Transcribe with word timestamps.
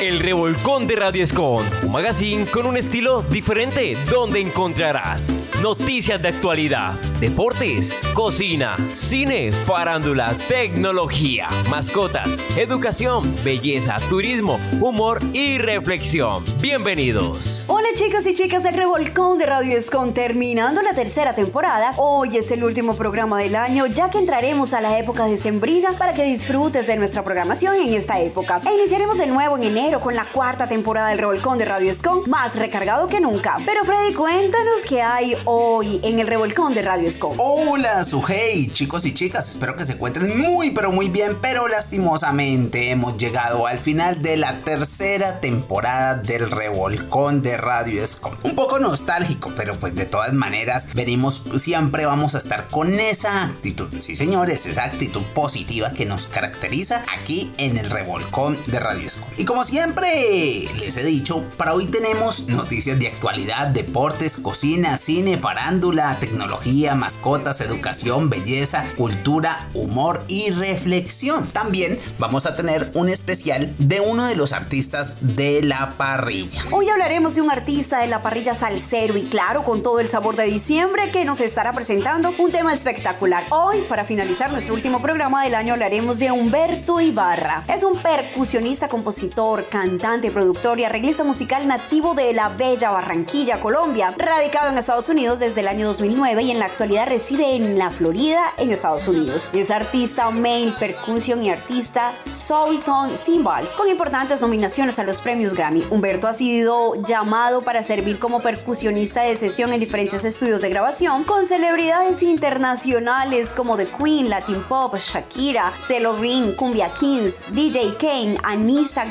El 0.00 0.18
Revolcón 0.20 0.86
de 0.86 0.96
Radio 0.96 1.22
Escon, 1.22 1.68
un 1.82 1.92
magazine 1.92 2.46
con 2.46 2.64
un 2.64 2.76
estilo 2.78 3.22
diferente 3.22 3.96
donde 4.10 4.40
encontrarás 4.40 5.28
noticias 5.64 6.20
de 6.20 6.28
actualidad, 6.28 6.92
deportes, 7.20 7.94
cocina, 8.12 8.76
cine, 8.94 9.50
farándula, 9.50 10.34
tecnología, 10.46 11.48
mascotas, 11.70 12.38
educación, 12.56 13.24
belleza, 13.42 13.96
turismo, 14.10 14.60
humor 14.80 15.20
y 15.32 15.56
reflexión. 15.56 16.44
Bienvenidos. 16.60 17.64
Hola 17.66 17.88
chicos 17.94 18.26
y 18.26 18.34
chicas 18.34 18.62
del 18.62 18.74
Revolcón 18.74 19.38
de 19.38 19.46
Radio 19.46 19.76
Escon, 19.78 20.12
terminando 20.12 20.82
la 20.82 20.92
tercera 20.92 21.34
temporada. 21.34 21.92
Hoy 21.96 22.36
es 22.36 22.50
el 22.50 22.62
último 22.62 22.94
programa 22.94 23.38
del 23.38 23.56
año, 23.56 23.86
ya 23.86 24.10
que 24.10 24.18
entraremos 24.18 24.74
a 24.74 24.82
la 24.82 24.98
época 24.98 25.24
decembrina 25.24 25.92
para 25.92 26.12
que 26.12 26.24
disfrutes 26.24 26.86
de 26.86 26.96
nuestra 26.96 27.24
programación 27.24 27.76
en 27.76 27.94
esta 27.94 28.20
época. 28.20 28.60
E 28.66 28.74
iniciaremos 28.74 29.16
de 29.16 29.28
nuevo 29.28 29.56
en 29.56 29.64
con 29.74 30.14
la 30.14 30.24
cuarta 30.24 30.68
temporada 30.68 31.08
del 31.08 31.18
Revolcón 31.18 31.58
de 31.58 31.64
Radio 31.64 31.90
Escon, 31.90 32.20
más 32.28 32.54
recargado 32.54 33.08
que 33.08 33.18
nunca. 33.20 33.56
Pero 33.66 33.84
Freddy, 33.84 34.14
cuéntanos 34.14 34.82
qué 34.88 35.02
hay 35.02 35.36
hoy 35.46 35.98
en 36.04 36.20
el 36.20 36.28
Revolcón 36.28 36.74
de 36.74 36.82
Radio 36.82 37.08
Escon. 37.08 37.32
Hola, 37.38 38.04
su 38.04 38.22
hey, 38.24 38.70
chicos 38.72 39.04
y 39.04 39.12
chicas, 39.12 39.50
espero 39.50 39.74
que 39.74 39.82
se 39.82 39.94
encuentren 39.94 40.40
muy 40.40 40.70
pero 40.70 40.92
muy 40.92 41.08
bien, 41.08 41.38
pero 41.42 41.66
lastimosamente 41.66 42.92
hemos 42.92 43.18
llegado 43.18 43.66
al 43.66 43.80
final 43.80 44.22
de 44.22 44.36
la 44.36 44.60
tercera 44.60 45.40
temporada 45.40 46.14
del 46.14 46.52
Revolcón 46.52 47.42
de 47.42 47.56
Radio 47.56 48.00
Escom. 48.00 48.36
Un 48.44 48.54
poco 48.54 48.78
nostálgico, 48.78 49.50
pero 49.56 49.74
pues 49.74 49.96
de 49.96 50.06
todas 50.06 50.32
maneras 50.34 50.86
venimos, 50.94 51.42
siempre 51.58 52.06
vamos 52.06 52.36
a 52.36 52.38
estar 52.38 52.68
con 52.68 53.00
esa 53.00 53.46
actitud, 53.46 53.92
sí 53.98 54.14
señores, 54.14 54.66
esa 54.66 54.84
actitud 54.84 55.24
positiva 55.34 55.90
que 55.90 56.06
nos 56.06 56.28
caracteriza 56.28 57.04
aquí 57.12 57.52
en 57.58 57.76
el 57.76 57.90
Revolcón 57.90 58.56
de 58.66 58.78
Radio 58.78 59.08
Escom. 59.08 59.28
Y 59.36 59.44
como 59.44 59.63
siempre 59.64 60.68
les 60.78 60.96
he 60.96 61.04
dicho, 61.04 61.42
para 61.56 61.74
hoy 61.74 61.86
tenemos 61.86 62.46
noticias 62.48 62.98
de 62.98 63.08
actualidad, 63.08 63.68
deportes, 63.68 64.36
cocina, 64.36 64.98
cine, 64.98 65.38
farándula, 65.38 66.18
tecnología, 66.20 66.94
mascotas, 66.94 67.60
educación, 67.60 68.28
belleza, 68.28 68.84
cultura, 68.96 69.68
humor 69.72 70.22
y 70.28 70.50
reflexión. 70.50 71.48
También 71.48 71.98
vamos 72.18 72.44
a 72.44 72.54
tener 72.54 72.90
un 72.94 73.08
especial 73.08 73.74
de 73.78 74.00
uno 74.00 74.26
de 74.26 74.36
los 74.36 74.52
artistas 74.52 75.18
de 75.20 75.62
la 75.62 75.94
parrilla. 75.96 76.62
Hoy 76.70 76.90
hablaremos 76.90 77.34
de 77.34 77.40
un 77.40 77.50
artista 77.50 78.00
de 78.00 78.08
la 78.08 78.20
parrilla 78.20 78.54
salsero 78.54 79.16
y 79.16 79.24
claro, 79.24 79.64
con 79.64 79.82
todo 79.82 79.98
el 79.98 80.10
sabor 80.10 80.36
de 80.36 80.44
diciembre 80.44 81.10
que 81.10 81.24
nos 81.24 81.40
estará 81.40 81.72
presentando 81.72 82.34
un 82.38 82.52
tema 82.52 82.74
espectacular. 82.74 83.44
Hoy, 83.50 83.82
para 83.88 84.04
finalizar 84.04 84.52
nuestro 84.52 84.74
último 84.74 85.00
programa 85.00 85.42
del 85.44 85.54
año, 85.54 85.72
hablaremos 85.72 86.18
de 86.18 86.30
Humberto 86.30 87.00
Ibarra. 87.00 87.64
Es 87.74 87.82
un 87.82 87.98
percusionista, 87.98 88.88
compositor, 88.88 89.53
cantante, 89.62 90.32
productor 90.32 90.80
y 90.80 90.84
arreglista 90.84 91.22
musical 91.22 91.68
nativo 91.68 92.14
de 92.14 92.32
la 92.32 92.48
bella 92.48 92.90
Barranquilla, 92.90 93.60
Colombia, 93.60 94.12
radicado 94.18 94.70
en 94.70 94.78
Estados 94.78 95.08
Unidos 95.08 95.38
desde 95.38 95.60
el 95.60 95.68
año 95.68 95.86
2009 95.86 96.42
y 96.42 96.50
en 96.50 96.58
la 96.58 96.66
actualidad 96.66 97.06
reside 97.06 97.54
en 97.54 97.78
la 97.78 97.90
Florida, 97.90 98.42
en 98.58 98.70
Estados 98.70 99.06
Unidos. 99.06 99.48
Es 99.52 99.70
artista 99.70 100.30
main 100.30 100.72
percussion 100.78 101.42
y 101.44 101.50
artista 101.50 102.12
Soulton 102.20 103.10
Cymbals, 103.16 103.76
con 103.76 103.88
importantes 103.88 104.40
nominaciones 104.40 104.98
a 104.98 105.04
los 105.04 105.20
premios 105.20 105.54
Grammy. 105.54 105.86
Humberto 105.90 106.26
ha 106.26 106.34
sido 106.34 106.94
llamado 107.06 107.62
para 107.62 107.82
servir 107.82 108.18
como 108.18 108.40
percusionista 108.40 109.22
de 109.22 109.36
sesión 109.36 109.72
en 109.72 109.80
diferentes 109.80 110.24
estudios 110.24 110.60
de 110.60 110.70
grabación 110.70 111.24
con 111.24 111.46
celebridades 111.46 112.22
internacionales 112.22 113.52
como 113.52 113.76
The 113.76 113.86
Queen, 113.86 114.28
Latin 114.28 114.62
Pop, 114.64 114.96
Shakira, 114.96 115.72
Celo 115.86 116.16
Ring, 116.16 116.54
Cumbia 116.56 116.92
Kings, 116.98 117.34
DJ 117.52 117.96
Kane, 117.98 118.36
Anissa 118.42 119.04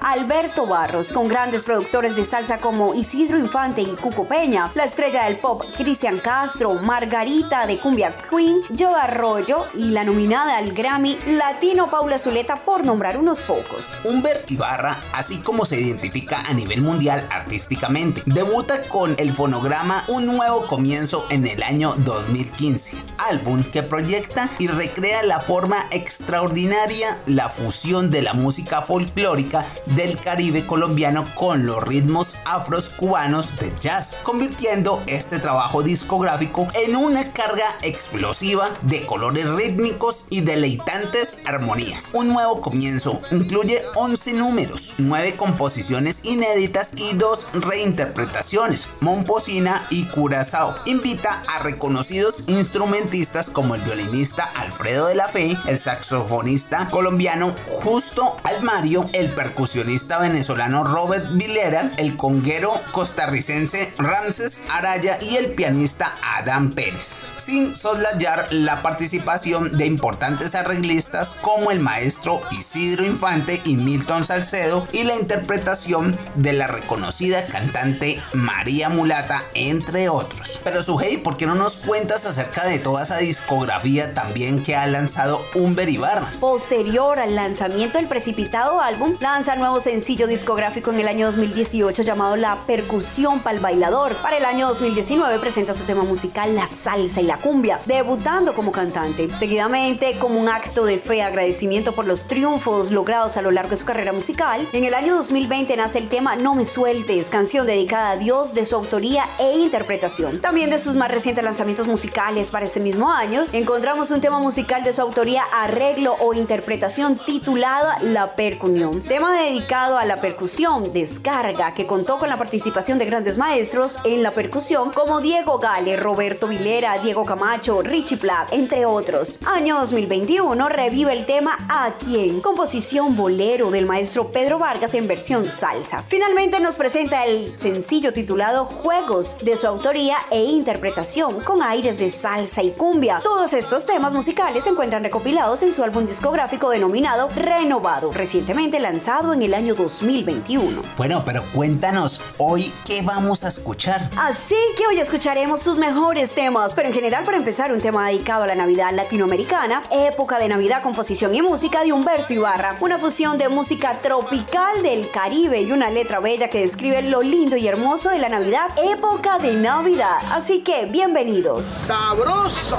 Alberto 0.00 0.66
Barros, 0.66 1.12
con 1.12 1.28
grandes 1.28 1.64
productores 1.64 2.14
de 2.14 2.24
salsa 2.24 2.58
como 2.58 2.94
Isidro 2.94 3.38
Infante 3.38 3.82
y 3.82 3.96
Cuco 3.96 4.26
Peña, 4.28 4.70
la 4.74 4.84
estrella 4.84 5.24
del 5.24 5.38
pop 5.38 5.62
Cristian 5.76 6.18
Castro, 6.18 6.74
Margarita 6.74 7.66
de 7.66 7.78
Cumbia 7.78 8.14
Queen, 8.30 8.60
Joe 8.78 8.94
Arroyo 8.94 9.66
y 9.74 9.90
la 9.90 10.04
nominada 10.04 10.58
al 10.58 10.72
Grammy 10.72 11.18
Latino 11.26 11.90
Paula 11.90 12.18
Zuleta 12.18 12.56
por 12.64 12.84
nombrar 12.84 13.18
unos 13.18 13.40
pocos. 13.40 13.96
Humbert 14.04 14.50
Ibarra, 14.50 14.98
así 15.12 15.38
como 15.38 15.64
se 15.64 15.80
identifica 15.80 16.40
a 16.42 16.52
nivel 16.52 16.80
mundial 16.80 17.26
artísticamente, 17.30 18.22
debuta 18.26 18.82
con 18.84 19.14
el 19.18 19.32
fonograma 19.32 20.04
Un 20.08 20.26
Nuevo 20.26 20.66
Comienzo 20.66 21.26
en 21.30 21.46
el 21.46 21.62
año 21.62 21.94
2015, 21.98 22.96
álbum 23.18 23.64
que 23.64 23.82
proyecta 23.82 24.50
y 24.58 24.68
recrea 24.68 25.22
la 25.24 25.40
forma 25.40 25.86
extraordinaria, 25.90 27.18
la 27.26 27.48
fusión 27.48 28.10
de 28.10 28.22
la 28.22 28.34
música 28.34 28.82
folclórica 28.82 29.63
del 29.86 30.18
Caribe 30.18 30.66
colombiano 30.66 31.24
con 31.34 31.66
los 31.66 31.82
ritmos 31.82 32.38
afros 32.44 32.90
cubanos 32.90 33.56
de 33.58 33.72
jazz, 33.80 34.16
convirtiendo 34.22 35.02
este 35.06 35.38
trabajo 35.38 35.82
discográfico 35.82 36.66
en 36.74 36.96
una 36.96 37.32
carga 37.32 37.66
explosiva 37.82 38.70
de 38.82 39.06
colores 39.06 39.48
rítmicos 39.50 40.26
y 40.30 40.40
deleitantes 40.40 41.38
armonías. 41.44 42.10
Un 42.14 42.28
nuevo 42.28 42.60
comienzo 42.60 43.20
incluye 43.30 43.82
11 43.94 44.32
números, 44.34 44.94
9 44.98 45.36
composiciones 45.36 46.24
inéditas 46.24 46.94
y 46.96 47.14
2 47.14 47.48
reinterpretaciones, 47.54 48.88
Momposina 49.00 49.86
y 49.90 50.06
Curazao. 50.06 50.76
Invita 50.86 51.42
a 51.46 51.62
reconocidos 51.62 52.44
instrumentistas 52.46 53.50
como 53.50 53.74
el 53.74 53.82
violinista 53.82 54.44
Alfredo 54.44 55.06
de 55.06 55.14
la 55.14 55.28
Fe, 55.28 55.56
el 55.66 55.80
saxofonista 55.80 56.88
colombiano 56.88 57.54
Justo 57.82 58.36
Almario, 58.44 59.08
el 59.12 59.30
percusionista 59.44 60.18
venezolano 60.20 60.84
Robert 60.84 61.26
Vilera, 61.32 61.90
el 61.98 62.16
conguero 62.16 62.80
costarricense 62.92 63.92
Ramses 63.98 64.62
Araya 64.70 65.18
y 65.20 65.36
el 65.36 65.52
pianista 65.52 66.14
Adam 66.22 66.72
Pérez, 66.72 67.18
sin 67.36 67.76
soslayar 67.76 68.48
la 68.52 68.80
participación 68.80 69.76
de 69.76 69.84
importantes 69.84 70.54
arreglistas 70.54 71.36
como 71.42 71.70
el 71.70 71.80
maestro 71.80 72.40
Isidro 72.58 73.04
Infante 73.04 73.60
y 73.66 73.76
Milton 73.76 74.24
Salcedo 74.24 74.88
y 74.92 75.04
la 75.04 75.14
interpretación 75.14 76.18
de 76.36 76.54
la 76.54 76.66
reconocida 76.66 77.46
cantante 77.46 78.22
María 78.32 78.88
Mulata, 78.88 79.42
entre 79.52 80.08
otros. 80.08 80.62
Pero 80.64 80.82
Sujei, 80.82 81.18
¿por 81.18 81.36
qué 81.36 81.44
no 81.44 81.54
nos 81.54 81.76
cuentas 81.76 82.24
acerca 82.24 82.64
de 82.64 82.78
toda 82.78 83.02
esa 83.02 83.18
discografía 83.18 84.14
también 84.14 84.62
que 84.62 84.74
ha 84.74 84.86
lanzado 84.86 85.42
Humber 85.54 85.90
Ibarra? 85.90 86.32
Posterior 86.40 87.18
al 87.18 87.34
lanzamiento 87.34 87.98
del 87.98 88.08
precipitado 88.08 88.80
álbum, 88.80 89.18
lanza 89.34 89.56
nuevo 89.56 89.80
sencillo 89.80 90.28
discográfico 90.28 90.92
en 90.92 91.00
el 91.00 91.08
año 91.08 91.26
2018 91.26 92.04
llamado 92.04 92.36
La 92.36 92.66
Percusión 92.68 93.40
para 93.40 93.56
el 93.56 93.60
Bailador. 93.60 94.14
Para 94.14 94.36
el 94.36 94.44
año 94.44 94.68
2019 94.68 95.40
presenta 95.40 95.74
su 95.74 95.82
tema 95.82 96.04
musical 96.04 96.54
La 96.54 96.68
Salsa 96.68 97.20
y 97.20 97.24
la 97.24 97.38
Cumbia, 97.38 97.80
debutando 97.84 98.54
como 98.54 98.70
cantante. 98.70 99.28
Seguidamente, 99.36 100.20
como 100.20 100.38
un 100.38 100.48
acto 100.48 100.84
de 100.84 101.00
fe, 101.00 101.20
agradecimiento 101.20 101.90
por 101.90 102.06
los 102.06 102.28
triunfos 102.28 102.92
logrados 102.92 103.36
a 103.36 103.42
lo 103.42 103.50
largo 103.50 103.70
de 103.70 103.78
su 103.78 103.84
carrera 103.84 104.12
musical, 104.12 104.68
en 104.72 104.84
el 104.84 104.94
año 104.94 105.16
2020 105.16 105.76
nace 105.78 105.98
el 105.98 106.08
tema 106.08 106.36
No 106.36 106.54
me 106.54 106.64
sueltes, 106.64 107.28
canción 107.28 107.66
dedicada 107.66 108.10
a 108.10 108.16
Dios 108.16 108.54
de 108.54 108.64
su 108.64 108.76
autoría 108.76 109.24
e 109.40 109.58
interpretación. 109.58 110.40
También 110.40 110.70
de 110.70 110.78
sus 110.78 110.94
más 110.94 111.10
recientes 111.10 111.42
lanzamientos 111.42 111.88
musicales 111.88 112.52
para 112.52 112.66
ese 112.66 112.78
mismo 112.78 113.10
año, 113.10 113.46
encontramos 113.50 114.12
un 114.12 114.20
tema 114.20 114.38
musical 114.38 114.84
de 114.84 114.92
su 114.92 115.02
autoría, 115.02 115.42
arreglo 115.52 116.14
o 116.20 116.34
interpretación 116.34 117.18
titulada 117.26 117.98
La 118.00 118.36
Percusión. 118.36 119.02
Tema 119.02 119.23
dedicado 119.32 119.96
a 119.96 120.04
la 120.04 120.16
percusión, 120.16 120.92
descarga, 120.92 121.72
que 121.74 121.86
contó 121.86 122.18
con 122.18 122.28
la 122.28 122.36
participación 122.36 122.98
de 122.98 123.06
grandes 123.06 123.38
maestros 123.38 123.98
en 124.04 124.22
la 124.22 124.32
percusión 124.32 124.92
como 124.92 125.20
Diego 125.20 125.58
Gale, 125.58 125.96
Roberto 125.96 126.48
Vilera, 126.48 126.98
Diego 126.98 127.24
Camacho, 127.24 127.80
Richie 127.82 128.16
Platt, 128.16 128.52
entre 128.52 128.84
otros. 128.84 129.38
Año 129.46 129.78
2021 129.78 130.68
revive 130.68 131.12
el 131.12 131.26
tema 131.26 131.56
A 131.68 131.92
quién, 131.98 132.40
composición 132.40 133.16
bolero 133.16 133.70
del 133.70 133.86
maestro 133.86 134.32
Pedro 134.32 134.58
Vargas 134.58 134.94
en 134.94 135.06
versión 135.06 135.48
salsa. 135.48 136.04
Finalmente 136.08 136.60
nos 136.60 136.76
presenta 136.76 137.24
el 137.24 137.58
sencillo 137.58 138.12
titulado 138.12 138.66
Juegos 138.66 139.38
de 139.42 139.56
su 139.56 139.66
autoría 139.66 140.16
e 140.30 140.42
interpretación 140.42 141.40
con 141.40 141.62
aires 141.62 141.98
de 141.98 142.10
salsa 142.10 142.62
y 142.62 142.72
cumbia. 142.72 143.20
Todos 143.22 143.52
estos 143.52 143.86
temas 143.86 144.12
musicales 144.12 144.64
se 144.64 144.70
encuentran 144.70 145.02
recopilados 145.02 145.62
en 145.62 145.72
su 145.72 145.82
álbum 145.82 146.06
discográfico 146.06 146.70
denominado 146.70 147.28
Renovado, 147.34 148.12
recientemente 148.12 148.80
lanzado 148.80 149.13
en 149.14 149.42
el 149.42 149.54
año 149.54 149.76
2021. 149.76 150.82
Bueno, 150.96 151.22
pero 151.24 151.44
cuéntanos 151.54 152.20
hoy 152.36 152.72
qué 152.84 153.00
vamos 153.00 153.44
a 153.44 153.48
escuchar. 153.48 154.10
Así 154.16 154.56
que 154.76 154.88
hoy 154.88 154.98
escucharemos 154.98 155.62
sus 155.62 155.78
mejores 155.78 156.34
temas, 156.34 156.74
pero 156.74 156.88
en 156.88 156.94
general 156.94 157.24
para 157.24 157.36
empezar 157.36 157.72
un 157.72 157.80
tema 157.80 158.08
dedicado 158.08 158.42
a 158.42 158.48
la 158.48 158.56
Navidad 158.56 158.92
latinoamericana, 158.92 159.82
época 159.92 160.38
de 160.40 160.48
Navidad, 160.48 160.82
composición 160.82 161.32
y 161.32 161.42
música 161.42 161.84
de 161.84 161.92
Humberto 161.92 162.32
Ibarra, 162.32 162.76
una 162.80 162.98
fusión 162.98 163.38
de 163.38 163.48
música 163.48 163.96
tropical 163.98 164.82
del 164.82 165.08
Caribe 165.10 165.62
y 165.62 165.70
una 165.70 165.90
letra 165.90 166.18
bella 166.18 166.50
que 166.50 166.62
describe 166.62 167.00
lo 167.02 167.22
lindo 167.22 167.56
y 167.56 167.68
hermoso 167.68 168.10
de 168.10 168.18
la 168.18 168.28
Navidad, 168.28 168.68
época 168.76 169.38
de 169.38 169.54
Navidad. 169.54 170.18
Así 170.32 170.62
que 170.62 170.86
bienvenidos. 170.86 171.64
Sabroso. 171.66 172.78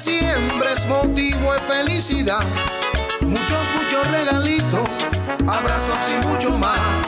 Siempre 0.00 0.72
es 0.72 0.86
motivo 0.86 1.52
de 1.52 1.58
felicidad. 1.68 2.40
Muchos, 3.20 3.68
muchos 3.76 4.10
regalitos, 4.10 4.88
abrazos 5.46 5.98
y 6.08 6.26
mucho 6.26 6.56
más. 6.56 6.99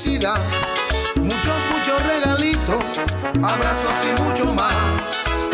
Muchos, 0.00 0.32
muchos 1.70 2.02
regalitos, 2.06 2.82
abrazos 3.42 3.96
y 4.02 4.22
mucho 4.22 4.46
más. 4.54 4.72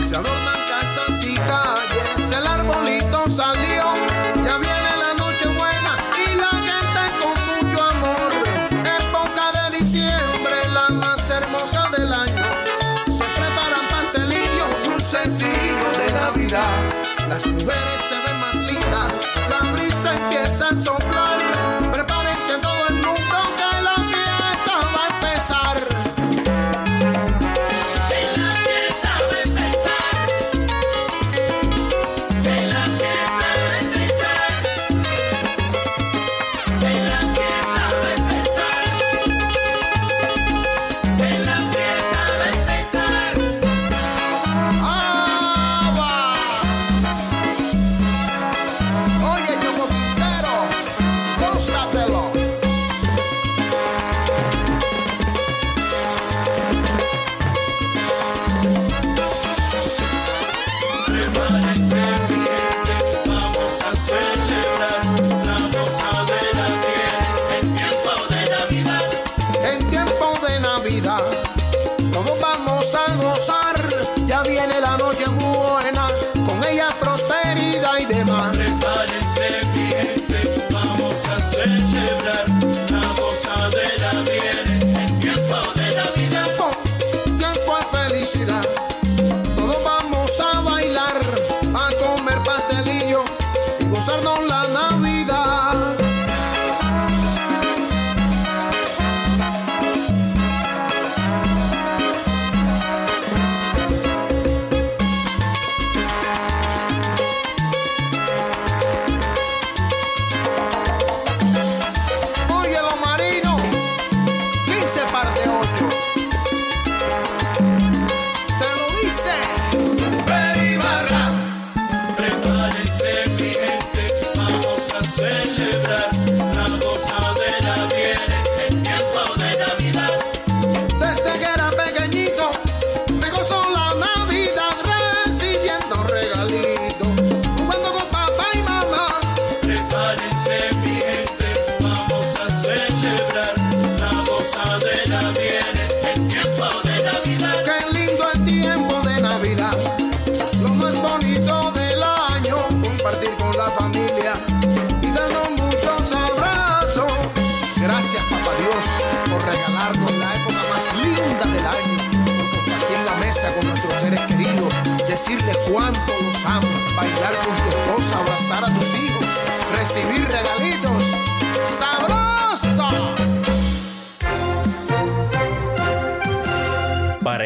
Se 0.09 0.15
adornan 0.15 0.61
casas 0.71 1.25
y 1.25 1.35
calles, 1.35 2.31
el 2.31 2.47
arbolito 2.47 3.29
salió. 3.29 3.93
Ya 4.45 4.59
viene 4.59 4.93
la 5.03 5.15
noche 5.19 5.49
buena 5.49 5.99
y 6.25 6.37
la 6.37 6.53
gente 6.63 7.03
con 7.21 7.35
mucho 7.67 7.85
amor. 7.87 8.31
Época 9.01 9.71
de 9.71 9.79
diciembre, 9.79 10.55
la 10.73 10.91
más 10.91 11.29
hermosa 11.29 11.91
del 11.97 12.13
año. 12.13 12.45
Se 13.07 13.25
preparan 13.25 13.89
pastelillos, 13.91 14.69
dulcecillos 14.85 15.99
de 15.99 16.13
Navidad. 16.13 16.71
Las 17.29 17.45
mujeres 17.49 18.01
se 18.09 18.15
ven 18.15 18.41
más 18.41 18.55
lindas, 18.55 19.13
la 19.51 19.73
brisa 19.73 20.15
empieza 20.15 20.69
a 20.69 20.79
soplar. 20.79 21.16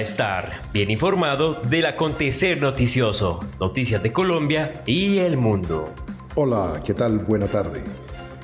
Estar 0.01 0.63
bien 0.73 0.91
informado 0.91 1.61
del 1.69 1.85
acontecer 1.85 2.59
noticioso, 2.63 3.39
noticias 3.61 4.03
de 4.03 4.11
Colombia 4.15 4.83
y 4.87 5.19
el 5.19 5.37
mundo. 5.37 5.93
Hola, 6.37 6.81
¿qué 6.83 6.95
tal? 6.95 7.19
Buena 7.19 7.49
tarde. 7.49 7.83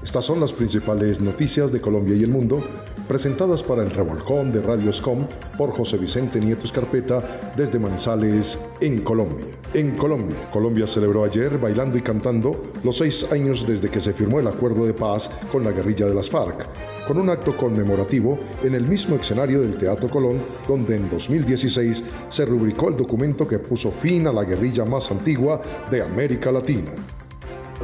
Estas 0.02 0.26
son 0.26 0.38
las 0.38 0.52
principales 0.52 1.22
noticias 1.22 1.72
de 1.72 1.80
Colombia 1.80 2.14
y 2.14 2.24
el 2.24 2.28
mundo 2.28 2.62
presentadas 3.08 3.62
para 3.62 3.82
el 3.82 3.90
revolcón 3.90 4.52
de 4.52 4.60
Radio 4.60 4.92
Scom 4.92 5.26
por 5.56 5.70
José 5.70 5.96
Vicente 5.96 6.40
Nieto 6.40 6.66
Escarpeta 6.66 7.22
desde 7.56 7.78
Manizales, 7.78 8.58
en 8.82 9.00
Colombia. 9.00 9.46
En 9.72 9.96
Colombia, 9.96 10.36
Colombia 10.50 10.86
celebró 10.86 11.24
ayer 11.24 11.56
bailando 11.56 11.96
y 11.96 12.02
cantando 12.02 12.64
los 12.84 12.98
seis 12.98 13.26
años 13.32 13.66
desde 13.66 13.88
que 13.88 14.02
se 14.02 14.12
firmó 14.12 14.40
el 14.40 14.46
acuerdo 14.46 14.84
de 14.84 14.92
paz 14.92 15.30
con 15.50 15.64
la 15.64 15.72
guerrilla 15.72 16.04
de 16.04 16.14
las 16.14 16.28
FARC, 16.28 16.68
con 17.06 17.18
un 17.18 17.30
acto 17.30 17.56
conmemorativo 17.56 18.38
en 18.62 18.74
el 18.74 18.86
mismo 18.86 19.16
escenario 19.16 19.60
del 19.60 19.76
Teatro 19.76 20.08
Colón, 20.08 20.40
donde 20.66 20.96
en 20.96 21.08
2016 21.08 22.04
se 22.28 22.44
rubricó 22.44 22.88
el 22.88 22.96
documento 22.96 23.46
que 23.46 23.58
puso 23.58 23.90
fin 23.90 24.26
a 24.26 24.32
la 24.32 24.44
guerrilla 24.44 24.84
más 24.84 25.10
antigua 25.10 25.60
de 25.90 26.02
América 26.02 26.50
Latina. 26.50 26.90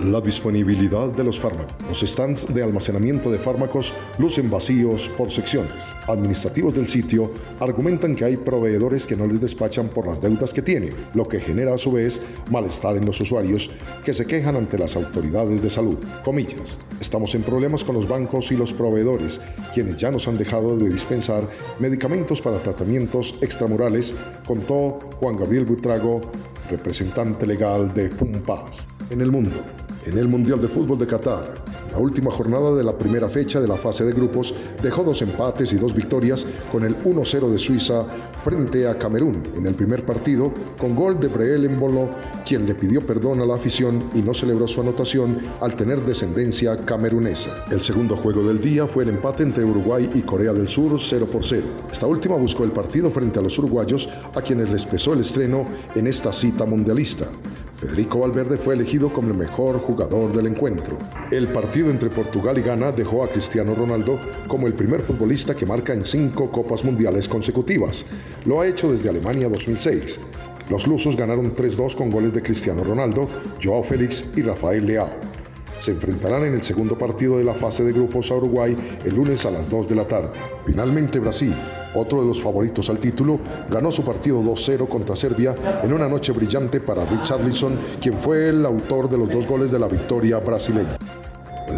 La 0.07 0.21
disponibilidad 0.21 1.09
de 1.11 1.23
los 1.23 1.39
fármacos. 1.39 1.77
Los 1.87 2.01
stands 2.01 2.53
de 2.53 2.65
almacenamiento 2.65 3.31
de 3.31 3.39
fármacos 3.39 3.95
lucen 4.19 4.51
vacíos 4.51 5.09
por 5.17 5.31
secciones. 5.31 5.71
Administrativos 6.09 6.75
del 6.75 6.89
sitio 6.89 7.31
argumentan 7.61 8.17
que 8.17 8.25
hay 8.25 8.37
proveedores 8.37 9.07
que 9.07 9.15
no 9.15 9.29
les 9.29 9.41
despachan 9.41 9.89
por 9.89 10.09
las 10.09 10.21
deudas 10.21 10.53
que 10.53 10.61
tienen, 10.61 10.93
lo 11.15 11.29
que 11.29 11.39
genera 11.39 11.75
a 11.75 11.79
su 11.79 11.93
vez 11.93 12.21
malestar 12.51 12.97
en 12.97 13.07
los 13.07 13.21
usuarios 13.21 13.71
que 14.05 14.13
se 14.13 14.27
quejan 14.27 14.57
ante 14.57 14.77
las 14.77 14.97
autoridades 14.97 15.63
de 15.63 15.71
salud. 15.71 15.99
Comillas. 16.25 16.77
Estamos 17.01 17.37
en 17.37 17.45
problemas 17.45 17.85
con 17.85 17.95
los 17.95 18.09
bancos 18.09 18.51
y 18.51 18.57
los 18.57 18.73
proveedores, 18.73 19.41
quienes 19.73 19.99
ya 19.99 20.11
nos 20.11 20.27
han 20.27 20.37
dejado 20.37 20.77
de 20.77 20.91
dispensar 20.91 21.45
medicamentos 21.79 22.43
para 22.43 22.61
tratamientos 22.61 23.37
extramurales, 23.41 24.15
contó 24.47 24.99
Juan 25.21 25.37
Gabriel 25.37 25.65
Butrago, 25.65 26.21
representante 26.69 27.47
legal 27.47 27.95
de 27.95 28.09
Pumpas. 28.09 28.89
En 29.13 29.21
el 29.21 29.31
mundo, 29.31 29.57
en 30.07 30.17
el 30.17 30.27
Mundial 30.27 30.59
de 30.63 30.69
Fútbol 30.69 30.97
de 30.97 31.07
Qatar, 31.07 31.45
la 31.91 31.99
última 31.99 32.31
jornada 32.31 32.75
de 32.75 32.83
la 32.83 32.97
primera 32.97 33.29
fecha 33.29 33.61
de 33.61 33.69
la 33.69 33.77
fase 33.77 34.07
de 34.07 34.13
grupos 34.13 34.55
dejó 34.83 35.05
dos 35.05 35.21
empates 35.21 35.71
y 35.75 35.77
dos 35.77 35.95
victorias 35.95 36.47
con 36.73 36.83
el 36.83 36.97
1-0 36.97 37.51
de 37.51 37.59
Suiza 37.59 38.07
frente 38.43 38.89
a 38.89 38.97
Camerún 38.97 39.43
en 39.55 39.67
el 39.67 39.75
primer 39.75 40.07
partido 40.07 40.51
con 40.79 40.95
gol 40.95 41.21
de 41.21 41.29
Breel 41.29 41.67
Embolo, 41.67 42.09
quien 42.49 42.65
le 42.65 42.75
pidió 42.75 43.03
perdón 43.03 43.43
a 43.43 43.45
la 43.45 43.57
afición 43.57 44.03
y 44.15 44.23
no 44.23 44.33
celebró 44.33 44.67
su 44.67 44.81
anotación 44.81 45.37
al 45.61 45.77
tener 45.77 46.01
descendencia 46.01 46.75
camerunesa. 46.75 47.67
El 47.71 47.81
segundo 47.81 48.17
juego 48.17 48.43
del 48.43 48.63
día 48.63 48.87
fue 48.87 49.03
el 49.03 49.11
empate 49.11 49.43
entre 49.43 49.63
Uruguay 49.63 50.09
y 50.15 50.23
Corea 50.23 50.55
del 50.55 50.69
Sur 50.69 50.99
0 50.99 51.29
por 51.31 51.45
0. 51.45 51.65
Esta 51.93 52.07
última 52.07 52.37
buscó 52.37 52.65
el 52.65 52.73
partido 52.73 53.11
frente 53.11 53.41
a 53.41 53.43
los 53.43 53.59
uruguayos 53.59 54.09
a 54.35 54.41
quienes 54.41 54.71
les 54.71 54.87
pesó 54.87 55.13
el 55.13 55.21
estreno 55.21 55.67
en 55.95 56.07
esta 56.07 56.33
cita 56.33 56.65
mundialista. 56.65 57.27
Federico 57.83 58.21
Valverde 58.21 58.59
fue 58.59 58.75
elegido 58.75 59.13
como 59.13 59.31
el 59.31 59.35
mejor 59.37 59.81
jugador 59.81 60.33
del 60.33 60.47
encuentro. 60.47 60.97
El 61.33 61.49
partido 61.49 61.91
entre 61.91 62.11
Portugal 62.11 62.57
y 62.57 62.63
Ghana 62.63 62.93
dejó 62.93 63.25
a 63.25 63.29
Cristiano 63.29 63.75
Ronaldo 63.75 64.21
como 64.47 64.69
el 64.69 64.73
primer 64.73 65.03
futbolista 65.03 65.57
que 65.57 65.67
marca 65.67 65.93
en 65.93 66.05
cinco 66.05 66.49
Copas 66.49 66.85
Mundiales 66.85 67.27
consecutivas. 67.27 68.07
Lo 68.45 68.61
ha 68.61 68.69
hecho 68.69 68.93
desde 68.93 69.09
Alemania 69.09 69.49
2006. 69.49 70.21
Los 70.71 70.87
lusos 70.87 71.17
ganaron 71.17 71.57
3-2 71.57 71.97
con 71.97 72.09
goles 72.09 72.33
de 72.33 72.43
Cristiano 72.43 72.85
Ronaldo, 72.85 73.29
Joao 73.61 73.83
Félix 73.83 74.27
y 74.37 74.43
Rafael 74.43 74.87
Leao. 74.87 75.32
Se 75.83 75.91
enfrentarán 75.91 76.45
en 76.45 76.55
el 76.55 76.63
segundo 76.63 76.97
partido 76.97 77.39
de 77.39 77.43
la 77.43 77.55
fase 77.55 77.83
de 77.83 77.93
grupos 77.93 78.31
a 78.31 78.37
Uruguay 78.37 78.77
el 79.05 79.17
lunes 79.17 79.45
a 79.47 79.51
las 79.51 79.69
2 79.69 79.89
de 79.89 79.97
la 79.97 80.07
tarde. 80.07 80.31
Finalmente 80.65 81.19
Brasil, 81.19 81.53
otro 81.97 82.21
de 82.21 82.29
los 82.29 82.41
favoritos 82.41 82.89
al 82.89 82.99
título, 82.99 83.41
ganó 83.69 83.91
su 83.91 84.05
partido 84.05 84.41
2-0 84.43 84.89
contra 84.89 85.17
Serbia 85.17 85.57
en 85.83 85.93
una 85.93 86.07
noche 86.07 86.31
brillante 86.31 86.79
para 86.79 87.05
Richarlison, 87.05 87.77
quien 88.01 88.15
fue 88.15 88.51
el 88.51 88.65
autor 88.65 89.11
de 89.11 89.19
los 89.19 89.29
dos 89.29 89.45
goles 89.49 89.73
de 89.73 89.81
la 89.81 89.89
victoria 89.89 90.39
brasileña. 90.39 90.97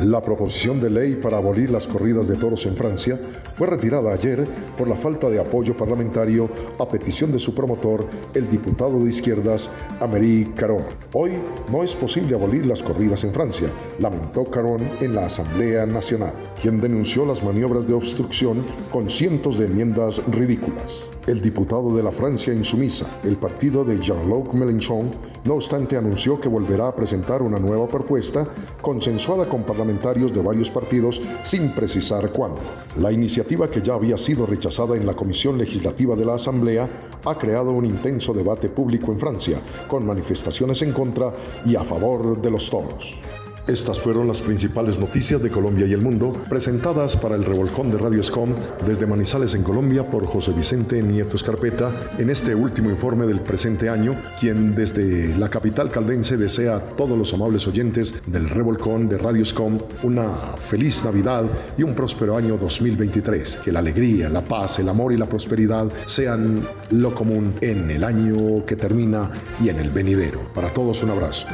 La 0.02 0.20
proposición 0.20 0.80
de 0.80 0.90
ley 0.90 1.14
para 1.14 1.38
abolir 1.38 1.70
las 1.70 1.86
corridas 1.86 2.26
de 2.28 2.36
toros 2.36 2.66
en 2.66 2.76
Francia 2.76 3.18
fue 3.54 3.68
retirada 3.68 4.12
ayer 4.12 4.46
por 4.76 4.88
la 4.88 4.96
falta 4.96 5.30
de 5.30 5.38
apoyo 5.38 5.76
parlamentario 5.76 6.48
a 6.78 6.88
petición 6.88 7.30
de 7.32 7.38
su 7.38 7.54
promotor, 7.54 8.06
el 8.34 8.50
diputado 8.50 8.98
de 8.98 9.08
izquierdas 9.08 9.70
Améry 10.00 10.52
Caron. 10.56 10.82
Hoy 11.12 11.32
no 11.70 11.82
es 11.82 11.94
posible 11.94 12.34
abolir 12.34 12.66
las 12.66 12.82
corridas 12.82 13.24
en 13.24 13.32
Francia, 13.32 13.68
lamentó 13.98 14.44
Caron 14.44 14.82
en 15.00 15.14
la 15.14 15.26
Asamblea 15.26 15.86
Nacional, 15.86 16.34
quien 16.60 16.80
denunció 16.80 17.24
las 17.24 17.44
maniobras 17.44 17.86
de 17.86 17.94
obstrucción 17.94 18.64
con 18.90 19.08
cientos 19.08 19.58
de 19.58 19.66
enmiendas 19.66 20.22
ridículas. 20.26 21.10
El 21.26 21.40
diputado 21.40 21.96
de 21.96 22.02
la 22.02 22.12
Francia 22.12 22.52
insumisa, 22.52 23.06
el 23.22 23.36
partido 23.36 23.84
de 23.84 23.98
Jean-Luc 23.98 24.52
Mélenchon, 24.54 25.10
no 25.44 25.54
obstante 25.54 25.96
anunció 25.96 26.40
que 26.40 26.48
volverá 26.48 26.88
a 26.88 26.96
presentar 26.96 27.42
una 27.42 27.58
nueva 27.58 27.86
propuesta 27.86 28.46
consensuada 28.80 29.46
con 29.46 29.62
parlamentarios 29.62 30.32
de 30.32 30.42
varios 30.42 30.70
partidos 30.70 31.20
sin 31.42 31.70
precisar 31.70 32.30
cuándo. 32.30 32.60
La 32.98 33.12
iniciativa 33.12 33.70
que 33.70 33.82
ya 33.82 33.94
había 33.94 34.16
sido 34.16 34.46
rechazada 34.46 34.96
en 34.96 35.06
la 35.06 35.14
Comisión 35.14 35.58
Legislativa 35.58 36.16
de 36.16 36.24
la 36.24 36.34
Asamblea 36.34 36.88
ha 37.24 37.34
creado 37.38 37.72
un 37.72 37.84
intenso 37.84 38.32
debate 38.32 38.68
público 38.68 39.12
en 39.12 39.18
Francia, 39.18 39.60
con 39.86 40.06
manifestaciones 40.06 40.80
en 40.82 40.92
contra 40.92 41.32
y 41.64 41.76
a 41.76 41.84
favor 41.84 42.40
de 42.40 42.50
los 42.50 42.70
toros. 42.70 43.20
Estas 43.66 43.98
fueron 43.98 44.28
las 44.28 44.42
principales 44.42 44.98
noticias 44.98 45.42
de 45.42 45.48
Colombia 45.48 45.86
y 45.86 45.94
el 45.94 46.02
mundo, 46.02 46.34
presentadas 46.50 47.16
para 47.16 47.34
el 47.34 47.46
revolcón 47.46 47.90
de 47.90 47.96
Radio 47.96 48.20
Escom 48.20 48.50
desde 48.86 49.06
Manizales 49.06 49.54
en 49.54 49.62
Colombia 49.62 50.10
por 50.10 50.26
José 50.26 50.52
Vicente 50.52 51.02
Nieto 51.02 51.36
Escarpeta 51.36 51.90
en 52.18 52.28
este 52.28 52.54
último 52.54 52.90
informe 52.90 53.26
del 53.26 53.40
presente 53.40 53.88
año, 53.88 54.14
quien 54.38 54.74
desde 54.74 55.34
la 55.38 55.48
capital 55.48 55.90
caldense 55.90 56.36
desea 56.36 56.76
a 56.76 56.80
todos 56.80 57.16
los 57.16 57.32
amables 57.32 57.66
oyentes 57.66 58.14
del 58.26 58.50
revolcón 58.50 59.08
de 59.08 59.16
Radio 59.16 59.42
Escom 59.42 59.78
una 60.02 60.28
feliz 60.58 61.02
Navidad 61.02 61.44
y 61.78 61.84
un 61.84 61.94
próspero 61.94 62.36
año 62.36 62.58
2023. 62.58 63.60
Que 63.64 63.72
la 63.72 63.78
alegría, 63.78 64.28
la 64.28 64.42
paz, 64.42 64.78
el 64.78 64.90
amor 64.90 65.14
y 65.14 65.16
la 65.16 65.26
prosperidad 65.26 65.86
sean 66.04 66.68
lo 66.90 67.14
común 67.14 67.54
en 67.62 67.90
el 67.90 68.04
año 68.04 68.66
que 68.66 68.76
termina 68.76 69.30
y 69.62 69.70
en 69.70 69.78
el 69.78 69.88
venidero. 69.88 70.40
Para 70.52 70.68
todos 70.68 71.02
un 71.02 71.10
abrazo. 71.12 71.46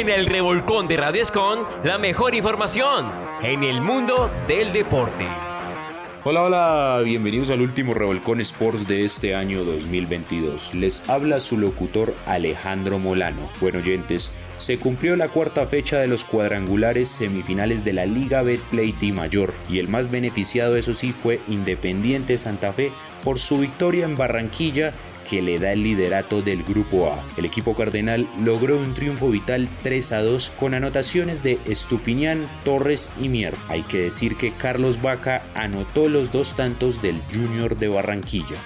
En 0.00 0.08
el 0.08 0.24
revolcón 0.24 0.88
de 0.88 0.96
Radio 0.96 1.20
Escon, 1.20 1.66
la 1.84 1.98
mejor 1.98 2.34
información 2.34 3.12
en 3.42 3.62
el 3.62 3.82
mundo 3.82 4.30
del 4.48 4.72
deporte. 4.72 5.26
Hola, 6.24 6.42
hola, 6.44 7.02
bienvenidos 7.04 7.50
al 7.50 7.60
último 7.60 7.92
Revolcón 7.92 8.40
Sports 8.40 8.88
de 8.88 9.04
este 9.04 9.34
año 9.34 9.62
2022. 9.62 10.74
Les 10.74 11.06
habla 11.10 11.38
su 11.38 11.58
locutor 11.58 12.14
Alejandro 12.24 12.98
Molano. 12.98 13.50
Bueno, 13.60 13.80
oyentes, 13.80 14.32
se 14.56 14.78
cumplió 14.78 15.16
la 15.16 15.28
cuarta 15.28 15.66
fecha 15.66 15.98
de 15.98 16.06
los 16.06 16.24
cuadrangulares 16.24 17.10
semifinales 17.10 17.84
de 17.84 17.92
la 17.92 18.06
Liga 18.06 18.40
Betplay 18.40 18.94
Team 18.94 19.16
Mayor 19.16 19.52
y 19.68 19.80
el 19.80 19.88
más 19.88 20.10
beneficiado, 20.10 20.76
eso 20.76 20.94
sí, 20.94 21.12
fue 21.12 21.40
Independiente 21.46 22.38
Santa 22.38 22.72
Fe 22.72 22.90
por 23.22 23.38
su 23.38 23.58
victoria 23.58 24.06
en 24.06 24.16
Barranquilla 24.16 24.94
que 25.28 25.42
le 25.42 25.58
da 25.58 25.72
el 25.72 25.82
liderato 25.82 26.42
del 26.42 26.62
Grupo 26.62 27.12
A. 27.12 27.22
El 27.36 27.44
equipo 27.44 27.74
cardenal 27.74 28.28
logró 28.42 28.78
un 28.78 28.94
triunfo 28.94 29.30
vital 29.30 29.68
3 29.82 30.12
a 30.12 30.22
2 30.22 30.50
con 30.58 30.74
anotaciones 30.74 31.42
de 31.42 31.58
Estupiñán, 31.66 32.48
Torres 32.64 33.10
y 33.20 33.28
Mier. 33.28 33.54
Hay 33.68 33.82
que 33.82 33.98
decir 33.98 34.36
que 34.36 34.52
Carlos 34.52 35.02
Vaca 35.02 35.42
anotó 35.54 36.08
los 36.08 36.32
dos 36.32 36.56
tantos 36.56 37.02
del 37.02 37.20
Junior 37.32 37.78
de 37.78 37.88
Barranquilla. 37.88 38.56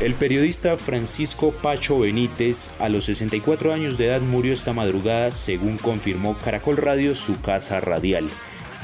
El 0.00 0.14
periodista 0.14 0.76
Francisco 0.76 1.52
Pacho 1.52 2.00
Benítez 2.00 2.72
a 2.80 2.88
los 2.88 3.04
64 3.04 3.72
años 3.72 3.96
de 3.96 4.06
edad 4.06 4.20
murió 4.20 4.52
esta 4.52 4.72
madrugada 4.72 5.30
según 5.30 5.78
confirmó 5.78 6.36
Caracol 6.36 6.76
Radio 6.76 7.14
su 7.14 7.40
casa 7.40 7.80
radial. 7.80 8.28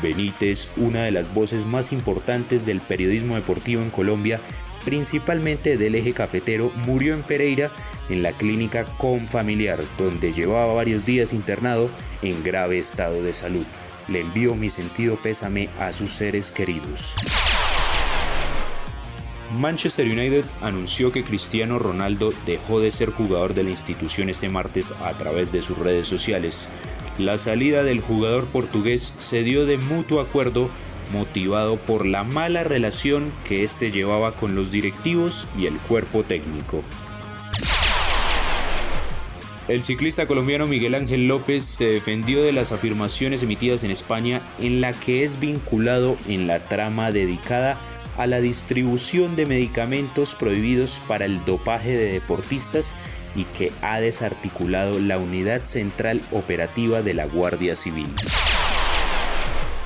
Benítez, 0.03 0.71
una 0.77 1.03
de 1.03 1.11
las 1.11 1.35
voces 1.35 1.67
más 1.67 1.93
importantes 1.93 2.65
del 2.65 2.81
periodismo 2.81 3.35
deportivo 3.35 3.83
en 3.83 3.91
Colombia, 3.91 4.41
principalmente 4.85 5.77
del 5.77 5.95
eje 5.95 6.13
cafetero, 6.13 6.73
murió 6.87 7.15
en 7.15 7.23
Pereira 7.23 7.71
en 8.09 8.23
la 8.23 8.33
clínica 8.33 8.85
Confamiliar, 8.99 9.81
donde 9.99 10.33
llevaba 10.33 10.75
varios 10.75 11.05
días 11.05 11.33
internado 11.33 11.91
en 12.23 12.43
grave 12.43 12.79
estado 12.79 13.23
de 13.23 13.33
salud. 13.33 13.65
Le 14.09 14.21
envío 14.21 14.55
mi 14.55 14.71
sentido 14.71 15.17
pésame 15.17 15.69
a 15.79 15.93
sus 15.93 16.11
seres 16.11 16.51
queridos. 16.51 17.15
Manchester 19.59 20.07
United 20.07 20.45
anunció 20.63 21.11
que 21.11 21.25
Cristiano 21.25 21.79
Ronaldo 21.79 22.33
dejó 22.47 22.81
de 22.81 22.93
ser 22.93 23.11
jugador 23.11 23.53
de 23.53 23.65
la 23.65 23.71
institución 23.71 24.31
este 24.31 24.49
martes 24.49 24.95
a 25.05 25.13
través 25.15 25.51
de 25.51 25.61
sus 25.61 25.77
redes 25.77 26.07
sociales. 26.07 26.69
La 27.19 27.37
salida 27.37 27.83
del 27.83 28.01
jugador 28.01 28.47
portugués 28.47 29.15
se 29.19 29.43
dio 29.43 29.67
de 29.67 29.77
mutuo 29.77 30.21
acuerdo 30.21 30.71
motivado 31.13 31.77
por 31.77 32.07
la 32.07 32.25
mala 32.25 32.65
relación 32.65 33.33
que 33.47 33.65
éste 33.65 33.91
llevaba 33.91 34.33
con 34.33 34.55
los 34.55 34.71
directivos 34.71 35.47
y 35.59 35.67
el 35.67 35.79
cuerpo 35.79 36.23
técnico. 36.23 36.83
El 39.69 39.83
ciclista 39.83 40.27
colombiano 40.27 40.67
Miguel 40.67 40.97
Ángel 40.97 41.29
López 41.29 41.65
se 41.65 41.85
defendió 41.85 42.43
de 42.43 42.53
las 42.53 42.73
afirmaciones 42.73 43.45
emitidas 43.45 43.85
en 43.85 43.93
España 43.93 44.43
en 44.59 44.81
la 44.81 44.93
que 44.93 45.23
es 45.23 45.39
vinculado 45.39 46.17
en 46.27 46.49
la 46.49 46.59
trama 46.59 47.13
dedicada 47.13 47.79
a 48.17 48.27
la 48.27 48.41
distribución 48.41 49.37
de 49.37 49.47
medicamentos 49.47 50.35
prohibidos 50.35 51.01
para 51.07 51.25
el 51.25 51.45
dopaje 51.45 51.97
de 51.97 52.13
deportistas 52.13 52.97
y 53.37 53.45
que 53.45 53.71
ha 53.81 54.01
desarticulado 54.01 54.99
la 54.99 55.19
unidad 55.19 55.63
central 55.63 56.21
operativa 56.33 57.03
de 57.03 57.15
la 57.15 57.27
Guardia 57.27 57.77
Civil. 57.77 58.09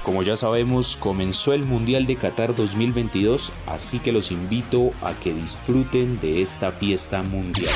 Como 0.04 0.23
ya 0.23 0.37
sabemos, 0.37 0.96
comenzó 0.96 1.54
el 1.54 1.64
Mundial 1.64 2.04
de 2.04 2.16
Qatar 2.16 2.54
2022, 2.54 3.54
así 3.66 4.00
que 4.00 4.12
los 4.12 4.32
invito 4.32 4.90
a 5.00 5.14
que 5.14 5.32
disfruten 5.32 6.20
de 6.20 6.42
esta 6.42 6.73
fiesta 6.73 7.23
mundial. 7.23 7.73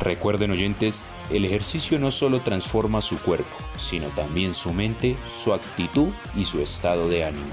Recuerden 0.00 0.50
oyentes, 0.50 1.06
el 1.30 1.44
ejercicio 1.44 2.00
no 2.00 2.10
solo 2.10 2.40
transforma 2.40 3.00
su 3.00 3.20
cuerpo, 3.20 3.56
sino 3.78 4.08
también 4.08 4.54
su 4.54 4.72
mente, 4.72 5.16
su 5.28 5.54
actitud 5.54 6.08
y 6.36 6.44
su 6.46 6.60
estado 6.60 7.08
de 7.08 7.26
ánimo. 7.26 7.46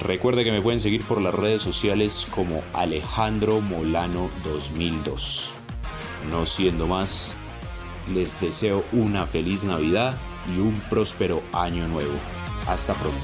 Recuerde 0.00 0.42
que 0.42 0.52
me 0.52 0.62
pueden 0.62 0.80
seguir 0.80 1.04
por 1.04 1.20
las 1.20 1.34
redes 1.34 1.60
sociales 1.60 2.26
como 2.30 2.62
Alejandro 2.72 3.60
Molano 3.60 4.30
2002. 4.42 5.54
No 6.30 6.46
siendo 6.46 6.86
más, 6.86 7.36
les 8.10 8.40
deseo 8.40 8.86
una 8.92 9.26
feliz 9.26 9.64
Navidad 9.64 10.16
y 10.48 10.60
un 10.60 10.74
próspero 10.88 11.42
año 11.52 11.86
nuevo. 11.88 12.14
Hasta 12.66 12.94
pronto. 12.94 13.18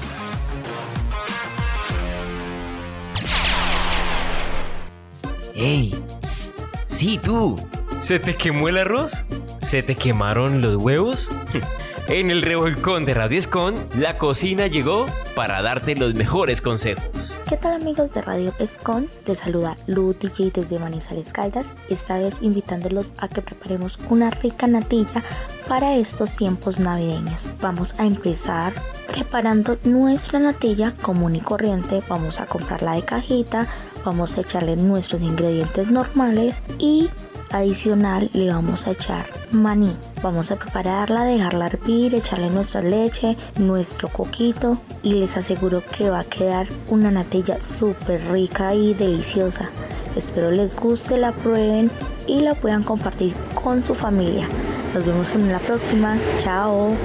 ¡Ey! 5.55 5.95
psst, 6.21 6.53
Sí, 6.85 7.19
tú. 7.21 7.59
¿Se 7.99 8.19
te 8.19 8.35
quemó 8.35 8.69
el 8.69 8.77
arroz? 8.77 9.25
¿Se 9.59 9.83
te 9.83 9.95
quemaron 9.95 10.61
los 10.61 10.75
huevos? 10.75 11.31
En 12.09 12.31
el 12.31 12.41
revolcón 12.41 13.03
de 13.03 13.13
Radio 13.13 13.37
Escon, 13.37 13.75
la 13.99 14.17
cocina 14.17 14.67
llegó 14.67 15.07
para 15.35 15.61
darte 15.61 15.93
los 15.93 16.15
mejores 16.15 16.61
consejos. 16.61 17.37
¿Qué 17.49 17.57
tal 17.57 17.73
amigos 17.73 18.13
de 18.13 18.21
Radio 18.21 18.53
Escon? 18.59 19.09
Les 19.25 19.39
saluda 19.39 19.75
Lu 19.87 20.13
DJ 20.13 20.51
desde 20.53 20.79
Manizales 20.79 21.33
Caldas, 21.33 21.73
esta 21.89 22.17
vez 22.17 22.41
invitándolos 22.41 23.11
a 23.17 23.27
que 23.27 23.41
preparemos 23.41 23.99
una 24.09 24.29
rica 24.29 24.67
natilla 24.67 25.21
para 25.67 25.97
estos 25.97 26.37
tiempos 26.37 26.79
navideños. 26.79 27.49
Vamos 27.59 27.93
a 27.97 28.05
empezar 28.05 28.71
preparando 29.11 29.77
nuestra 29.83 30.39
natilla 30.39 30.95
común 31.01 31.35
y 31.35 31.41
corriente. 31.41 32.01
Vamos 32.07 32.39
a 32.39 32.45
comprarla 32.45 32.93
de 32.93 33.01
cajita, 33.01 33.67
vamos 34.05 34.37
a 34.37 34.41
echarle 34.41 34.77
nuestros 34.77 35.21
ingredientes 35.21 35.91
normales 35.91 36.61
y 36.79 37.09
adicional 37.51 38.29
le 38.33 38.49
vamos 38.49 38.87
a 38.87 38.91
echar 38.91 39.25
maní. 39.51 39.95
Vamos 40.21 40.51
a 40.51 40.55
prepararla, 40.55 41.23
dejarla 41.23 41.67
hervir, 41.67 42.15
echarle 42.15 42.49
nuestra 42.49 42.81
leche, 42.81 43.37
nuestro 43.57 44.09
coquito 44.09 44.81
y 45.03 45.13
les 45.13 45.37
aseguro 45.37 45.81
que 45.95 46.09
va 46.09 46.19
a 46.19 46.23
quedar 46.23 46.67
una 46.89 47.11
natilla 47.11 47.61
súper 47.61 48.21
rica 48.31 48.73
y 48.73 48.93
deliciosa. 48.93 49.69
Espero 50.15 50.51
les 50.51 50.75
guste, 50.75 51.17
la 51.17 51.31
prueben 51.31 51.91
y 52.25 52.41
la 52.41 52.55
puedan 52.55 52.83
compartir 52.83 53.33
con 53.53 53.83
su 53.83 53.93
familia. 53.93 54.47
Nos 54.93 55.05
vemos 55.05 55.31
en 55.33 55.51
la 55.51 55.59
próxima. 55.59 56.17
Chao. 56.37 56.95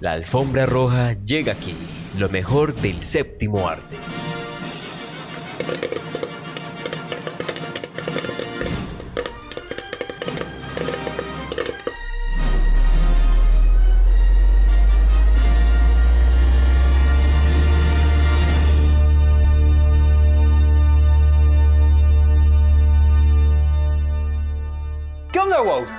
La 0.00 0.12
alfombra 0.12 0.66
roja 0.66 1.14
llega 1.24 1.52
aquí, 1.52 1.74
lo 2.18 2.28
mejor 2.28 2.74
del 2.74 3.02
séptimo 3.02 3.68
arte. 3.68 3.96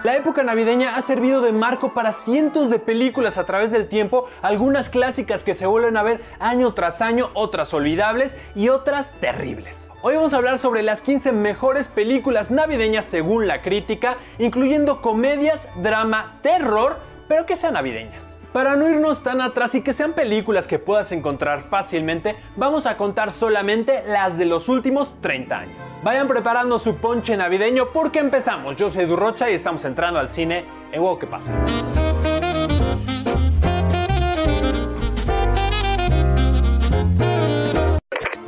La 0.04 0.16
época 0.16 0.44
navideña 0.44 0.96
ha 0.96 1.02
servido 1.02 1.42
de 1.42 1.52
marco 1.52 1.94
para 1.94 2.14
cientos 2.14 2.70
de 2.70 2.80
películas 2.80 3.38
a 3.38 3.46
través 3.46 3.72
del 3.72 3.88
tiempo, 3.88 4.28
algunas 4.42 4.90
clásicas 4.90 5.44
que 5.44 5.54
se 5.54 5.66
vuelven 5.66 5.98
a 5.98 6.04
ver 6.04 6.22
año 6.40 6.74
tras 6.74 7.02
año, 7.02 7.30
otras 7.34 7.74
olvidables 7.74 8.38
y 8.56 8.70
otras 8.70 9.12
terribles. 9.20 9.92
Hoy 10.02 10.16
vamos 10.16 10.34
a 10.34 10.38
hablar 10.38 10.60
sobre 10.60 10.82
las 10.82 11.02
15 11.02 11.34
mejores 11.34 11.90
películas 11.90 12.52
navideñas 12.52 13.06
según 13.06 13.48
la 13.48 13.62
crítica, 13.62 14.18
incluyendo 14.40 15.02
comedias, 15.02 15.68
drama, 15.82 16.40
terror, 16.42 17.00
pero 17.28 17.46
que 17.46 17.56
sean 17.56 17.74
navideñas. 17.74 18.35
Para 18.56 18.78
no 18.78 18.88
irnos 18.88 19.22
tan 19.22 19.42
atrás 19.42 19.76
y 19.76 19.82
que 19.82 19.92
sean 19.92 20.14
películas 20.14 20.66
que 20.66 20.80
puedas 20.80 21.12
encontrar 21.12 21.64
fácilmente, 21.64 22.38
vamos 22.56 22.86
a 22.86 22.96
contar 22.96 23.34
solamente 23.34 24.02
las 24.08 24.38
de 24.38 24.46
los 24.46 24.70
últimos 24.70 25.14
30 25.20 25.60
años. 25.60 25.98
Vayan 26.04 26.26
preparando 26.26 26.80
su 26.80 26.96
ponche 26.96 27.36
navideño 27.36 27.92
porque 27.92 28.20
empezamos. 28.20 28.78
Yo 28.78 28.90
soy 28.90 29.08
Durrocha 29.08 29.52
y 29.52 29.56
estamos 29.56 29.84
entrando 29.84 30.22
al 30.22 30.30
cine 30.30 30.64
en 30.94 31.02
Wow 31.02 31.20
que 31.20 31.28
pasa. 31.28 31.52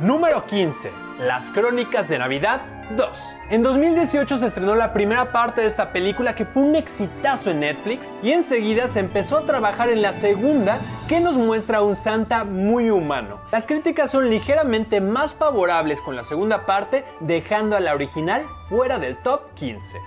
Número 0.00 0.46
15. 0.46 0.92
Las 1.18 1.50
Crónicas 1.50 2.08
de 2.08 2.18
Navidad 2.18 2.60
2. 2.96 3.08
En 3.50 3.64
2018 3.64 4.38
se 4.38 4.46
estrenó 4.46 4.76
la 4.76 4.92
primera 4.92 5.32
parte 5.32 5.62
de 5.62 5.66
esta 5.66 5.92
película 5.92 6.36
que 6.36 6.44
fue 6.44 6.62
un 6.62 6.76
exitazo 6.76 7.50
en 7.50 7.60
Netflix 7.60 8.16
y 8.22 8.30
enseguida 8.30 8.86
se 8.86 9.00
empezó 9.00 9.38
a 9.38 9.44
trabajar 9.44 9.88
en 9.88 10.00
la 10.00 10.12
segunda 10.12 10.78
que 11.08 11.18
nos 11.18 11.36
muestra 11.36 11.78
a 11.78 11.82
un 11.82 11.96
Santa 11.96 12.44
muy 12.44 12.90
humano. 12.90 13.40
Las 13.50 13.66
críticas 13.66 14.12
son 14.12 14.30
ligeramente 14.30 15.00
más 15.00 15.34
favorables 15.34 16.00
con 16.00 16.14
la 16.14 16.22
segunda 16.22 16.64
parte, 16.64 17.04
dejando 17.18 17.76
a 17.76 17.80
la 17.80 17.92
original 17.92 18.46
fuera 18.68 19.00
del 19.00 19.16
top 19.16 19.52
15. 19.54 19.98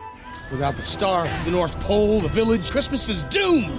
Without 0.54 0.76
the 0.76 0.82
star, 0.82 1.28
the 1.44 1.52
North 1.52 1.76
Pole, 1.86 2.22
the 2.22 2.30
village, 2.30 2.72
Christmas 2.72 3.10
is 3.10 3.26
doomed. 3.30 3.70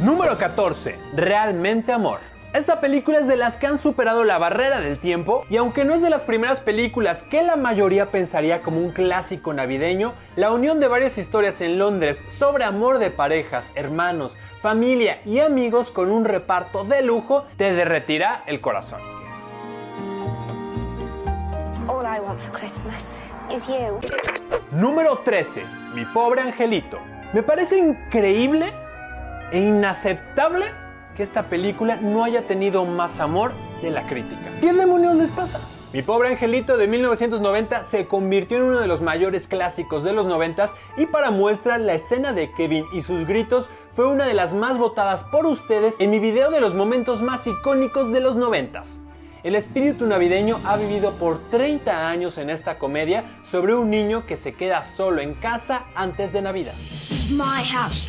Número 0.00 0.34
14. 0.34 0.98
Realmente 1.14 1.92
amor. 1.92 2.20
Esta 2.52 2.80
película 2.80 3.18
es 3.18 3.26
de 3.26 3.36
las 3.36 3.58
que 3.58 3.66
han 3.66 3.76
superado 3.76 4.24
la 4.24 4.38
barrera 4.38 4.80
del 4.80 4.98
tiempo 4.98 5.44
y 5.50 5.58
aunque 5.58 5.84
no 5.84 5.94
es 5.94 6.00
de 6.00 6.08
las 6.08 6.22
primeras 6.22 6.60
películas 6.60 7.22
que 7.22 7.42
la 7.42 7.56
mayoría 7.56 8.10
pensaría 8.10 8.62
como 8.62 8.80
un 8.80 8.92
clásico 8.92 9.52
navideño, 9.52 10.14
la 10.36 10.52
unión 10.52 10.80
de 10.80 10.88
varias 10.88 11.18
historias 11.18 11.60
en 11.60 11.78
Londres 11.78 12.24
sobre 12.28 12.64
amor 12.64 12.98
de 12.98 13.10
parejas, 13.10 13.72
hermanos, 13.74 14.38
familia 14.62 15.20
y 15.26 15.40
amigos 15.40 15.90
con 15.90 16.10
un 16.10 16.24
reparto 16.24 16.84
de 16.84 17.02
lujo 17.02 17.44
te 17.58 17.74
derretirá 17.74 18.42
el 18.46 18.60
corazón. 18.60 19.00
All 21.88 22.06
I 22.06 22.20
want 22.20 22.38
for 22.40 22.58
Christmas 22.58 23.32
is 23.54 23.68
you. 23.68 24.00
Número 24.70 25.18
13. 25.18 25.62
Mi 25.94 26.04
pobre 26.06 26.40
angelito. 26.40 26.98
Me 27.32 27.42
parece 27.42 27.76
increíble 27.76 28.72
e 29.52 29.60
inaceptable 29.60 30.85
que 31.16 31.22
esta 31.22 31.48
película 31.48 31.96
no 31.96 32.24
haya 32.24 32.46
tenido 32.46 32.84
más 32.84 33.20
amor 33.20 33.52
de 33.82 33.90
la 33.90 34.06
crítica. 34.06 34.52
¿Qué 34.60 34.72
demonios 34.72 35.16
les 35.16 35.30
pasa? 35.30 35.60
Mi 35.92 36.02
pobre 36.02 36.28
angelito 36.28 36.76
de 36.76 36.86
1990 36.88 37.84
se 37.84 38.06
convirtió 38.06 38.58
en 38.58 38.64
uno 38.64 38.80
de 38.80 38.86
los 38.86 39.00
mayores 39.00 39.48
clásicos 39.48 40.04
de 40.04 40.12
los 40.12 40.26
90 40.26 40.66
y 40.98 41.06
para 41.06 41.30
muestra 41.30 41.78
la 41.78 41.94
escena 41.94 42.32
de 42.32 42.52
Kevin 42.52 42.84
y 42.92 43.02
sus 43.02 43.26
gritos 43.26 43.70
fue 43.94 44.06
una 44.06 44.26
de 44.26 44.34
las 44.34 44.52
más 44.52 44.76
votadas 44.78 45.24
por 45.24 45.46
ustedes 45.46 45.98
en 46.00 46.10
mi 46.10 46.18
video 46.18 46.50
de 46.50 46.60
los 46.60 46.74
momentos 46.74 47.22
más 47.22 47.46
icónicos 47.46 48.12
de 48.12 48.20
los 48.20 48.36
90. 48.36 48.82
El 49.46 49.54
espíritu 49.54 50.08
navideño 50.08 50.60
ha 50.64 50.76
vivido 50.76 51.12
por 51.12 51.38
30 51.50 52.08
años 52.08 52.36
en 52.36 52.50
esta 52.50 52.80
comedia 52.80 53.22
sobre 53.44 53.76
un 53.76 53.88
niño 53.88 54.26
que 54.26 54.36
se 54.36 54.54
queda 54.54 54.82
solo 54.82 55.20
en 55.20 55.34
casa 55.34 55.84
antes 55.94 56.32
de 56.32 56.42
Navidad. 56.42 56.72
This 56.72 57.12
is 57.12 57.30
my 57.30 57.62
house. 57.70 58.08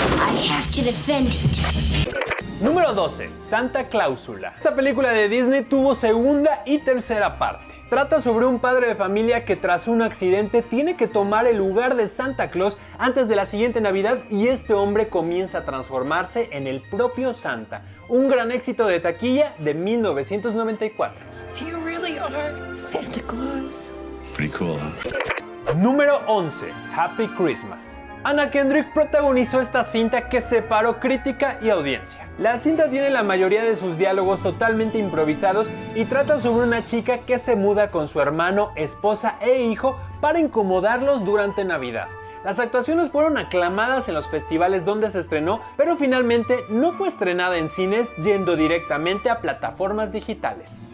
I 0.00 0.34
have 0.50 0.68
to 0.74 0.82
defend 0.82 1.28
it. 1.28 2.60
Número 2.60 2.92
12. 2.94 3.30
Santa 3.48 3.84
Cláusula. 3.88 4.54
Esta 4.56 4.74
película 4.74 5.12
de 5.12 5.28
Disney 5.28 5.62
tuvo 5.62 5.94
segunda 5.94 6.64
y 6.66 6.80
tercera 6.80 7.38
parte. 7.38 7.71
Trata 7.92 8.22
sobre 8.22 8.46
un 8.46 8.58
padre 8.58 8.86
de 8.86 8.94
familia 8.94 9.44
que 9.44 9.54
tras 9.54 9.86
un 9.86 10.00
accidente 10.00 10.62
tiene 10.62 10.96
que 10.96 11.06
tomar 11.06 11.46
el 11.46 11.58
lugar 11.58 11.94
de 11.94 12.08
Santa 12.08 12.48
Claus 12.48 12.78
antes 12.96 13.28
de 13.28 13.36
la 13.36 13.44
siguiente 13.44 13.82
Navidad 13.82 14.20
y 14.30 14.48
este 14.48 14.72
hombre 14.72 15.08
comienza 15.08 15.58
a 15.58 15.64
transformarse 15.66 16.48
en 16.52 16.66
el 16.66 16.80
propio 16.80 17.34
Santa. 17.34 17.82
Un 18.08 18.30
gran 18.30 18.50
éxito 18.50 18.86
de 18.86 18.98
taquilla 18.98 19.54
de 19.58 19.74
1994. 19.74 21.26
You 21.60 21.84
really 21.84 22.16
are 22.16 22.78
Santa 22.78 23.20
Claus. 23.26 23.92
Pretty 24.34 24.56
cool, 24.56 24.78
huh? 24.78 25.74
Número 25.76 26.22
11. 26.28 26.72
Happy 26.96 27.28
Christmas. 27.36 27.98
Anna 28.24 28.52
Kendrick 28.52 28.92
protagonizó 28.92 29.60
esta 29.60 29.82
cinta 29.82 30.28
que 30.28 30.40
separó 30.40 31.00
crítica 31.00 31.58
y 31.60 31.70
audiencia. 31.70 32.28
La 32.38 32.56
cinta 32.56 32.88
tiene 32.88 33.10
la 33.10 33.24
mayoría 33.24 33.64
de 33.64 33.74
sus 33.74 33.98
diálogos 33.98 34.40
totalmente 34.42 34.98
improvisados 34.98 35.72
y 35.96 36.04
trata 36.04 36.38
sobre 36.38 36.66
una 36.68 36.84
chica 36.84 37.18
que 37.18 37.38
se 37.38 37.56
muda 37.56 37.90
con 37.90 38.06
su 38.06 38.20
hermano, 38.20 38.70
esposa 38.76 39.34
e 39.40 39.64
hijo 39.64 39.98
para 40.20 40.38
incomodarlos 40.38 41.24
durante 41.24 41.64
Navidad. 41.64 42.06
Las 42.44 42.60
actuaciones 42.60 43.10
fueron 43.10 43.38
aclamadas 43.38 44.08
en 44.08 44.14
los 44.14 44.28
festivales 44.28 44.84
donde 44.84 45.10
se 45.10 45.18
estrenó, 45.18 45.60
pero 45.76 45.96
finalmente 45.96 46.60
no 46.68 46.92
fue 46.92 47.08
estrenada 47.08 47.58
en 47.58 47.68
cines 47.68 48.14
yendo 48.18 48.54
directamente 48.54 49.30
a 49.30 49.40
plataformas 49.40 50.12
digitales. 50.12 50.90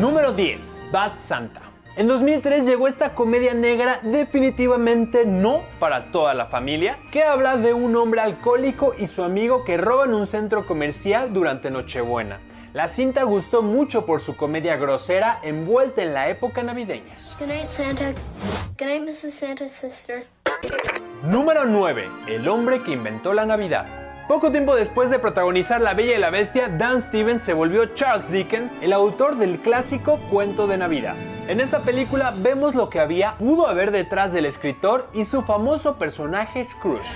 Número 0.00 0.32
10. 0.32 0.62
Bad 0.90 1.16
Santa. 1.18 1.71
En 1.94 2.08
2003 2.08 2.64
llegó 2.64 2.88
esta 2.88 3.14
comedia 3.14 3.52
negra 3.52 4.00
definitivamente 4.02 5.26
no 5.26 5.60
para 5.78 6.04
toda 6.04 6.32
la 6.32 6.46
familia, 6.46 6.98
que 7.10 7.22
habla 7.22 7.58
de 7.58 7.74
un 7.74 7.94
hombre 7.96 8.22
alcohólico 8.22 8.94
y 8.98 9.06
su 9.08 9.22
amigo 9.22 9.62
que 9.64 9.76
roban 9.76 10.14
un 10.14 10.26
centro 10.26 10.64
comercial 10.64 11.34
durante 11.34 11.70
Nochebuena. 11.70 12.38
La 12.72 12.88
cinta 12.88 13.24
gustó 13.24 13.60
mucho 13.60 14.06
por 14.06 14.22
su 14.22 14.36
comedia 14.36 14.76
grosera 14.76 15.38
envuelta 15.42 16.02
en 16.02 16.14
la 16.14 16.30
época 16.30 16.62
navideña. 16.62 17.12
Good 17.38 17.48
night, 17.48 17.68
Santa. 17.68 18.12
Good 18.78 18.86
night, 18.86 19.02
Mrs. 19.02 19.34
Santa's 19.34 19.72
sister. 19.72 20.24
Número 21.22 21.66
9. 21.66 22.08
El 22.26 22.48
hombre 22.48 22.82
que 22.82 22.92
inventó 22.92 23.34
la 23.34 23.44
Navidad. 23.44 24.02
Poco 24.28 24.50
tiempo 24.50 24.74
después 24.74 25.10
de 25.10 25.18
protagonizar 25.18 25.82
La 25.82 25.92
Bella 25.92 26.16
y 26.16 26.18
la 26.18 26.30
Bestia, 26.30 26.68
Dan 26.68 27.02
Stevens 27.02 27.42
se 27.42 27.52
volvió 27.52 27.84
Charles 27.94 28.30
Dickens, 28.30 28.72
el 28.80 28.94
autor 28.94 29.36
del 29.36 29.58
clásico 29.58 30.18
Cuento 30.30 30.66
de 30.66 30.78
Navidad. 30.78 31.16
En 31.52 31.60
esta 31.60 31.80
película 31.80 32.32
vemos 32.34 32.74
lo 32.74 32.88
que 32.88 32.98
había, 32.98 33.36
pudo 33.36 33.68
haber 33.68 33.90
detrás 33.90 34.32
del 34.32 34.46
escritor 34.46 35.06
y 35.12 35.26
su 35.26 35.42
famoso 35.42 35.98
personaje 35.98 36.64
Scrooge. 36.64 37.14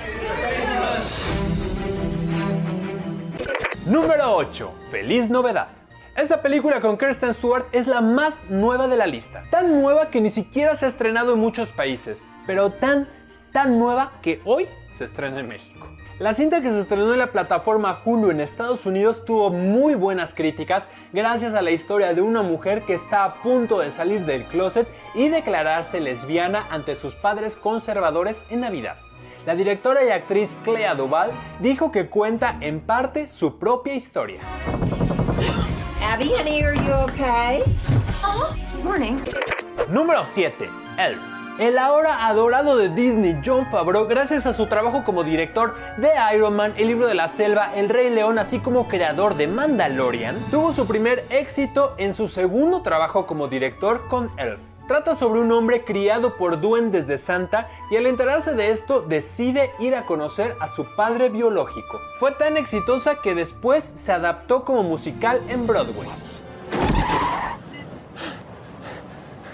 Número 3.86 4.36
8. 4.36 4.70
Feliz 4.90 5.30
novedad. 5.30 5.68
Esta 6.14 6.42
película 6.42 6.82
con 6.82 6.98
Kirsten 6.98 7.32
Stewart 7.32 7.64
es 7.72 7.86
la 7.86 8.02
más 8.02 8.38
nueva 8.50 8.88
de 8.88 8.98
la 8.98 9.06
lista. 9.06 9.42
Tan 9.50 9.80
nueva 9.80 10.10
que 10.10 10.20
ni 10.20 10.28
siquiera 10.28 10.76
se 10.76 10.84
ha 10.84 10.88
estrenado 10.90 11.32
en 11.32 11.38
muchos 11.38 11.70
países, 11.70 12.28
pero 12.46 12.68
tan, 12.68 13.08
tan 13.52 13.78
nueva 13.78 14.12
que 14.20 14.42
hoy 14.44 14.68
se 14.92 15.06
estrena 15.06 15.40
en 15.40 15.48
México. 15.48 15.88
La 16.18 16.32
cinta 16.32 16.62
que 16.62 16.70
se 16.70 16.80
estrenó 16.80 17.12
en 17.12 17.18
la 17.18 17.30
plataforma 17.30 18.00
Hulu 18.02 18.30
en 18.30 18.40
Estados 18.40 18.86
Unidos 18.86 19.26
tuvo 19.26 19.50
muy 19.50 19.94
buenas 19.94 20.32
críticas 20.32 20.88
gracias 21.12 21.52
a 21.52 21.60
la 21.60 21.72
historia 21.72 22.14
de 22.14 22.22
una 22.22 22.40
mujer 22.40 22.84
que 22.84 22.94
está 22.94 23.24
a 23.24 23.34
punto 23.34 23.80
de 23.80 23.90
salir 23.90 24.24
del 24.24 24.44
closet 24.44 24.88
y 25.14 25.28
declararse 25.28 26.00
lesbiana 26.00 26.64
ante 26.70 26.94
sus 26.94 27.14
padres 27.14 27.54
conservadores 27.54 28.42
en 28.48 28.62
Navidad. 28.62 28.96
La 29.44 29.54
directora 29.54 30.06
y 30.06 30.08
actriz 30.08 30.56
Clea 30.64 30.94
Duval 30.94 31.32
dijo 31.60 31.92
que 31.92 32.06
cuenta 32.06 32.56
en 32.62 32.80
parte 32.80 33.26
su 33.26 33.58
propia 33.58 33.94
historia. 33.94 34.40
Abby, 36.02 36.32
honey, 36.40 36.62
are 36.62 36.78
you 36.78 36.94
okay? 36.94 37.60
Oh, 38.24 38.48
morning. 38.82 39.18
Número 39.90 40.24
7. 40.24 40.66
Elf. 40.96 41.35
El 41.58 41.78
ahora 41.78 42.26
adorado 42.26 42.76
de 42.76 42.90
Disney 42.90 43.40
John 43.42 43.66
Favreau, 43.70 44.06
gracias 44.06 44.44
a 44.44 44.52
su 44.52 44.66
trabajo 44.66 45.04
como 45.04 45.24
director 45.24 45.74
de 45.96 46.10
Iron 46.34 46.54
Man, 46.54 46.74
El 46.76 46.88
libro 46.88 47.06
de 47.06 47.14
la 47.14 47.28
selva, 47.28 47.74
El 47.74 47.88
Rey 47.88 48.10
León, 48.10 48.38
así 48.38 48.58
como 48.58 48.88
creador 48.88 49.36
de 49.36 49.46
Mandalorian, 49.46 50.36
tuvo 50.50 50.74
su 50.74 50.86
primer 50.86 51.24
éxito 51.30 51.94
en 51.96 52.12
su 52.12 52.28
segundo 52.28 52.82
trabajo 52.82 53.26
como 53.26 53.48
director 53.48 54.06
con 54.08 54.30
Elf. 54.36 54.60
Trata 54.86 55.14
sobre 55.14 55.40
un 55.40 55.50
hombre 55.50 55.82
criado 55.82 56.36
por 56.36 56.60
duendes 56.60 57.06
de 57.06 57.16
Santa 57.16 57.70
y 57.90 57.96
al 57.96 58.06
enterarse 58.06 58.52
de 58.52 58.70
esto 58.70 59.00
decide 59.00 59.72
ir 59.78 59.94
a 59.94 60.02
conocer 60.02 60.56
a 60.60 60.68
su 60.68 60.84
padre 60.94 61.30
biológico. 61.30 62.02
Fue 62.20 62.32
tan 62.32 62.58
exitosa 62.58 63.22
que 63.22 63.34
después 63.34 63.92
se 63.94 64.12
adaptó 64.12 64.62
como 64.62 64.82
musical 64.82 65.40
en 65.48 65.66
Broadway. 65.66 66.06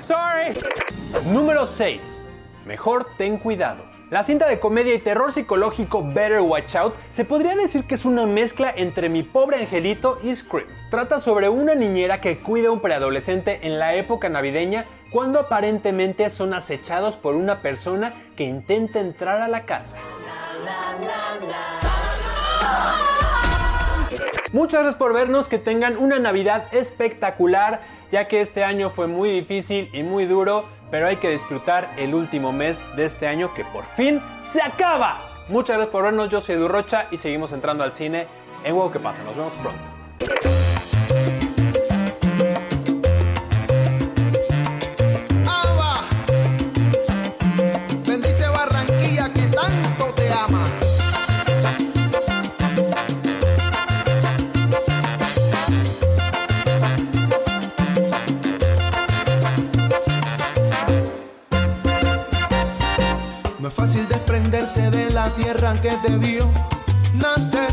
Sorry. 0.00 0.52
Número 1.20 1.66
6. 1.66 2.24
Mejor 2.64 3.06
ten 3.18 3.36
cuidado. 3.36 3.84
La 4.10 4.22
cinta 4.22 4.48
de 4.48 4.58
comedia 4.58 4.94
y 4.94 4.98
terror 4.98 5.30
psicológico 5.30 6.02
Better 6.02 6.40
Watch 6.40 6.74
Out 6.74 6.94
se 7.10 7.24
podría 7.26 7.54
decir 7.54 7.84
que 7.84 7.96
es 7.96 8.06
una 8.06 8.24
mezcla 8.24 8.72
entre 8.74 9.10
Mi 9.10 9.22
pobre 9.22 9.58
angelito 9.58 10.18
y 10.22 10.34
Scream. 10.34 10.66
Trata 10.90 11.18
sobre 11.18 11.50
una 11.50 11.74
niñera 11.74 12.20
que 12.20 12.38
cuida 12.38 12.68
a 12.68 12.72
un 12.72 12.80
preadolescente 12.80 13.60
en 13.62 13.78
la 13.78 13.94
época 13.94 14.30
navideña 14.30 14.86
cuando 15.12 15.38
aparentemente 15.38 16.28
son 16.30 16.54
acechados 16.54 17.16
por 17.16 17.36
una 17.36 17.60
persona 17.60 18.14
que 18.34 18.44
intenta 18.44 18.98
entrar 18.98 19.42
a 19.42 19.48
la 19.48 19.66
casa. 19.66 19.98
Muchas 24.52 24.82
gracias 24.82 24.98
por 24.98 25.14
vernos, 25.14 25.48
que 25.48 25.58
tengan 25.58 25.96
una 25.96 26.18
Navidad 26.18 26.66
espectacular, 26.72 27.80
ya 28.10 28.28
que 28.28 28.42
este 28.42 28.64
año 28.64 28.90
fue 28.90 29.06
muy 29.06 29.30
difícil 29.30 29.88
y 29.94 30.02
muy 30.02 30.26
duro, 30.26 30.66
pero 30.92 31.08
hay 31.08 31.16
que 31.16 31.30
disfrutar 31.30 31.90
el 31.96 32.14
último 32.14 32.52
mes 32.52 32.80
de 32.94 33.06
este 33.06 33.26
año 33.26 33.52
que 33.54 33.64
por 33.64 33.84
fin 33.84 34.20
se 34.52 34.62
acaba. 34.62 35.22
Muchas 35.48 35.76
gracias 35.76 35.90
por 35.90 36.04
vernos, 36.04 36.28
yo 36.28 36.40
soy 36.42 36.54
Edu 36.56 36.68
Rocha 36.68 37.06
y 37.10 37.16
seguimos 37.16 37.50
entrando 37.52 37.82
al 37.82 37.92
cine 37.92 38.26
en 38.62 38.74
Huevo 38.74 38.92
que 38.92 39.00
pasa. 39.00 39.22
Nos 39.24 39.34
vemos 39.34 39.54
pronto. 39.54 40.61
Vio 66.18 66.50
nacer, 67.14 67.68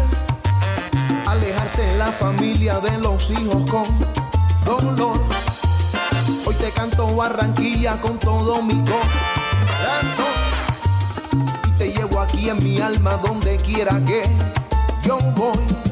alejarse 1.25 1.95
la 1.97 2.12
familia 2.12 2.79
de 2.79 2.97
los 2.97 3.32
hijos 3.32 3.65
con 3.69 3.86
dolor. 4.65 5.19
Hoy 6.45 6.55
te 6.55 6.71
canto 6.71 7.15
Barranquilla 7.15 7.99
con 8.01 8.19
todo 8.19 8.62
mi 8.62 8.84
corazón 8.84 10.25
y 11.67 11.71
te 11.77 11.93
llevo 11.93 12.19
aquí 12.19 12.49
en 12.49 12.63
mi 12.63 12.79
alma 12.79 13.17
donde 13.23 13.58
quiera 13.58 14.03
que 14.05 14.23
yo 15.03 15.19
voy. 15.36 15.88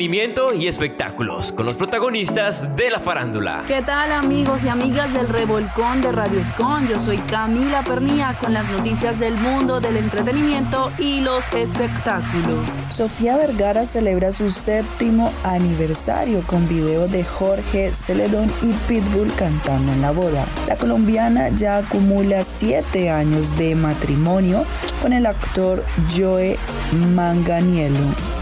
Entretenimiento 0.00 0.54
y 0.54 0.66
espectáculos 0.66 1.52
con 1.52 1.66
los 1.66 1.74
protagonistas 1.74 2.74
de 2.74 2.88
la 2.88 3.00
farándula. 3.00 3.64
¿Qué 3.68 3.82
tal 3.82 4.12
amigos 4.12 4.64
y 4.64 4.68
amigas 4.68 5.12
del 5.12 5.28
Revolcón 5.28 6.00
de 6.00 6.10
Radio 6.10 6.40
Escon? 6.40 6.88
Yo 6.88 6.98
soy 6.98 7.18
Camila 7.18 7.82
Pernía 7.82 8.34
con 8.40 8.54
las 8.54 8.70
noticias 8.70 9.20
del 9.20 9.36
mundo 9.36 9.78
del 9.78 9.98
entretenimiento 9.98 10.90
y 10.98 11.20
los 11.20 11.52
espectáculos. 11.52 12.66
Sofía 12.88 13.36
Vergara 13.36 13.84
celebra 13.84 14.32
su 14.32 14.50
séptimo 14.50 15.34
aniversario 15.44 16.40
con 16.46 16.66
video 16.66 17.06
de 17.06 17.22
Jorge 17.22 17.92
Celedón 17.92 18.50
y 18.62 18.72
Pitbull 18.88 19.30
cantando 19.34 19.92
en 19.92 20.00
la 20.00 20.12
boda. 20.12 20.46
La 20.66 20.76
colombiana 20.76 21.50
ya 21.50 21.76
acumula 21.76 22.42
siete 22.42 23.10
años 23.10 23.58
de 23.58 23.74
matrimonio 23.74 24.64
con 25.02 25.12
el 25.12 25.26
actor 25.26 25.84
Joe 26.16 26.56
Manganiello. 27.14 28.39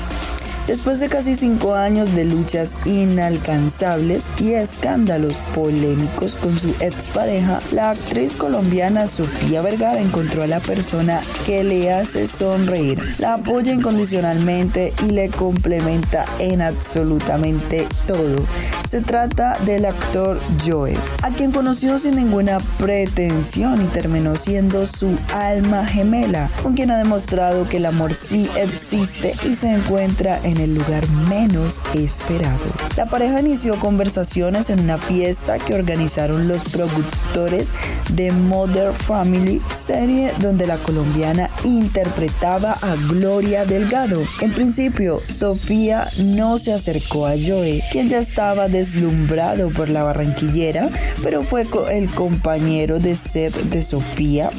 Después 0.68 1.00
de 1.00 1.09
casi 1.09 1.35
cinco 1.35 1.74
años 1.74 2.14
de 2.14 2.26
luchas 2.26 2.76
inalcanzables 2.85 4.28
y 4.38 4.52
escándalos 4.52 5.38
polémicos 5.54 6.35
con 6.35 6.59
su 6.59 6.68
expareja, 6.81 7.62
la 7.72 7.92
actriz 7.92 8.37
colombiana 8.37 9.09
Sofía 9.09 9.62
Vergara 9.62 9.98
encontró 9.98 10.42
a 10.42 10.46
la 10.46 10.61
persona 10.61 11.22
que 11.46 11.64
le 11.64 11.90
hace 11.90 12.26
sonreír, 12.26 13.02
la 13.18 13.35
apoya 13.35 13.72
incondicionalmente 13.72 14.92
y 15.07 15.12
le 15.12 15.31
complementa 15.31 16.26
en 16.38 16.61
absolutamente 16.61 17.88
todo. 18.07 18.37
Se 18.85 19.00
trata 19.00 19.59
del 19.64 19.87
actor 19.87 20.38
Joe, 20.66 20.94
a 21.22 21.31
quien 21.31 21.50
conoció 21.50 21.98
sin 21.98 22.16
ninguna 22.16 22.59
pretensión 22.78 23.83
y 23.83 23.87
terminó 23.87 24.37
siendo 24.37 24.85
su 24.85 25.16
alma 25.33 25.87
gemela, 25.87 26.50
con 26.62 26.74
quien 26.74 26.90
ha 26.90 26.98
demostrado 26.98 27.66
que 27.66 27.78
el 27.78 27.87
amor 27.87 28.12
sí 28.12 28.50
existe 28.54 29.35
y 29.48 29.54
se 29.54 29.72
encuentra 29.72 30.38
en 30.42 30.58
el 30.61 30.75
lugar 30.75 31.09
menos 31.29 31.81
esperado. 31.94 32.59
La 32.97 33.07
pareja 33.07 33.40
inició 33.40 33.79
conversaciones 33.79 34.71
en 34.71 34.81
una 34.81 34.99
fiesta 34.99 35.59
que 35.59 35.75
organizaron 35.75 36.49
los 36.49 36.64
productores 36.64 37.73
de 38.12 38.33
Mother 38.33 38.92
Family, 38.92 39.61
serie 39.71 40.33
donde 40.40 40.66
la 40.66 40.79
colombiana 40.79 41.51
interpretaba 41.64 42.73
a 42.73 42.94
Gloria 43.09 43.64
Delgado. 43.64 44.23
En 44.40 44.53
principio, 44.53 45.21
Sofía 45.21 46.09
no 46.23 46.59
se 46.59 46.73
acercó 46.73 47.27
a 47.27 47.35
Joe, 47.35 47.83
quien 47.90 48.09
ya 48.09 48.18
estaba 48.18 48.68
deslumbrado 48.68 49.71
por 49.71 49.88
la 49.88 50.03
barranquillera, 50.03 50.90
pero 51.23 51.42
fue 51.42 51.66
el 51.90 52.09
compañero 52.11 52.99
de 52.99 53.16
set 53.16 53.55
de 53.55 53.83
Sofía, 53.83 54.51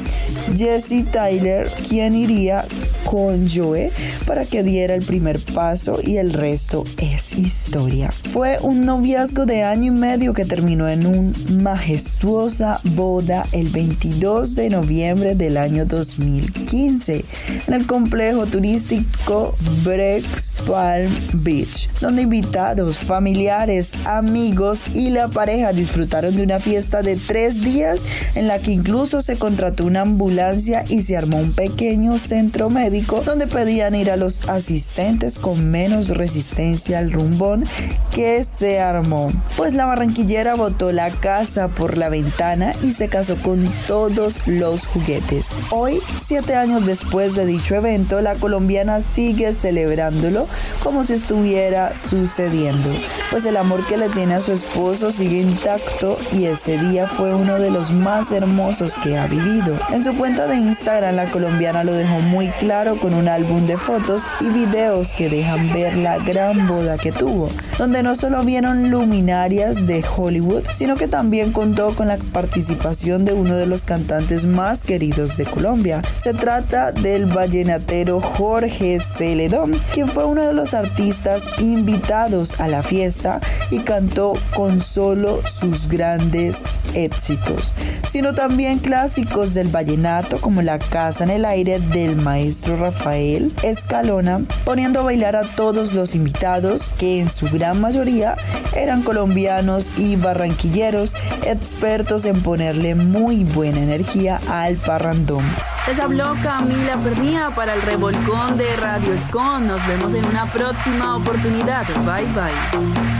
Jesse 0.56 1.04
Tyler, 1.10 1.70
quien 1.88 2.14
iría 2.14 2.64
con 3.04 3.48
Joe 3.48 3.90
para 4.26 4.44
que 4.44 4.62
diera 4.62 4.94
el 4.94 5.04
primer 5.04 5.40
paso 5.40 5.89
y 6.02 6.18
el 6.18 6.32
resto 6.32 6.84
es 6.98 7.32
historia. 7.32 8.12
Fue 8.12 8.58
un 8.60 8.82
noviazgo 8.82 9.46
de 9.46 9.64
año 9.64 9.92
y 9.92 9.96
medio 9.96 10.32
que 10.32 10.44
terminó 10.44 10.88
en 10.88 11.06
una 11.06 11.32
majestuosa 11.62 12.80
boda 12.84 13.44
el 13.52 13.68
22 13.68 14.54
de 14.54 14.70
noviembre 14.70 15.34
del 15.34 15.56
año 15.56 15.86
2015 15.86 17.24
en 17.66 17.74
el 17.74 17.86
complejo 17.86 18.46
turístico 18.46 19.56
Breaks 19.84 20.52
Palm 20.66 21.10
Beach, 21.34 21.88
donde 22.00 22.22
invitados, 22.22 22.98
familiares, 22.98 23.94
amigos 24.04 24.84
y 24.94 25.10
la 25.10 25.28
pareja 25.28 25.72
disfrutaron 25.72 26.36
de 26.36 26.42
una 26.42 26.60
fiesta 26.60 27.02
de 27.02 27.16
tres 27.16 27.62
días 27.62 28.02
en 28.34 28.48
la 28.48 28.58
que 28.58 28.72
incluso 28.72 29.22
se 29.22 29.36
contrató 29.36 29.86
una 29.86 30.02
ambulancia 30.02 30.84
y 30.88 31.02
se 31.02 31.16
armó 31.16 31.38
un 31.38 31.52
pequeño 31.52 32.18
centro 32.18 32.70
médico 32.70 33.22
donde 33.24 33.46
pedían 33.46 33.94
ir 33.94 34.10
a 34.10 34.16
los 34.16 34.48
asistentes 34.48 35.38
con 35.38 35.70
menos 35.80 36.10
resistencia 36.10 36.98
al 36.98 37.10
rumbón 37.10 37.64
que 38.12 38.44
se 38.44 38.80
armó. 38.80 39.28
Pues 39.56 39.72
la 39.72 39.86
barranquillera 39.86 40.54
botó 40.54 40.92
la 40.92 41.08
casa 41.08 41.68
por 41.68 41.96
la 41.96 42.10
ventana 42.10 42.74
y 42.82 42.92
se 42.92 43.08
casó 43.08 43.36
con 43.36 43.66
todos 43.86 44.46
los 44.46 44.84
juguetes. 44.84 45.50
Hoy, 45.70 46.02
siete 46.18 46.54
años 46.54 46.84
después 46.84 47.34
de 47.34 47.46
dicho 47.46 47.76
evento, 47.76 48.20
la 48.20 48.34
colombiana 48.34 49.00
sigue 49.00 49.54
celebrándolo 49.54 50.48
como 50.82 51.02
si 51.02 51.14
estuviera 51.14 51.96
sucediendo. 51.96 52.90
Pues 53.30 53.46
el 53.46 53.56
amor 53.56 53.86
que 53.86 53.96
le 53.96 54.10
tiene 54.10 54.34
a 54.34 54.42
su 54.42 54.52
esposo 54.52 55.10
sigue 55.10 55.38
intacto 55.38 56.18
y 56.30 56.44
ese 56.44 56.76
día 56.76 57.06
fue 57.06 57.34
uno 57.34 57.58
de 57.58 57.70
los 57.70 57.90
más 57.90 58.32
hermosos 58.32 58.98
que 59.02 59.16
ha 59.16 59.26
vivido. 59.28 59.78
En 59.88 60.04
su 60.04 60.14
cuenta 60.14 60.46
de 60.46 60.56
Instagram, 60.56 61.16
la 61.16 61.30
colombiana 61.30 61.84
lo 61.84 61.94
dejó 61.94 62.20
muy 62.20 62.50
claro 62.50 62.96
con 62.98 63.14
un 63.14 63.28
álbum 63.28 63.66
de 63.66 63.78
fotos 63.78 64.28
y 64.40 64.50
videos 64.50 65.12
que 65.12 65.30
dejan 65.30 65.69
ver 65.72 65.96
la 65.96 66.18
gran 66.18 66.66
boda 66.66 66.98
que 66.98 67.12
tuvo, 67.12 67.50
donde 67.78 68.02
no 68.02 68.14
solo 68.14 68.44
vieron 68.44 68.90
luminarias 68.90 69.86
de 69.86 70.04
Hollywood, 70.04 70.64
sino 70.74 70.96
que 70.96 71.08
también 71.08 71.52
contó 71.52 71.94
con 71.94 72.08
la 72.08 72.16
participación 72.16 73.24
de 73.24 73.32
uno 73.32 73.54
de 73.54 73.66
los 73.66 73.84
cantantes 73.84 74.46
más 74.46 74.84
queridos 74.84 75.36
de 75.36 75.44
Colombia. 75.44 76.02
Se 76.16 76.34
trata 76.34 76.92
del 76.92 77.26
vallenatero 77.26 78.20
Jorge 78.20 79.00
Celedón, 79.00 79.72
quien 79.92 80.08
fue 80.08 80.24
uno 80.24 80.46
de 80.46 80.52
los 80.52 80.74
artistas 80.74 81.46
invitados 81.58 82.58
a 82.60 82.68
la 82.68 82.82
fiesta 82.82 83.40
y 83.70 83.80
cantó 83.80 84.34
con 84.54 84.80
solo 84.80 85.40
sus 85.46 85.88
grandes 85.88 86.62
éxitos, 86.94 87.74
sino 88.06 88.34
también 88.34 88.78
clásicos 88.78 89.54
del 89.54 89.68
vallenato 89.68 90.40
como 90.40 90.62
La 90.62 90.78
Casa 90.78 91.24
en 91.24 91.30
el 91.30 91.44
Aire 91.44 91.80
del 91.80 92.16
maestro 92.16 92.76
Rafael 92.76 93.52
Escalona, 93.62 94.42
poniendo 94.64 95.00
a 95.00 95.04
bailar 95.04 95.36
a 95.36 95.44
todos 95.56 95.92
los 95.92 96.14
invitados, 96.14 96.90
que 96.98 97.20
en 97.20 97.28
su 97.28 97.46
gran 97.50 97.80
mayoría 97.80 98.36
eran 98.74 99.02
colombianos 99.02 99.90
y 99.98 100.16
barranquilleros, 100.16 101.14
expertos 101.44 102.24
en 102.24 102.42
ponerle 102.42 102.94
muy 102.94 103.44
buena 103.44 103.80
energía 103.80 104.40
al 104.48 104.76
parrandón. 104.76 105.44
Les 105.86 105.98
habló 105.98 106.34
Camila 106.42 106.96
Pernía 107.02 107.50
para 107.50 107.74
el 107.74 107.82
revolcón 107.82 108.56
de 108.56 108.76
Radio 108.76 109.12
Escon. 109.12 109.66
Nos 109.66 109.86
vemos 109.88 110.14
en 110.14 110.24
una 110.24 110.44
próxima 110.46 111.16
oportunidad. 111.16 111.84
Bye 112.04 112.26
bye. 112.34 113.10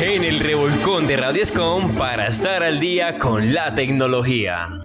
En 0.00 0.24
el 0.24 0.40
revolcón 0.40 1.06
de 1.06 1.16
Radio 1.16 1.42
Escon 1.42 1.94
para 1.94 2.28
estar 2.28 2.62
al 2.62 2.80
día 2.80 3.18
con 3.18 3.52
la 3.54 3.74
tecnología. 3.74 4.84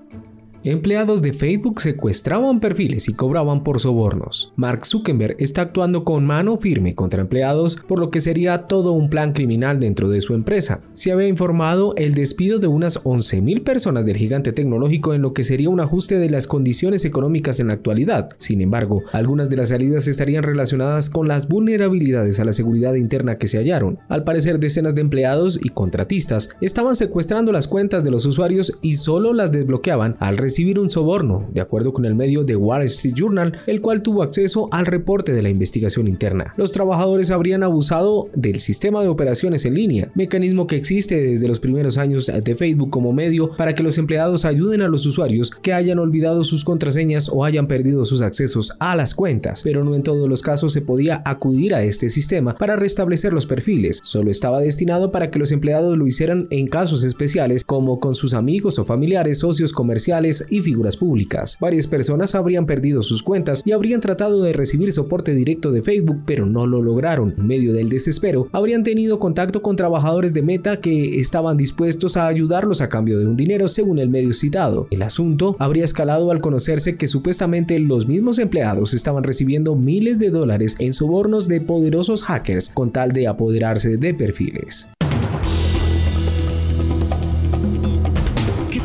Empleados 0.69 1.23
de 1.23 1.34
Facebook 1.34 1.82
secuestraban 1.82 2.60
perfiles 2.60 3.10
y 3.10 3.15
cobraban 3.15 3.63
por 3.63 3.79
sobornos. 3.79 4.53
Mark 4.55 4.86
Zuckerberg 4.86 5.36
está 5.39 5.63
actuando 5.63 6.03
con 6.03 6.27
mano 6.27 6.58
firme 6.58 6.93
contra 6.93 7.21
empleados, 7.21 7.77
por 7.88 7.97
lo 7.97 8.12
que 8.12 8.21
sería 8.21 8.67
todo 8.67 8.91
un 8.91 9.10
plan 9.10 9.34
criminal 9.34 9.79
dentro 9.79 10.10
de 10.10 10.21
su 10.21 10.36
empresa. 10.36 10.82
Se 10.93 11.12
había 11.12 11.27
informado 11.27 11.95
el 11.95 12.13
despido 12.13 12.60
de 12.60 12.67
unas 12.67 13.03
11.000 13.03 13.63
personas 13.63 14.05
del 14.05 14.17
gigante 14.17 14.53
tecnológico 14.53 15.15
en 15.15 15.23
lo 15.23 15.34
que 15.34 15.43
sería 15.43 15.71
un 15.71 15.79
ajuste 15.79 16.19
de 16.19 16.29
las 16.29 16.45
condiciones 16.45 17.03
económicas 17.03 17.60
en 17.60 17.69
la 17.69 17.73
actualidad. 17.73 18.29
Sin 18.38 18.62
embargo, 18.62 19.01
algunas 19.12 19.49
de 19.49 19.58
las 19.58 19.69
salidas 19.69 20.08
estarían 20.08 20.43
relacionadas 20.43 21.10
con 21.10 21.27
las 21.27 21.47
vulnerabilidades 21.47 22.39
a 22.39 22.45
la 22.45 22.53
seguridad 22.53 22.93
interna 22.93 23.39
que 23.39 23.47
se 23.47 23.58
hallaron. 23.58 23.97
Al 24.08 24.23
parecer, 24.23 24.60
decenas 24.60 24.93
de 24.93 25.01
empleados 25.01 25.60
y 25.63 25.69
contratistas 25.69 26.51
estaban 26.62 26.95
secuestrando 26.95 27.51
las 27.51 27.67
cuentas 27.67 28.03
de 28.03 28.12
los 28.12 28.27
usuarios 28.27 28.77
y 28.84 28.97
solo 28.97 29.34
las 29.34 29.51
desbloqueaban 29.51 30.15
al 30.19 30.38
recibir 30.38 30.59
un 30.60 30.89
soborno, 30.89 31.48
de 31.54 31.62
acuerdo 31.62 31.93
con 31.93 32.06
el 32.06 32.15
medio 32.15 32.45
The 32.45 32.56
Wall 32.56 32.84
Street 32.84 33.15
Journal, 33.15 33.60
el 33.65 33.82
cual 33.82 34.02
tuvo 34.02 34.24
acceso 34.24 34.67
al 34.72 34.86
reporte 34.86 35.32
de 35.32 35.41
la 35.41 35.50
investigación 35.50 36.08
interna. 36.08 36.54
Los 36.58 36.72
trabajadores 36.72 37.32
habrían 37.32 37.63
abusado 37.63 38.28
del 38.36 38.60
sistema 38.60 39.02
de 39.02 39.08
operaciones 39.08 39.65
en 39.65 39.76
línea, 39.76 40.12
mecanismo 40.15 40.67
que 40.67 40.76
existe 40.76 41.22
desde 41.22 41.48
los 41.48 41.60
primeros 41.60 41.98
años 41.98 42.28
de 42.28 42.56
Facebook 42.56 42.89
como 42.89 43.13
medio 43.13 43.56
para 43.56 43.74
que 43.74 43.84
los 43.84 43.98
empleados 43.98 44.45
ayuden 44.45 44.82
a 44.82 44.89
los 44.89 45.06
usuarios 45.06 45.50
que 45.50 45.74
hayan 45.74 46.00
olvidado 46.00 46.43
sus 46.43 46.65
contraseñas 46.65 47.30
o 47.32 47.45
hayan 47.45 47.67
perdido 47.67 48.04
sus 48.04 48.22
accesos 48.22 48.74
a 48.80 48.95
las 48.95 49.15
cuentas, 49.15 49.62
pero 49.63 49.84
no 49.84 49.95
en 49.95 50.04
todos 50.04 50.28
los 50.28 50.41
casos 50.41 50.74
se 50.74 50.82
podía 50.82 51.22
acudir 51.26 51.74
a 51.74 51.84
este 51.84 52.10
sistema 52.10 52.56
para 52.56 52.76
restablecer 52.76 53.32
los 53.32 53.45
perfiles, 53.45 54.00
solo 54.04 54.30
estaba 54.30 54.60
destinado 54.60 55.12
para 55.12 55.32
que 55.32 55.39
los 55.39 55.52
empleados 55.52 55.98
lo 55.98 56.06
hicieran 56.06 56.48
en 56.50 56.67
casos 56.67 57.04
especiales 57.04 57.63
como 57.63 58.00
con 58.00 58.15
sus 58.15 58.34
amigos 58.34 58.78
o 58.80 58.84
familiares, 58.84 59.39
socios 59.39 59.72
comerciales, 59.72 60.38
y 60.49 60.62
figuras 60.62 60.97
públicas. 60.97 61.58
Varias 61.60 61.88
personas 61.88 62.36
habrían 62.36 62.65
perdido 62.65 63.04
sus 63.04 63.23
cuentas 63.23 63.62
y 63.65 63.71
habrían 63.71 64.02
tratado 64.02 64.41
de 64.43 64.54
recibir 64.54 64.91
soporte 64.91 65.34
directo 65.34 65.71
de 65.71 65.82
Facebook, 65.82 66.21
pero 66.25 66.45
no 66.45 66.67
lo 66.67 66.82
lograron. 66.82 67.36
En 67.38 67.47
medio 67.47 67.73
del 67.73 67.89
desespero, 67.89 68.47
habrían 68.52 68.84
tenido 68.84 69.19
contacto 69.19 69.62
con 69.62 69.75
trabajadores 69.75 70.34
de 70.34 70.41
Meta 70.41 70.80
que 70.80 71.19
estaban 71.19 71.58
dispuestos 71.58 72.17
a 72.17 72.28
ayudarlos 72.28 72.82
a 72.82 72.89
cambio 72.89 73.19
de 73.19 73.28
un 73.28 73.38
dinero, 73.38 73.67
según 73.67 73.99
el 73.99 74.10
medio 74.10 74.34
citado. 74.34 74.88
El 74.91 75.02
asunto 75.02 75.56
habría 75.60 75.86
escalado 75.86 76.32
al 76.32 76.41
conocerse 76.41 76.95
que 76.95 77.08
supuestamente 77.08 77.80
los 77.80 78.08
mismos 78.08 78.39
empleados 78.39 78.93
estaban 78.93 79.23
recibiendo 79.23 79.75
miles 79.75 80.19
de 80.19 80.30
dólares 80.30 80.75
en 80.80 80.93
sobornos 80.93 81.47
de 81.47 81.62
poderosos 81.62 82.23
hackers 82.23 82.69
con 82.69 82.91
tal 82.91 83.12
de 83.12 83.28
apoderarse 83.28 83.97
de 83.97 84.13
perfiles. 84.13 84.89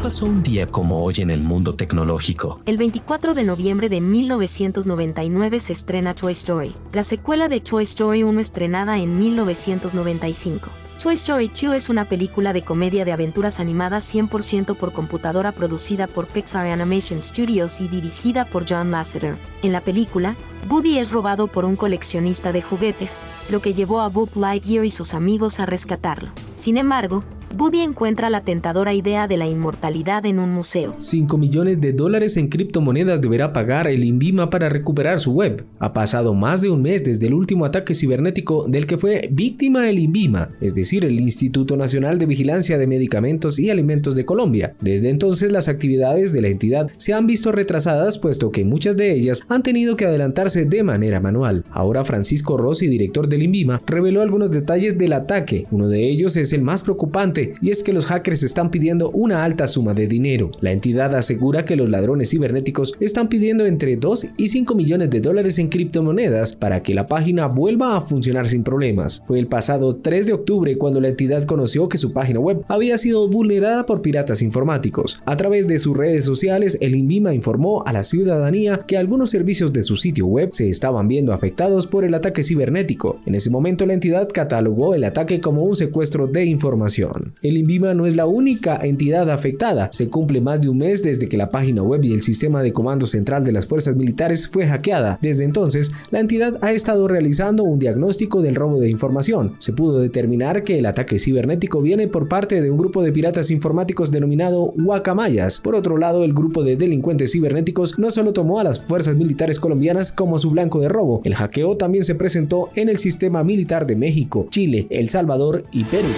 Pasó 0.05 0.27
un 0.27 0.43
día 0.43 0.67
como 0.67 1.03
hoy 1.03 1.15
en 1.21 1.31
el 1.31 1.41
mundo 1.41 1.77
tecnológico? 1.77 2.61
El 2.67 2.77
24 2.77 3.33
de 3.33 3.43
noviembre 3.43 3.89
de 3.89 4.03
1999 4.03 5.61
se 5.61 5.73
estrena 5.73 6.15
Toy 6.15 6.33
Story, 6.33 6.75
la 6.93 7.03
secuela 7.03 7.49
de 7.49 7.61
Toy 7.61 7.85
Story 7.85 8.23
1 8.23 8.39
estrenada 8.39 8.99
en 8.99 9.19
1995. 9.19 10.69
Toy 11.03 11.15
Story 11.15 11.49
2 11.49 11.75
es 11.75 11.89
una 11.89 12.07
película 12.07 12.53
de 12.53 12.61
comedia 12.61 13.07
de 13.07 13.13
aventuras 13.13 13.61
animadas 13.61 14.15
100% 14.15 14.77
por 14.77 14.93
computadora 14.93 15.53
producida 15.53 16.07
por 16.07 16.27
Pixar 16.27 16.67
Animation 16.67 17.23
Studios 17.23 17.81
y 17.81 17.89
dirigida 17.89 18.45
por 18.45 18.67
John 18.69 18.91
Lasseter. 18.91 19.39
En 19.63 19.73
la 19.73 19.81
película, 19.81 20.37
Woody 20.69 20.99
es 20.99 21.13
robado 21.13 21.47
por 21.47 21.65
un 21.65 21.77
coleccionista 21.77 22.53
de 22.53 22.61
juguetes, 22.61 23.17
lo 23.49 23.63
que 23.63 23.73
llevó 23.73 24.03
a 24.03 24.11
Buzz 24.11 24.37
Lightyear 24.37 24.85
y 24.85 24.91
sus 24.91 25.15
amigos 25.15 25.61
a 25.61 25.65
rescatarlo. 25.65 26.29
Sin 26.57 26.77
embargo, 26.77 27.25
Woody 27.57 27.81
encuentra 27.81 28.31
la 28.31 28.43
tentadora 28.43 28.95
idea 28.95 29.29
de 29.29 29.37
la 29.37 29.47
inmortalidad 29.47 30.27
en 30.27 30.41
un 30.41 30.53
museo. 30.53 30.97
5 30.99 31.39
millones 31.39 31.81
de 31.81 31.93
dólares 31.93 32.37
en 32.37 32.49
criptomonedas 32.49 33.21
deberá 33.21 33.53
pagar 33.53 33.87
el 33.87 34.03
INVIMA 34.03 34.51
para 34.51 34.69
recuperar 34.69 35.21
su 35.21 35.33
web. 35.33 35.65
Ha 35.79 35.93
pasado 35.93 36.35
más 36.35 36.63
de 36.63 36.71
un 36.71 36.83
mes 36.83 37.05
desde 37.05 37.29
el 37.29 37.35
último 37.35 37.65
ataque 37.65 37.95
cibernético 37.95 38.67
del 38.69 38.87
que 38.87 38.99
fue 38.99 39.29
víctima 39.31 39.89
el 39.89 40.01
INVIMA, 40.01 40.51
es 40.61 40.75
decir, 40.75 41.05
el 41.05 41.21
Instituto 41.21 41.77
Nacional 41.77 42.19
de 42.19 42.27
Vigilancia 42.27 42.77
de 42.77 42.89
Medicamentos 42.89 43.59
y 43.61 43.71
Alimentos 43.71 44.17
de 44.17 44.25
Colombia. 44.25 44.75
Desde 44.81 45.11
entonces 45.11 45.53
las 45.53 45.69
actividades 45.69 46.33
de 46.33 46.43
la 46.43 46.49
entidad 46.49 46.91
se 46.97 47.13
han 47.13 47.29
visto 47.29 47.53
retrasadas 47.53 48.19
puesto 48.19 48.51
que 48.51 48.65
muchas 48.65 48.97
de 48.97 49.13
ellas 49.13 49.43
han 49.49 49.63
tenido 49.63 49.97
que 49.97 50.07
adelantarse 50.07 50.65
de 50.65 50.83
manera 50.83 51.21
manual. 51.21 51.63
Ahora 51.71 52.05
Francisco 52.05 52.57
Rossi, 52.57 52.89
director 52.89 53.29
del 53.29 53.45
INVIMA, 53.45 53.81
reveló 53.87 54.23
algunos 54.23 54.51
detalles 54.51 54.99
del 54.99 55.13
ataque. 55.13 55.67
Uno 55.71 55.89
de 55.89 56.09
ellos 56.09 56.37
es 56.37 56.53
el 56.53 56.63
más 56.63 56.83
preocupante 56.83 57.44
y 57.61 57.71
es 57.71 57.83
que 57.83 57.93
los 57.93 58.07
hackers 58.07 58.43
están 58.43 58.71
pidiendo 58.71 59.11
una 59.11 59.45
alta 59.45 59.67
suma 59.67 59.95
de 59.95 60.07
dinero. 60.07 60.51
La 60.61 60.73
entidad 60.73 61.15
asegura 61.15 61.65
que 61.65 61.77
los 61.77 61.91
ladrones 61.91 62.31
cibernéticos 62.31 62.95
están 63.01 63.29
pidiendo 63.29 63.67
entre 63.67 63.97
2 63.97 64.27
y 64.37 64.49
5 64.49 64.75
millones 64.75 65.11
de 65.11 65.21
dólares 65.21 65.59
en 65.59 65.69
criptomonedas 65.69 66.57
para 66.57 66.81
que 66.81 66.95
la 66.95 67.07
página 67.07 67.47
vuelva 67.47 67.97
a 67.97 68.01
funcionar 68.01 68.49
sin 68.49 68.63
problemas. 68.63 69.23
Fue 69.27 69.39
el 69.39 69.47
pasado 69.47 69.97
3 69.97 70.27
de 70.27 70.33
octubre 70.33 70.77
cuando 70.77 71.01
la 71.01 71.09
entidad 71.09 71.45
conoció 71.45 71.89
que 71.89 71.99
su 71.99 72.13
página 72.13 72.41
web 72.41 72.65
había 72.69 72.99
sido 72.99 73.29
vulnerada 73.29 73.87
por 73.87 74.03
piratas 74.03 74.43
informáticos. 74.43 75.21
A 75.25 75.37
través 75.37 75.69
de 75.69 75.79
sus 75.79 75.97
redes 75.97 76.25
sociales, 76.25 76.79
el 76.81 76.95
INVIMA 76.95 77.35
informó 77.35 77.83
a 77.87 77.93
la 77.93 78.05
ciudadanía 78.05 78.81
que 78.87 78.97
algunos 78.97 79.31
servicios 79.31 79.73
de 79.73 79.83
su 79.83 79.97
sitio 79.97 80.27
web 80.27 80.51
se 80.53 80.69
estaban 80.69 81.09
viendo 81.09 81.33
afectados 81.33 81.87
por 81.87 82.05
el 82.05 82.15
ataque 82.15 82.43
cibernético. 82.43 83.19
En 83.27 83.35
ese 83.35 83.51
momento 83.51 83.87
la 83.87 83.95
entidad 83.95 84.29
catalogó 84.33 84.95
el 84.95 85.05
ataque 85.05 85.41
como 85.41 85.63
un 85.63 85.77
secuestro 85.77 86.27
de 86.27 86.45
información. 86.45 87.34
El 87.43 87.57
INVIMA 87.57 87.95
no 87.95 88.07
es 88.07 88.17
la 88.17 88.27
única 88.27 88.77
entidad 88.83 89.31
afectada. 89.31 89.91
Se 89.93 90.09
cumple 90.09 90.41
más 90.41 90.61
de 90.61 90.69
un 90.69 90.79
mes 90.79 91.03
desde 91.03 91.29
que 91.29 91.37
la 91.37 91.51
página 91.51 91.83
web 91.83 92.05
y 92.05 92.13
el 92.13 92.23
sistema 92.23 92.63
de 92.63 92.73
comando 92.73 93.07
central 93.07 93.45
de 93.45 93.53
las 93.53 93.67
fuerzas 93.67 93.97
militares 93.97 94.49
fue 94.49 94.67
hackeada. 94.67 95.19
Desde 95.21 95.45
entonces, 95.45 95.93
la 96.11 96.21
entidad 96.21 96.59
ha 96.63 96.73
estado 96.73 97.09
realizando 97.09 97.65
un 97.65 97.79
diagnóstico 97.79 98.43
del 98.43 98.55
robo 98.55 98.81
de 98.81 98.91
información. 98.91 99.55
Se 99.59 99.73
pudo 99.73 100.01
determinar 100.01 100.63
que 100.63 100.79
el 100.79 100.87
ataque 100.87 101.19
cibernético 101.19 101.83
viene 101.83 102.09
por 102.09 102.29
parte 102.29 102.61
de 102.61 102.71
un 102.71 102.79
grupo 102.79 103.03
de 103.03 103.13
piratas 103.13 103.51
informáticos 103.51 104.11
denominado 104.11 104.73
Guacamayas. 104.77 105.61
Por 105.61 105.75
otro 105.75 105.99
lado, 105.99 106.25
el 106.25 106.35
grupo 106.35 106.65
de 106.65 106.77
delincuentes 106.77 107.33
cibernéticos 107.33 107.99
no 107.99 108.11
solo 108.11 108.33
tomó 108.33 108.61
a 108.61 108.65
las 108.65 108.81
fuerzas 108.81 109.17
militares 109.17 109.61
colombianas 109.61 110.13
como 110.13 110.39
su 110.39 110.51
blanco 110.51 110.81
de 110.81 110.89
robo, 110.89 111.21
el 111.25 111.35
hackeo 111.35 111.77
también 111.77 112.05
se 112.05 112.15
presentó 112.15 112.71
en 112.75 112.89
el 112.89 112.99
sistema 112.99 113.45
militar 113.45 113.87
de 113.87 113.97
México, 113.97 114.47
Chile, 114.51 114.87
El 114.91 115.09
Salvador 115.09 115.65
y 115.73 115.85
Perú. 115.85 116.09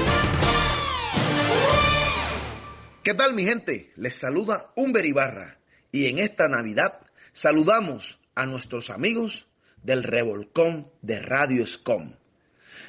¿Qué 3.06 3.14
tal 3.14 3.34
mi 3.34 3.44
gente? 3.44 3.92
Les 3.94 4.18
saluda 4.18 4.72
Humber 4.74 5.06
Ibarra 5.06 5.58
y 5.92 6.06
en 6.06 6.18
esta 6.18 6.48
Navidad 6.48 7.02
saludamos 7.32 8.18
a 8.34 8.46
nuestros 8.46 8.90
amigos 8.90 9.46
del 9.84 10.02
Revolcón 10.02 10.90
de 11.02 11.22
Radio 11.22 11.64
Scom. 11.64 12.14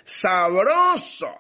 ¡Sabroso! 0.06 1.38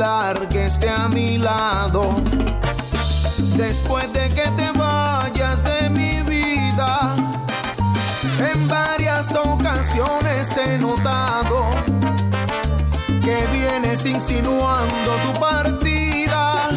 Hablar 0.00 0.48
que 0.48 0.64
esté 0.66 0.88
a 0.88 1.08
mi 1.08 1.36
lado? 1.36 2.14
Después 3.56 4.10
de 4.14 4.28
que 4.30 4.50
te 4.56 4.70
vayas 4.78 5.62
de 5.62 5.90
mi 5.90 6.22
vida, 6.22 7.14
en 8.52 8.68
varias 8.68 9.34
ocasiones 9.34 10.56
he 10.56 10.78
notado 10.78 11.68
que 13.22 13.46
vienes 13.52 14.06
insinuando 14.06 15.10
tu 15.24 15.38
partida. 15.38 16.70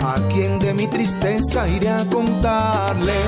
¿A 0.00 0.16
quién 0.32 0.58
de 0.58 0.72
mi 0.72 0.86
tristeza 0.86 1.68
iré 1.68 1.90
a 1.90 2.06
contarle? 2.06 3.20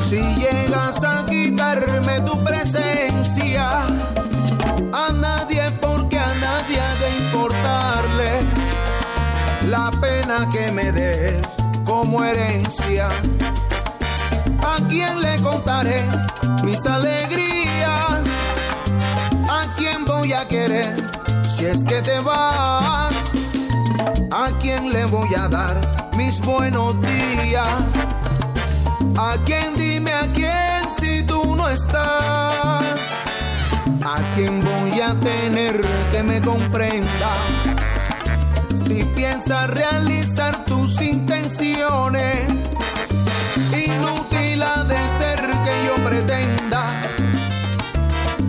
Si 0.00 0.20
llegas 0.20 1.04
a 1.04 1.24
quitarme 1.26 2.20
tu 2.22 2.42
presencia, 2.42 3.86
que 10.52 10.72
me 10.72 10.90
des 10.90 11.40
como 11.84 12.24
herencia. 12.24 13.08
¿A 14.66 14.76
quién 14.88 15.20
le 15.22 15.40
contaré 15.42 16.02
mis 16.64 16.84
alegrías? 16.86 18.20
¿A 19.48 19.66
quién 19.76 20.04
voy 20.04 20.32
a 20.32 20.46
querer 20.48 20.96
si 21.42 21.66
es 21.66 21.84
que 21.84 22.02
te 22.02 22.18
vas? 22.18 23.14
¿A 24.32 24.50
quién 24.60 24.92
le 24.92 25.04
voy 25.06 25.32
a 25.36 25.48
dar 25.48 25.80
mis 26.16 26.40
buenos 26.40 26.96
días? 27.00 27.84
¿A 29.16 29.36
quién 29.44 29.76
dime 29.76 30.12
a 30.12 30.26
quién 30.32 30.90
si 30.98 31.22
tú 31.22 31.54
no 31.54 31.68
estás? 31.68 32.82
¿A 34.04 34.16
quién 34.34 34.60
voy 34.60 35.00
a 35.00 35.14
tener 35.20 35.80
que 36.10 36.22
me 36.24 36.40
comprenda? 36.40 37.30
Si 38.86 39.02
piensas 39.16 39.70
realizar 39.70 40.64
tus 40.66 41.00
intenciones, 41.00 42.52
inútil 43.72 44.62
ha 44.62 44.84
de 44.84 44.98
ser 45.18 45.40
que 45.64 45.86
yo 45.86 46.04
pretenda 46.04 47.00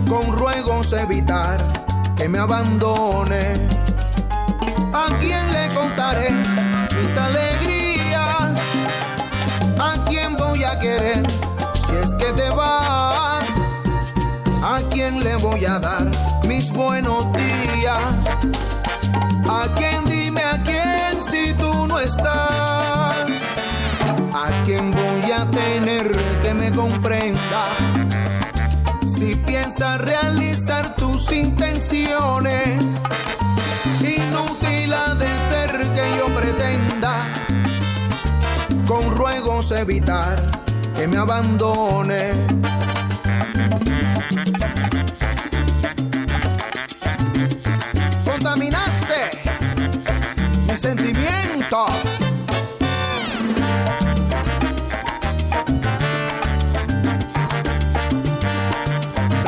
con 0.06 0.32
ruegos 0.32 0.92
evitar 0.92 1.56
que 2.16 2.28
me 2.28 2.38
abandone. 2.38 3.54
¿A 4.92 5.06
quién 5.20 5.52
le 5.52 5.74
contaré 5.74 6.30
mis 6.30 7.16
alegrías? 7.16 8.60
¿A 9.80 10.04
quién 10.06 10.36
voy 10.36 10.64
a 10.64 10.78
querer 10.78 11.22
si 11.74 11.94
es 11.96 12.14
que 12.14 12.30
te 12.34 12.50
vas? 12.50 13.44
¿A 14.62 14.80
quién 14.90 15.24
le 15.24 15.36
voy 15.36 15.64
a 15.64 15.78
dar 15.78 16.04
mis 16.46 16.70
buenos 16.70 17.26
días? 17.32 18.00
¿A 19.48 19.68
quién 19.76 19.95
a 20.42 20.62
quién 20.62 21.22
si 21.22 21.52
tú 21.54 21.86
no 21.86 21.98
estás? 21.98 23.26
¿A 24.32 24.62
quién 24.64 24.90
voy 24.90 25.32
a 25.32 25.50
tener 25.50 26.12
que 26.42 26.54
me 26.54 26.70
comprenda? 26.72 27.68
Si 29.06 29.34
piensas 29.34 30.00
realizar 30.00 30.94
tus 30.96 31.32
intenciones, 31.32 32.84
inútil 34.00 34.92
ha 34.92 35.14
de 35.14 35.28
ser 35.48 35.92
que 35.94 36.16
yo 36.18 36.26
pretenda 36.34 37.32
con 38.86 39.10
ruegos 39.10 39.72
evitar 39.72 40.40
que 40.96 41.08
me 41.08 41.16
abandone. 41.16 42.32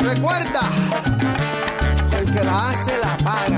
Recuerda, 0.01 0.69
el 2.17 2.33
que 2.33 2.43
la 2.43 2.69
hace 2.69 2.97
la 2.97 3.15
paga. 3.23 3.48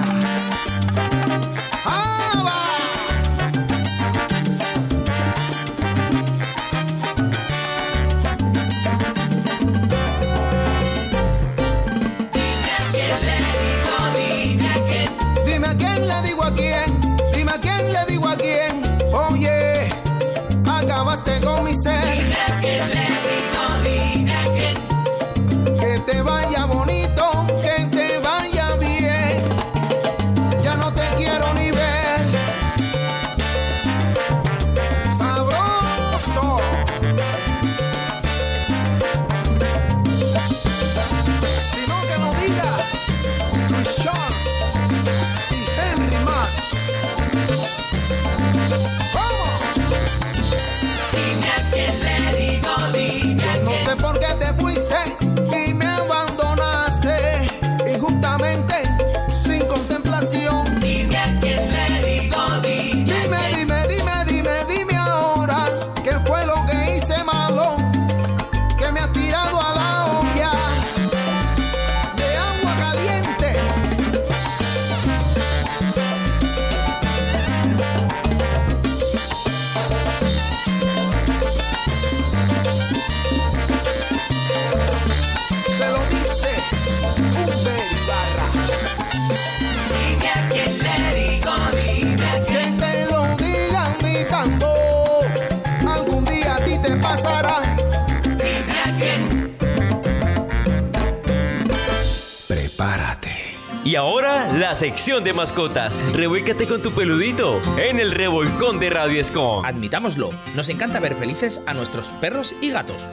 Y 103.91 103.97
ahora 103.97 104.47
la 104.53 104.73
sección 104.73 105.25
de 105.25 105.33
mascotas. 105.33 106.01
Revuélcate 106.13 106.65
con 106.65 106.81
tu 106.81 106.91
peludito 106.91 107.59
en 107.77 107.99
el 107.99 108.11
revolcón 108.11 108.79
de 108.79 108.89
Radio 108.89 109.19
Escom. 109.19 109.65
Admitámoslo, 109.65 110.29
nos 110.55 110.69
encanta 110.69 111.01
ver 111.01 111.13
felices 111.13 111.61
a 111.65 111.73
nuestros 111.73 112.07
perros 112.21 112.55
y 112.61 112.69
gatos. 112.69 113.05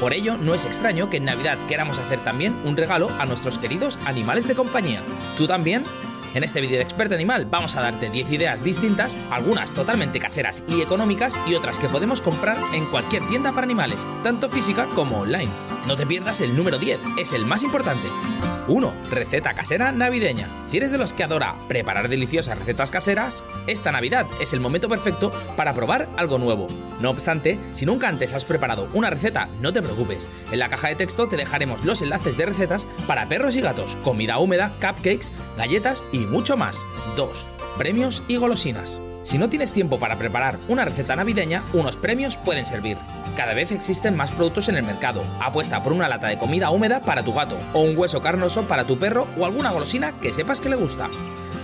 Por 0.00 0.12
ello, 0.12 0.36
no 0.36 0.52
es 0.52 0.64
extraño 0.64 1.08
que 1.08 1.18
en 1.18 1.26
Navidad 1.26 1.56
queramos 1.68 2.00
hacer 2.00 2.18
también 2.24 2.56
un 2.64 2.76
regalo 2.76 3.10
a 3.20 3.26
nuestros 3.26 3.60
queridos 3.60 3.96
animales 4.06 4.48
de 4.48 4.56
compañía. 4.56 5.04
¿Tú 5.36 5.46
también? 5.46 5.84
En 6.34 6.42
este 6.42 6.60
vídeo 6.60 6.78
de 6.78 6.82
Experto 6.82 7.14
Animal 7.14 7.46
vamos 7.46 7.76
a 7.76 7.80
darte 7.80 8.10
10 8.10 8.32
ideas 8.32 8.64
distintas, 8.64 9.16
algunas 9.30 9.72
totalmente 9.72 10.18
caseras 10.18 10.64
y 10.66 10.82
económicas 10.82 11.38
y 11.46 11.54
otras 11.54 11.78
que 11.78 11.88
podemos 11.88 12.20
comprar 12.20 12.56
en 12.74 12.86
cualquier 12.86 13.24
tienda 13.28 13.52
para 13.52 13.64
animales, 13.64 14.04
tanto 14.24 14.50
física 14.50 14.86
como 14.96 15.20
online. 15.20 15.52
No 15.86 15.96
te 15.96 16.06
pierdas 16.06 16.40
el 16.40 16.56
número 16.56 16.78
10, 16.78 16.98
es 17.18 17.32
el 17.32 17.46
más 17.46 17.62
importante. 17.62 18.08
1. 18.66 18.92
Receta 19.10 19.54
casera 19.54 19.92
navideña. 19.92 20.48
Si 20.66 20.78
eres 20.78 20.90
de 20.90 20.98
los 20.98 21.12
que 21.12 21.22
adora 21.22 21.54
preparar 21.68 22.08
deliciosas 22.08 22.58
recetas 22.58 22.90
caseras, 22.90 23.44
esta 23.66 23.92
Navidad 23.92 24.26
es 24.40 24.52
el 24.52 24.60
momento 24.60 24.88
perfecto 24.88 25.32
para 25.56 25.74
probar 25.74 26.08
algo 26.16 26.38
nuevo. 26.38 26.68
No 27.00 27.10
obstante, 27.10 27.58
si 27.74 27.84
nunca 27.84 28.08
antes 28.08 28.32
has 28.32 28.44
preparado 28.44 28.88
una 28.94 29.10
receta, 29.10 29.48
no 29.60 29.72
te 29.72 29.82
preocupes. 29.82 30.28
En 30.50 30.58
la 30.58 30.68
caja 30.68 30.88
de 30.88 30.96
texto 30.96 31.28
te 31.28 31.36
dejaremos 31.36 31.84
los 31.84 32.00
enlaces 32.02 32.36
de 32.36 32.46
recetas 32.46 32.86
para 33.06 33.28
perros 33.28 33.56
y 33.56 33.60
gatos, 33.60 33.96
comida 34.02 34.38
húmeda, 34.38 34.72
cupcakes, 34.80 35.30
galletas 35.58 36.02
y 36.12 36.23
mucho 36.26 36.56
más. 36.56 36.78
2. 37.16 37.46
Premios 37.78 38.22
y 38.28 38.36
golosinas. 38.36 39.00
Si 39.24 39.38
no 39.38 39.48
tienes 39.48 39.72
tiempo 39.72 39.98
para 39.98 40.16
preparar 40.16 40.58
una 40.68 40.84
receta 40.84 41.16
navideña, 41.16 41.62
unos 41.72 41.96
premios 41.96 42.36
pueden 42.36 42.66
servir. 42.66 42.98
Cada 43.36 43.54
vez 43.54 43.72
existen 43.72 44.16
más 44.16 44.30
productos 44.30 44.68
en 44.68 44.76
el 44.76 44.82
mercado. 44.82 45.24
Apuesta 45.40 45.82
por 45.82 45.92
una 45.92 46.08
lata 46.08 46.28
de 46.28 46.38
comida 46.38 46.70
húmeda 46.70 47.00
para 47.00 47.24
tu 47.24 47.32
gato, 47.32 47.56
o 47.72 47.80
un 47.80 47.96
hueso 47.96 48.20
carnoso 48.20 48.68
para 48.68 48.84
tu 48.84 48.98
perro, 48.98 49.26
o 49.38 49.46
alguna 49.46 49.70
golosina 49.70 50.12
que 50.20 50.32
sepas 50.32 50.60
que 50.60 50.68
le 50.68 50.76
gusta. 50.76 51.08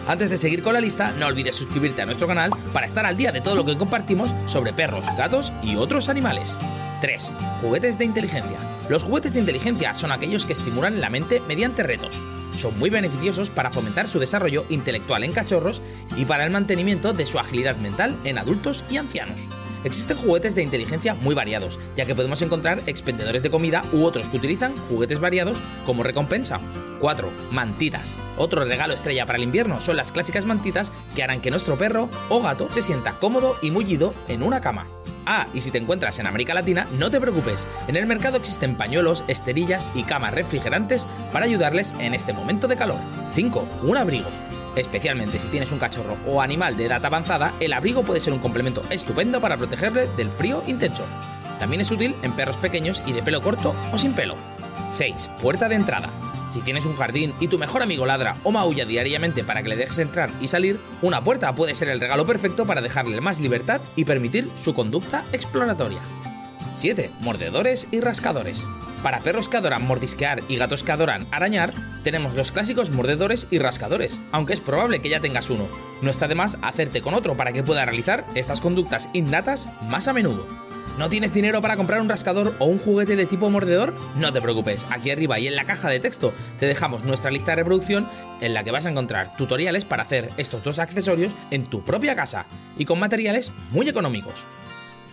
Antes 0.09 0.31
de 0.31 0.39
seguir 0.39 0.63
con 0.63 0.73
la 0.73 0.81
lista, 0.81 1.13
no 1.19 1.27
olvides 1.27 1.55
suscribirte 1.55 2.03
a 2.03 2.07
nuestro 2.07 2.27
canal 2.27 2.51
para 2.73 2.87
estar 2.87 3.05
al 3.05 3.17
día 3.17 3.31
de 3.31 3.43
todo 3.43 3.57
lo 3.57 3.65
que 3.65 3.77
compartimos 3.77 4.35
sobre 4.47 4.73
perros, 4.73 5.05
gatos 5.17 5.53
y 5.63 5.77
otros 5.77 6.09
animales. 6.09 6.59
3. 7.03 7.31
Juguetes 7.61 7.99
de 7.99 8.07
inteligencia. 8.07 8.59
Los 8.91 9.05
juguetes 9.05 9.33
de 9.33 9.39
inteligencia 9.39 9.95
son 9.95 10.11
aquellos 10.11 10.47
que 10.47 10.53
estimulan 10.53 11.01
la 11.01 11.11
mente 11.11 11.41
mediante 11.47 11.85
retos. 11.85 12.21
Son 12.57 12.77
muy 12.77 12.91
beneficiosos 12.91 13.49
para 13.49 13.71
fomentar 13.71 14.09
su 14.09 14.19
desarrollo 14.19 14.65
intelectual 14.69 15.23
en 15.23 15.31
cachorros 15.31 15.81
y 16.17 16.25
para 16.25 16.45
el 16.45 16.51
mantenimiento 16.51 17.13
de 17.13 17.25
su 17.25 17.39
agilidad 17.39 17.77
mental 17.77 18.19
en 18.25 18.37
adultos 18.37 18.83
y 18.91 18.97
ancianos. 18.97 19.39
Existen 19.85 20.17
juguetes 20.17 20.57
de 20.57 20.65
inteligencia 20.65 21.15
muy 21.15 21.37
variados, 21.37 21.79
ya 21.95 22.05
que 22.05 22.17
podemos 22.17 22.43
encontrar 22.43 22.83
expendedores 22.87 23.45
de 23.45 23.51
comida 23.53 23.85
u 23.93 24.03
otros 24.03 24.29
que 24.29 24.39
utilizan 24.39 24.77
juguetes 24.89 25.21
variados 25.21 25.59
como 25.87 26.03
recompensa. 26.03 26.59
4. 27.01 27.31
Mantitas. 27.53 28.17
Otro 28.37 28.65
regalo 28.65 28.93
estrella 28.93 29.25
para 29.25 29.39
el 29.39 29.45
invierno 29.45 29.81
son 29.81 29.97
las 29.97 30.11
clásicas 30.11 30.47
mantitas 30.47 30.91
que 31.15 31.23
harán 31.23 31.41
que 31.41 31.53
nuestro 31.53 31.79
perro 31.79 32.09
o 32.29 32.43
gato 32.43 32.69
se 32.71 32.83
sienta 32.83 33.13
cómodo 33.13 33.57
y 33.63 33.71
mullido 33.71 34.13
en 34.27 34.43
una 34.43 34.61
cama. 34.61 34.89
Ah, 35.27 35.47
y 35.53 35.61
si 35.61 35.71
te 35.71 35.79
encuentras 35.79 36.19
en 36.19 36.27
América 36.27 36.55
Latina, 36.55 36.87
no 36.99 37.11
te 37.11 37.21
preocupes. 37.21 37.67
En 37.89 37.97
el 37.97 38.07
mercado 38.07 38.37
existen 38.37 38.77
pañuelos, 38.77 39.25
esterillas 39.29 39.91
y 39.95 40.03
camas 40.03 40.35
refrigerantes 40.35 41.07
para 41.33 41.45
ayudarles 41.45 41.95
en 41.99 42.15
este 42.15 42.33
momento 42.33 42.69
de 42.69 42.77
calor. 42.77 42.99
5. 43.35 43.69
Un 43.83 43.97
abrigo. 43.97 44.29
Especialmente 44.77 45.39
si 45.39 45.49
tienes 45.49 45.73
un 45.73 45.79
cachorro 45.79 46.17
o 46.27 46.41
animal 46.41 46.77
de 46.77 46.87
edad 46.87 47.05
avanzada, 47.05 47.55
el 47.61 47.73
abrigo 47.73 48.03
puede 48.03 48.21
ser 48.21 48.33
un 48.33 48.39
complemento 48.39 48.83
estupendo 48.91 49.41
para 49.41 49.57
protegerle 49.57 50.09
del 50.17 50.31
frío 50.31 50.63
intenso. 50.67 51.05
También 51.59 51.81
es 51.81 51.91
útil 51.91 52.15
en 52.23 52.33
perros 52.33 52.57
pequeños 52.57 53.03
y 53.05 53.13
de 53.13 53.23
pelo 53.23 53.43
corto 53.43 53.75
o 53.93 53.99
sin 53.99 54.13
pelo. 54.13 54.37
6. 54.93 55.31
Puerta 55.41 55.69
de 55.69 55.75
entrada. 55.75 56.11
Si 56.51 56.61
tienes 56.61 56.85
un 56.85 56.97
jardín 56.97 57.33
y 57.41 57.49
tu 57.49 57.59
mejor 57.59 57.83
amigo 57.83 58.07
ladra 58.07 58.37
o 58.43 58.51
maulla 58.51 58.85
diariamente 58.85 59.45
para 59.45 59.63
que 59.63 59.69
le 59.69 59.77
dejes 59.77 60.01
entrar 60.01 60.31
y 60.41 60.49
salir, 60.49 60.79
una 61.01 61.23
puerta 61.23 61.55
puede 61.55 61.75
ser 61.75 61.89
el 61.89 62.01
regalo 62.01 62.27
perfecto 62.27 62.67
para 62.67 62.83
dejarle 62.83 63.21
más 63.21 63.41
libertad 63.41 63.81
y 63.97 64.05
permitir 64.05 64.49
su 64.63 64.75
conducta 64.75 65.25
exploratoria. 65.33 66.01
7. 66.75 67.11
Mordedores 67.21 67.89
y 67.91 68.01
rascadores. 68.01 68.67
Para 69.03 69.21
perros 69.21 69.49
que 69.49 69.57
adoran 69.57 69.87
mordisquear 69.87 70.43
y 70.49 70.57
gatos 70.57 70.83
que 70.83 70.93
adoran 70.93 71.27
arañar, 71.31 71.73
tenemos 72.03 72.35
los 72.35 72.53
clásicos 72.53 72.91
mordedores 72.91 73.47
y 73.51 73.59
rascadores, 73.59 74.21
aunque 74.33 74.53
es 74.53 74.61
probable 74.61 75.01
que 75.01 75.09
ya 75.09 75.21
tengas 75.21 75.51
uno. 75.51 75.69
No 76.03 76.11
está 76.11 76.29
de 76.29 76.35
más 76.35 76.59
hacerte 76.63 77.01
con 77.01 77.15
otro 77.15 77.37
para 77.37 77.53
que 77.53 77.63
pueda 77.63 77.85
realizar 77.85 78.27
estas 78.35 78.61
conductas 78.61 79.09
innatas 79.13 79.69
más 79.83 80.09
a 80.09 80.13
menudo. 80.13 80.47
¿No 80.99 81.09
tienes 81.09 81.33
dinero 81.33 81.63
para 81.63 81.77
comprar 81.77 82.01
un 82.03 82.09
rascador 82.09 82.55
o 82.59 82.67
un 82.67 82.79
juguete 82.79 83.17
de 83.17 83.25
tipo 83.25 83.49
mordedor? 83.49 83.95
No 84.17 84.33
te 84.33 84.43
preocupes, 84.43 84.87
aquí 84.91 85.11
arriba 85.11 85.39
y 85.39 85.47
en 85.47 85.57
la 85.57 85.65
caja 85.65 85.89
de 85.89 86.01
texto 86.01 86.35
te 86.59 86.67
dejamos 86.67 87.05
nuestra 87.05 87.31
lista 87.31 87.53
de 87.53 87.57
reproducción 87.57 88.07
en 88.41 88.53
la 88.53 88.65
que 88.65 88.71
vas 88.71 88.85
a 88.85 88.91
encontrar 88.91 89.35
tutoriales 89.37 89.85
para 89.85 90.03
hacer 90.03 90.31
estos 90.37 90.63
dos 90.63 90.79
accesorios 90.79 91.35
en 91.51 91.67
tu 91.67 91.83
propia 91.85 92.15
casa 92.15 92.45
y 92.77 92.85
con 92.85 92.99
materiales 92.99 93.51
muy 93.71 93.89
económicos. 93.89 94.45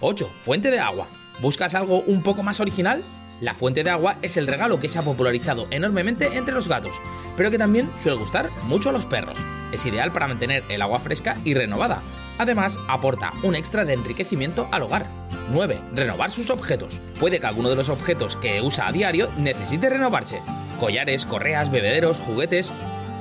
8. 0.01 0.30
Fuente 0.43 0.71
de 0.71 0.80
agua. 0.80 1.07
¿Buscas 1.41 1.73
algo 1.73 2.01
un 2.01 2.21
poco 2.21 2.43
más 2.43 2.59
original? 2.59 3.03
La 3.39 3.53
fuente 3.53 3.84
de 3.84 3.91
agua 3.91 4.17
es 4.23 4.36
el 4.36 4.47
regalo 4.47 4.80
que 4.80 4.89
se 4.89 4.97
ha 4.97 5.03
popularizado 5.03 5.67
enormemente 5.69 6.38
entre 6.38 6.55
los 6.55 6.67
gatos, 6.67 6.99
pero 7.38 7.51
que 7.51 7.59
también 7.59 7.89
suele 8.01 8.17
gustar 8.17 8.49
mucho 8.63 8.89
a 8.89 8.91
los 8.91 9.05
perros. 9.05 9.38
Es 9.71 9.86
ideal 9.86 10.11
para 10.11 10.28
mantener 10.28 10.63
el 10.69 10.82
agua 10.82 10.99
fresca 10.99 11.38
y 11.45 11.53
renovada. 11.53 12.01
Además, 12.39 12.80
aporta 12.88 13.32
un 13.43 13.55
extra 13.55 13.86
de 13.86 13.93
enriquecimiento 13.93 14.67
al 14.71 14.84
hogar. 14.84 15.07
9. 15.52 15.80
Renovar 15.93 16.32
sus 16.32 16.50
objetos. 16.50 17.00
Puede 17.20 17.39
que 17.39 17.48
alguno 17.48 17.70
de 17.70 17.76
los 17.76 17.89
objetos 17.89 18.36
que 18.36 18.62
usa 18.62 18.88
a 18.88 18.91
diario 18.91 19.30
necesite 19.38 19.89
renovarse. 19.89 20.41
Collares, 20.80 21.26
correas, 21.26 21.72
bebederos, 21.72 22.20
juguetes. 22.20 22.74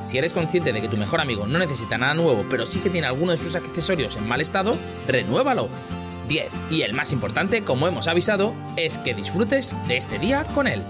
Si 0.05 0.19
eres 0.19 0.33
consciente 0.33 0.73
de 0.73 0.81
que 0.81 0.89
tu 0.89 0.97
mejor 0.97 1.21
amigo 1.21 1.47
no 1.47 1.59
necesita 1.59 1.99
nada 1.99 2.15
nuevo, 2.15 2.45
pero 2.49 2.67
sí 2.67 2.81
que 2.81 2.91
tiene 2.91 3.07
alguno 3.07 3.33
de 3.33 3.39
sus 3.39 3.57
accesorios 3.57 4.17
en 4.17 4.29
mal 4.29 4.41
estado, 4.41 4.77
renuévalo. 5.09 5.69
10. 6.29 6.53
Y 6.71 6.83
el 6.83 6.93
más 6.93 7.13
importante, 7.13 7.63
como 7.63 7.87
hemos 7.89 8.09
avisado, 8.09 8.53
es 8.77 8.99
que 8.99 9.15
disfrutes 9.15 9.77
de 9.89 9.97
este 9.97 10.19
día 10.19 10.45
con 10.55 10.67
él. 10.67 10.83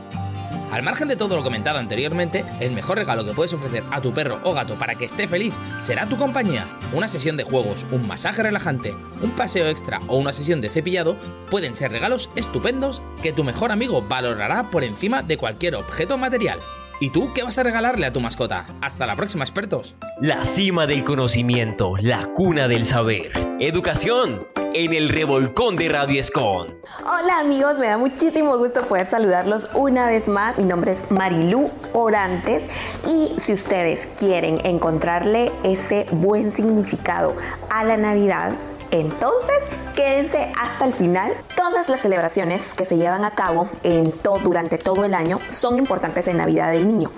Al 0.73 0.83
margen 0.83 1.09
de 1.09 1.17
todo 1.17 1.37
lo 1.37 1.45
comentado 1.45 1.79
anteriormente, 1.79 2.45
el 2.61 2.73
mejor 2.73 2.99
regalo 2.99 3.25
que 3.25 3.33
puedes 3.33 3.53
ofrecer 3.53 3.85
a 3.93 4.01
tu 4.01 4.13
perro 4.13 4.41
o 4.43 4.53
gato 4.53 4.75
para 4.75 4.97
que 4.97 5.05
esté 5.05 5.29
feliz 5.29 5.55
será 5.81 6.07
tu 6.07 6.17
compañía. 6.17 6.67
Una 6.93 7.09
sesión 7.09 7.37
de 7.37 7.45
juegos, 7.45 7.87
un 7.93 8.07
masaje 8.07 8.43
relajante, 8.43 8.95
un 9.23 9.31
paseo 9.31 9.69
extra 9.69 10.01
o 10.09 10.17
una 10.17 10.33
sesión 10.33 10.61
de 10.61 10.71
cepillado 10.71 11.17
pueden 11.51 11.77
ser 11.77 11.93
regalos 11.93 12.31
estupendos 12.35 13.01
que 13.23 13.33
tu 13.33 13.45
mejor 13.45 13.71
amigo 13.71 14.03
valorará 14.03 14.65
por 14.65 14.83
encima 14.83 15.23
de 15.23 15.39
cualquier 15.39 15.77
objeto 15.77 16.19
material. 16.19 16.59
¿Y 16.99 17.11
tú 17.11 17.31
qué 17.35 17.43
vas 17.43 17.59
a 17.59 17.63
regalarle 17.63 18.07
a 18.07 18.13
tu 18.13 18.21
mascota? 18.21 18.65
Hasta 18.81 19.05
la 19.05 19.17
próxima, 19.17 19.45
expertos. 19.45 19.95
La 20.19 20.47
cima 20.47 20.87
del 20.87 21.05
conocimiento, 21.05 21.95
la 22.01 22.33
cuna 22.33 22.69
del 22.69 22.87
saber. 22.87 23.33
Educación 23.61 24.47
en 24.73 24.95
el 24.95 25.11
revolcón 25.11 25.77
de 25.77 25.91
Radio 25.91 26.19
Escon. 26.19 26.75
Hola 27.01 27.41
amigos, 27.41 27.77
me 27.79 27.89
da 27.89 27.99
muchísimo 27.99 28.57
gusto 28.57 28.87
poder 28.87 29.05
saludarlos 29.05 29.69
una 29.75 30.07
vez 30.07 30.29
más. 30.29 30.59
Mi 30.59 30.65
nombre 30.65 30.93
es 30.93 31.11
Marilú 31.11 31.71
Orantes 31.93 32.71
y 33.07 33.39
si 33.39 33.53
ustedes 33.53 34.09
quieren 34.19 34.59
encontrarle 34.65 35.53
ese 35.65 36.07
buen 36.13 36.51
significado 36.51 37.37
a 37.69 37.85
la 37.85 37.99
Navidad, 37.99 38.57
entonces, 38.91 39.57
quédense 39.95 40.53
hasta 40.61 40.85
el 40.85 40.93
final. 40.93 41.37
Todas 41.57 41.89
las 41.89 42.01
celebraciones 42.01 42.75
que 42.75 42.85
se 42.85 42.97
llevan 42.97 43.25
a 43.25 43.31
cabo 43.31 43.69
en 43.83 44.13
durante 44.43 44.79
todo 44.79 45.05
el 45.05 45.15
año 45.15 45.41
son 45.49 45.79
importantes 45.79 46.29
en 46.29 46.37
Navidad 46.37 46.73
del 46.73 46.87
niño. 46.87 47.11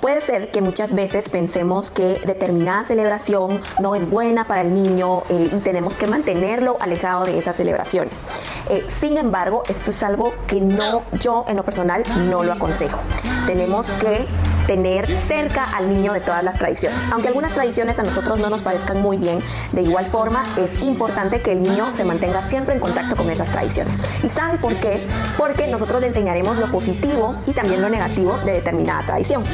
Puede 0.00 0.20
ser 0.20 0.50
que 0.50 0.60
muchas 0.60 0.94
veces 0.94 1.30
pensemos 1.30 1.90
que 1.90 2.20
determinada 2.24 2.84
celebración 2.84 3.60
no 3.80 3.94
es 3.94 4.08
buena 4.08 4.46
para 4.46 4.62
el 4.62 4.74
niño 4.74 5.22
eh, 5.28 5.48
y 5.52 5.60
tenemos 5.60 5.96
que 5.96 6.06
mantenerlo 6.06 6.76
alejado 6.80 7.24
de 7.24 7.38
esas 7.38 7.56
celebraciones. 7.56 8.24
Eh, 8.68 8.84
sin 8.88 9.16
embargo, 9.16 9.62
esto 9.68 9.90
es 9.90 10.02
algo 10.02 10.34
que 10.46 10.60
no, 10.60 11.02
yo 11.20 11.44
en 11.48 11.56
lo 11.56 11.64
personal 11.64 12.02
no 12.28 12.42
lo 12.42 12.52
aconsejo. 12.52 13.00
Tenemos 13.46 13.86
que 13.92 14.26
tener 14.66 15.16
cerca 15.16 15.64
al 15.64 15.88
niño 15.88 16.12
de 16.12 16.20
todas 16.20 16.42
las 16.42 16.58
tradiciones. 16.58 17.02
Aunque 17.12 17.28
algunas 17.28 17.54
tradiciones 17.54 17.98
a 17.98 18.02
nosotros 18.02 18.38
no 18.38 18.50
nos 18.50 18.62
parezcan 18.62 19.00
muy 19.00 19.16
bien, 19.16 19.40
de 19.72 19.82
igual 19.82 20.06
forma 20.06 20.44
es 20.56 20.82
importante 20.82 21.40
que 21.40 21.52
el 21.52 21.62
niño 21.62 21.94
se 21.94 22.04
mantenga 22.04 22.42
siempre 22.42 22.74
en 22.74 22.80
contacto 22.80 23.16
con 23.16 23.30
esas 23.30 23.50
tradiciones. 23.50 24.00
¿Y 24.22 24.28
saben 24.28 24.58
por 24.58 24.74
qué? 24.76 25.06
Porque 25.38 25.66
nosotros 25.66 26.00
le 26.00 26.08
enseñaremos 26.08 26.58
lo 26.58 26.70
positivo 26.70 27.36
y 27.46 27.52
también 27.52 27.80
lo 27.80 27.88
negativo 27.88 28.38
de 28.44 28.52
determinada 28.52 29.04
tradición. 29.06 29.44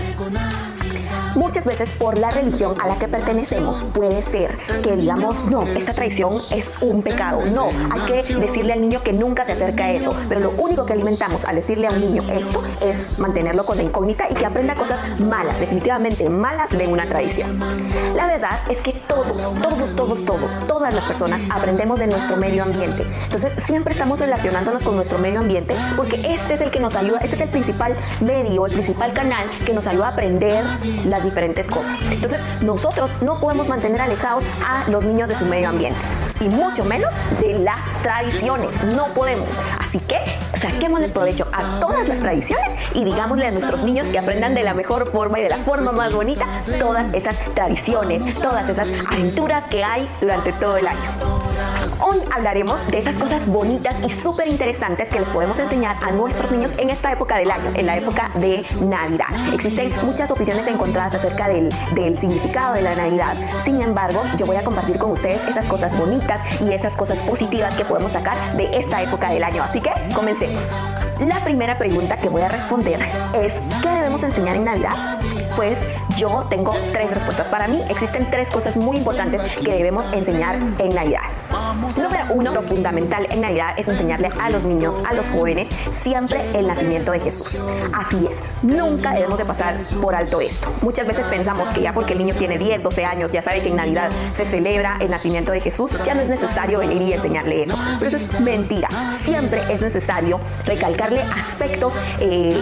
Muchas 1.35 1.67
veces 1.67 1.93
por 1.93 2.19
la 2.19 2.31
religión 2.31 2.75
a 2.81 2.89
la 2.89 2.97
que 2.97 3.09
pertenecemos 3.09 3.85
puede 3.85 4.23
ser 4.23 4.57
que 4.83 4.97
digamos, 4.97 5.47
no, 5.47 5.63
esta 5.63 5.93
tradición 5.93 6.39
es 6.51 6.79
un 6.81 7.03
pecado. 7.03 7.41
No, 7.53 7.69
hay 7.91 8.01
que 8.03 8.35
decirle 8.35 8.73
al 8.73 8.81
niño 8.81 9.03
que 9.03 9.13
nunca 9.13 9.47
se 9.47 9.53
acerca 9.53 9.85
a 9.85 9.93
eso. 9.93 10.15
Pero 10.29 10.41
lo 10.41 10.51
único 10.59 10.85
que 10.87 10.93
alimentamos 10.93 11.45
al 11.45 11.57
decirle 11.57 11.87
a 11.87 11.91
un 11.91 12.01
niño 12.01 12.23
esto 12.31 12.63
es 12.81 13.19
mantenerlo 13.19 13.65
con 13.65 13.77
la 13.77 13.83
incógnita 13.83 14.25
y 14.31 14.35
que 14.35 14.45
aprenda 14.45 14.75
cosas 14.75 14.99
malas, 15.19 15.59
definitivamente 15.59 16.29
malas 16.29 16.71
de 16.71 16.87
una 16.87 17.07
tradición. 17.07 17.59
La 18.15 18.27
verdad 18.27 18.61
es 18.71 18.81
que 18.81 18.93
todos, 18.93 19.53
todos, 19.61 19.97
todos, 19.97 20.25
todos, 20.25 20.67
todas 20.67 20.93
las 20.95 21.05
personas 21.05 21.41
aprendemos 21.51 21.99
de 21.99 22.07
nuestro 22.07 22.37
medio 22.37 22.63
ambiente. 22.63 23.05
Entonces 23.25 23.55
siempre 23.57 23.93
estamos 23.93 24.19
relacionándonos 24.19 24.85
con 24.85 24.97
nuestro 24.97 25.19
medio 25.19 25.41
ambiente 25.41 25.75
porque 25.97 26.17
este 26.29 26.55
es 26.55 26.61
el 26.61 26.71
que 26.71 26.81
nos 26.81 26.97
ayuda, 26.97 27.19
este 27.23 27.37
es 27.37 27.43
el 27.43 27.49
principal 27.49 27.97
medio, 28.21 28.67
el 28.67 28.73
principal 28.73 29.13
canal 29.13 29.51
que 29.65 29.73
nos 29.73 29.87
ayuda 29.87 30.09
a 30.09 30.11
aprender 30.11 30.65
las 31.05 31.22
las 31.23 31.25
diferentes 31.25 31.67
cosas. 31.67 32.03
Entonces, 32.03 32.41
nosotros 32.61 33.11
no 33.21 33.39
podemos 33.41 33.69
mantener 33.69 34.01
alejados 34.01 34.45
a 34.67 34.89
los 34.91 35.05
niños 35.05 35.29
de 35.29 35.35
su 35.35 35.47
medio 35.47 35.69
ambiente 35.69 36.01
y 36.41 36.49
mucho 36.49 36.85
menos 36.85 37.13
de 37.41 37.59
las 37.59 37.81
tradiciones. 38.03 38.83
No 38.83 39.15
podemos. 39.15 39.61
Así 39.79 39.99
que 40.01 40.19
saquemos 40.59 41.01
el 41.01 41.13
provecho 41.13 41.47
a 41.53 41.81
todas 41.81 42.09
las 42.09 42.21
tradiciones 42.21 42.75
y 42.95 43.05
digámosle 43.05 43.47
a 43.47 43.51
nuestros 43.51 43.85
niños 43.85 44.07
que 44.09 44.19
aprendan 44.19 44.55
de 44.55 44.63
la 44.63 44.75
mejor 44.75 45.11
forma 45.11 45.39
y 45.39 45.43
de 45.43 45.49
la 45.49 45.59
forma 45.59 45.93
más 45.93 46.13
bonita 46.13 46.47
todas 46.79 47.13
esas 47.15 47.37
tradiciones, 47.55 48.39
todas 48.39 48.69
esas 48.69 48.89
aventuras 49.11 49.65
que 49.69 49.85
hay 49.85 50.09
durante 50.21 50.53
todo 50.53 50.77
el 50.77 50.87
año. 50.87 51.43
Hoy 52.01 52.19
hablaremos 52.35 52.87
de 52.89 52.99
esas 52.99 53.17
cosas 53.17 53.49
bonitas 53.49 53.95
y 54.05 54.11
súper 54.11 54.49
interesantes 54.49 55.09
que 55.09 55.21
les 55.21 55.29
podemos 55.29 55.59
enseñar 55.59 55.97
a 56.03 56.11
nuestros 56.11 56.51
niños 56.51 56.73
en 56.79 56.91
esta 56.91 57.13
época 57.13 57.37
del 57.37 57.51
año, 57.51 57.71
en 57.75 57.87
la 57.87 57.97
época 57.97 58.31
de 58.35 58.65
Navidad. 58.81 59.29
Existen 59.53 59.93
muchas 60.03 60.31
opiniones 60.31 60.67
encontradas 60.67 61.12
acerca 61.17 61.49
del, 61.49 61.69
del 61.95 62.17
significado 62.19 62.75
de 62.75 62.83
la 62.83 62.95
Navidad. 62.95 63.37
Sin 63.59 63.81
embargo, 63.81 64.23
yo 64.37 64.47
voy 64.47 64.57
a 64.57 64.65
compartir 64.65 64.99
con 64.99 65.11
ustedes 65.11 65.45
esas 65.45 65.67
cosas 65.67 65.97
bonitas 65.97 66.41
y 66.61 66.73
esas 66.73 66.95
cosas 66.95 67.21
positivas 67.23 67.75
que 67.75 67.85
podemos 67.85 68.13
sacar 68.13 68.57
de 68.57 68.77
esta 68.77 69.03
época 69.03 69.31
del 69.31 69.45
año. 69.45 69.63
Así 69.63 69.81
que 69.81 69.91
comencemos. 70.15 70.63
La 71.21 71.39
primera 71.45 71.79
pregunta 71.79 72.17
que 72.17 72.29
voy 72.29 72.43
a 72.43 72.49
responder 72.49 73.01
es, 73.35 73.63
¿qué 73.81 73.89
debemos 73.89 74.23
enseñar 74.25 74.57
en 74.57 74.65
Navidad? 74.65 75.21
Pues 75.55 75.89
yo 76.17 76.47
tengo 76.49 76.75
tres 76.93 77.11
respuestas. 77.11 77.49
Para 77.49 77.69
mí 77.69 77.81
existen 77.89 78.31
tres 78.31 78.51
cosas 78.51 78.77
muy 78.77 78.97
importantes 78.97 79.43
que 79.43 79.73
debemos 79.73 80.13
enseñar 80.13 80.57
en 80.79 80.95
Navidad. 80.95 81.23
Número 81.97 82.25
uno, 82.31 82.53
lo 82.53 82.63
fundamental 82.63 83.27
en 83.31 83.41
Navidad 83.43 83.75
es 83.77 83.89
enseñarle 83.89 84.31
a 84.41 84.51
los 84.51 84.65
niños, 84.65 85.01
a 85.09 85.13
los 85.13 85.29
jóvenes, 85.31 85.69
siempre 85.91 86.41
el 86.55 86.67
nacimiento 86.67 87.13
de 87.13 87.21
Jesús. 87.21 87.63
Así 87.93 88.27
es, 88.31 88.43
nunca 88.63 89.13
debemos 89.13 89.39
de 89.39 89.45
pasar 89.45 89.77
por 90.01 90.15
alto 90.15 90.41
esto. 90.41 90.73
Muchas 90.81 91.07
veces 91.07 91.27
pensamos 91.27 91.69
que 91.69 91.83
ya 91.83 91.93
porque 91.93 92.13
el 92.13 92.21
niño 92.21 92.35
tiene 92.35 92.59
10, 92.59 92.83
12 92.83 93.05
años, 93.05 93.33
ya 93.33 93.43
sabe 93.43 93.63
que 93.63 93.69
en 93.69 93.77
Navidad 93.77 94.11
se 94.33 94.47
celebra 94.47 94.97
el 95.01 95.11
nacimiento 95.11 95.53
de 95.53 95.61
Jesús, 95.61 96.03
ya 96.03 96.15
no 96.15 96.23
es 96.23 96.29
necesario 96.29 96.79
venir 96.79 97.03
y 97.03 97.13
enseñarle 97.13 97.63
eso. 97.63 97.79
Pero 97.99 98.09
eso 98.09 98.17
es 98.17 98.41
mentira. 98.41 98.89
Siempre 99.13 99.63
es 99.71 99.81
necesario 99.81 100.41
recalcarle 100.65 101.23
aspectos 101.23 101.95
eh, 102.21 102.59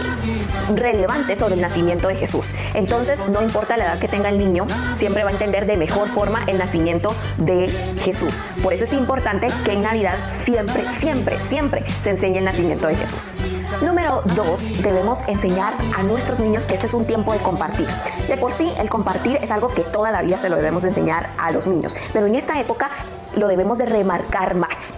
relevantes 0.75 1.39
sobre 1.39 1.55
el 1.55 1.61
nacimiento 1.61 2.09
de 2.09 2.17
Jesús. 2.17 2.55
Entonces, 2.75 3.29
no 3.29 3.40
importa 3.43 3.77
la 3.77 3.85
edad 3.85 3.99
que 3.99 4.09
tenga 4.09 4.29
el 4.29 4.39
niño, 4.39 4.67
siempre 4.95 5.25
va 5.25 5.31
a 5.31 5.33
entender 5.33 5.67
de 5.67 5.77
mejor 5.77 6.09
forma 6.09 6.45
el 6.47 6.59
nacimiento 6.59 7.15
de 7.39 7.69
Jesús. 8.03 8.45
Por 8.63 8.73
eso 8.73 8.85
es 8.85 8.93
importante 8.93 9.49
que 9.65 9.73
en 9.73 9.83
Navidad 9.83 10.17
siempre, 10.31 10.87
siempre, 10.87 11.39
siempre 11.39 11.85
se 12.03 12.11
enseñe 12.11 12.39
el 12.39 12.45
nacimiento 12.45 12.87
de 12.87 12.95
Jesús. 12.95 13.37
Número 13.83 14.23
dos, 14.35 14.83
debemos 14.83 15.27
enseñar 15.29 15.75
a 15.97 16.03
nuestros 16.03 16.41
niños 16.41 16.67
que 16.67 16.75
este 16.75 16.87
es 16.87 16.95
un 16.95 17.07
tiempo 17.07 17.33
de 17.33 17.39
compartir. 17.39 17.87
De 18.29 18.37
por 18.37 18.53
sí, 18.53 18.73
el 18.79 18.89
compartir 18.89 19.39
es 19.43 19.51
algo 19.51 19.69
que 19.69 19.83
toda 19.83 20.11
la 20.11 20.23
vida 20.23 20.39
se 20.39 20.49
lo 20.49 20.57
debemos 20.57 20.85
enseñar 20.85 21.31
a 21.39 21.51
los 21.51 21.67
niños, 21.67 21.97
pero 22.13 22.27
en 22.27 22.35
esta 22.35 22.61
época 22.61 22.91
lo 23.37 23.49
debemos 23.49 23.79
de 23.79 23.87
remarcar 23.87 24.55
más. 24.55 24.93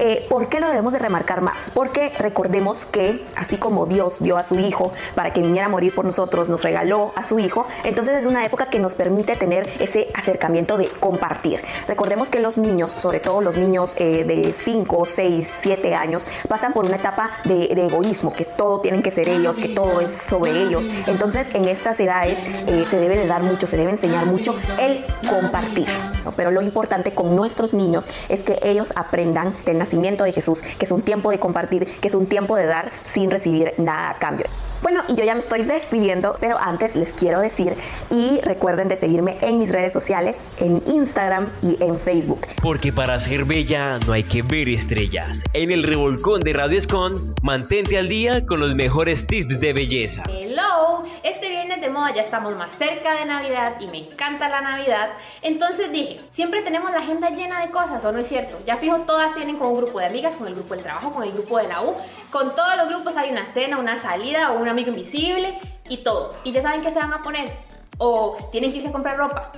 Eh, 0.00 0.24
¿Por 0.28 0.48
qué 0.48 0.60
lo 0.60 0.68
debemos 0.68 0.92
de 0.92 1.00
remarcar 1.00 1.40
más? 1.40 1.72
Porque 1.74 2.12
recordemos 2.18 2.86
que 2.86 3.26
así 3.36 3.56
como 3.56 3.86
Dios 3.86 4.18
dio 4.20 4.36
a 4.36 4.44
su 4.44 4.56
Hijo 4.56 4.92
para 5.16 5.32
que 5.32 5.42
viniera 5.42 5.66
a 5.66 5.68
morir 5.68 5.92
por 5.92 6.04
nosotros, 6.04 6.48
nos 6.48 6.62
regaló 6.62 7.12
a 7.16 7.24
su 7.24 7.40
Hijo, 7.40 7.66
entonces 7.82 8.16
es 8.16 8.26
una 8.26 8.44
época 8.46 8.66
que 8.66 8.78
nos 8.78 8.94
permite 8.94 9.34
tener 9.34 9.68
ese 9.80 10.08
acercamiento 10.14 10.78
de 10.78 10.86
compartir. 10.86 11.60
Recordemos 11.88 12.28
que 12.28 12.38
los 12.38 12.58
niños, 12.58 12.92
sobre 12.92 13.18
todo 13.18 13.40
los 13.40 13.56
niños 13.56 13.96
eh, 13.98 14.22
de 14.22 14.52
5, 14.52 15.04
6, 15.04 15.58
7 15.62 15.94
años, 15.96 16.28
pasan 16.48 16.72
por 16.72 16.86
una 16.86 16.96
etapa 16.96 17.30
de, 17.44 17.66
de, 17.74 17.86
egoísmo, 17.86 18.32
que 18.32 18.44
todo 18.44 18.80
tienen 18.80 19.02
que 19.02 19.10
ser 19.10 19.28
ellos, 19.28 19.56
que 19.56 19.68
todo 19.68 20.00
es 20.00 20.12
sobre 20.12 20.62
ellos. 20.62 20.88
Entonces 21.08 21.52
en 21.56 21.64
estas 21.64 21.98
edades 21.98 22.38
eh, 22.68 22.84
se 22.88 23.00
debe 23.00 23.16
de 23.16 23.26
dar 23.26 23.42
mucho, 23.42 23.66
se 23.66 23.76
debe 23.76 23.90
enseñar 23.90 24.26
mucho 24.26 24.54
el 24.78 25.04
compartir. 25.28 25.88
¿no? 26.24 26.30
Pero 26.32 26.52
lo 26.52 26.62
importante 26.62 27.12
con 27.14 27.34
nuestros 27.34 27.74
niños 27.74 28.08
es 28.28 28.42
que 28.44 28.60
ellos 28.62 28.92
aprendan 28.94 29.56
del 29.64 29.78
de 30.24 30.32
Jesús, 30.32 30.62
que 30.62 30.84
es 30.84 30.92
un 30.92 31.02
tiempo 31.02 31.30
de 31.30 31.38
compartir, 31.38 31.86
que 32.00 32.08
es 32.08 32.14
un 32.14 32.26
tiempo 32.26 32.56
de 32.56 32.66
dar 32.66 32.90
sin 33.02 33.30
recibir 33.30 33.74
nada 33.78 34.10
a 34.10 34.18
cambio. 34.18 34.46
Bueno, 34.80 35.02
y 35.08 35.16
yo 35.16 35.24
ya 35.24 35.34
me 35.34 35.40
estoy 35.40 35.62
despidiendo, 35.62 36.36
pero 36.40 36.56
antes 36.58 36.94
les 36.94 37.12
quiero 37.12 37.40
decir 37.40 37.74
y 38.10 38.40
recuerden 38.42 38.88
de 38.88 38.96
seguirme 38.96 39.36
en 39.40 39.58
mis 39.58 39.72
redes 39.72 39.92
sociales, 39.92 40.46
en 40.58 40.82
Instagram 40.86 41.48
y 41.62 41.82
en 41.82 41.98
Facebook. 41.98 42.46
Porque 42.62 42.92
para 42.92 43.18
ser 43.18 43.44
bella 43.44 43.98
no 44.06 44.12
hay 44.12 44.22
que 44.22 44.42
ver 44.42 44.68
estrellas. 44.68 45.42
En 45.52 45.72
el 45.72 45.82
revolcón 45.82 46.42
de 46.42 46.52
Radio 46.52 46.78
Escon, 46.78 47.34
mantente 47.42 47.98
al 47.98 48.08
día 48.08 48.46
con 48.46 48.60
los 48.60 48.76
mejores 48.76 49.26
tips 49.26 49.58
de 49.60 49.72
belleza. 49.72 50.22
Hello, 50.28 51.02
este 51.24 51.48
viernes 51.48 51.80
de 51.80 51.90
moda 51.90 52.14
ya 52.14 52.22
estamos 52.22 52.54
más 52.56 52.72
cerca 52.76 53.14
de 53.14 53.24
Navidad 53.24 53.80
y 53.80 53.88
me 53.88 53.98
encanta 53.98 54.48
la 54.48 54.60
Navidad. 54.60 55.10
Entonces 55.42 55.90
dije, 55.90 56.20
siempre 56.32 56.62
tenemos 56.62 56.92
la 56.92 56.98
agenda 56.98 57.30
llena 57.30 57.60
de 57.60 57.70
cosas, 57.72 58.04
¿o 58.04 58.12
no 58.12 58.20
es 58.20 58.28
cierto? 58.28 58.58
Ya 58.64 58.76
fijo, 58.76 58.96
todas 58.98 59.34
tienen 59.34 59.56
con 59.56 59.68
un 59.68 59.78
grupo 59.78 59.98
de 59.98 60.06
amigas, 60.06 60.36
con 60.36 60.46
el 60.46 60.54
grupo 60.54 60.74
del 60.74 60.84
trabajo, 60.84 61.12
con 61.12 61.24
el 61.24 61.32
grupo 61.32 61.58
de 61.58 61.66
la 61.66 61.82
U. 61.82 61.94
Con 62.30 62.54
todos 62.54 62.76
los 62.76 62.88
grupos 62.88 63.16
hay 63.16 63.30
una 63.30 63.46
cena, 63.48 63.78
una 63.78 64.00
salida 64.02 64.52
o 64.52 64.67
un 64.68 64.72
amigo 64.72 64.90
invisible 64.90 65.58
y 65.88 65.98
todo. 65.98 66.34
Y 66.44 66.52
ya 66.52 66.62
saben 66.62 66.82
qué 66.82 66.92
se 66.92 66.98
van 66.98 67.12
a 67.12 67.22
poner. 67.22 67.52
O 67.98 68.36
tienen 68.52 68.70
que 68.70 68.78
irse 68.78 68.90
a 68.90 68.92
comprar 68.92 69.16
ropa. 69.16 69.50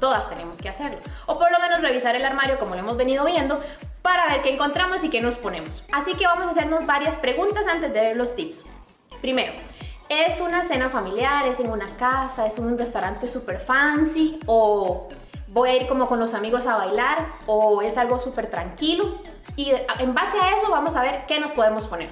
Todas 0.00 0.28
tenemos 0.28 0.58
que 0.58 0.68
hacerlo. 0.68 0.98
O 1.26 1.38
por 1.38 1.50
lo 1.50 1.58
menos 1.60 1.80
revisar 1.80 2.14
el 2.16 2.24
armario 2.24 2.58
como 2.58 2.74
lo 2.74 2.80
hemos 2.80 2.96
venido 2.96 3.24
viendo 3.24 3.60
para 4.02 4.26
ver 4.26 4.42
qué 4.42 4.54
encontramos 4.54 5.02
y 5.04 5.10
qué 5.10 5.20
nos 5.20 5.36
ponemos. 5.36 5.82
Así 5.92 6.14
que 6.14 6.26
vamos 6.26 6.46
a 6.46 6.50
hacernos 6.50 6.86
varias 6.86 7.16
preguntas 7.16 7.64
antes 7.68 7.92
de 7.92 8.00
ver 8.00 8.16
los 8.16 8.34
tips. 8.34 8.62
Primero, 9.20 9.52
¿es 10.08 10.40
una 10.40 10.66
cena 10.66 10.90
familiar? 10.90 11.46
¿Es 11.46 11.60
en 11.60 11.70
una 11.70 11.86
casa? 11.98 12.46
¿Es 12.46 12.58
un 12.58 12.76
restaurante 12.78 13.26
super 13.26 13.60
fancy? 13.60 14.38
¿O 14.46 15.08
voy 15.48 15.70
a 15.70 15.76
ir 15.76 15.86
como 15.86 16.08
con 16.08 16.18
los 16.20 16.34
amigos 16.34 16.66
a 16.66 16.76
bailar? 16.76 17.26
¿O 17.46 17.82
es 17.82 17.96
algo 17.96 18.20
súper 18.20 18.50
tranquilo? 18.50 19.18
Y 19.56 19.70
en 19.98 20.14
base 20.14 20.38
a 20.38 20.56
eso 20.56 20.70
vamos 20.70 20.94
a 20.94 21.02
ver 21.02 21.26
qué 21.26 21.40
nos 21.40 21.52
podemos 21.52 21.86
poner. 21.86 22.08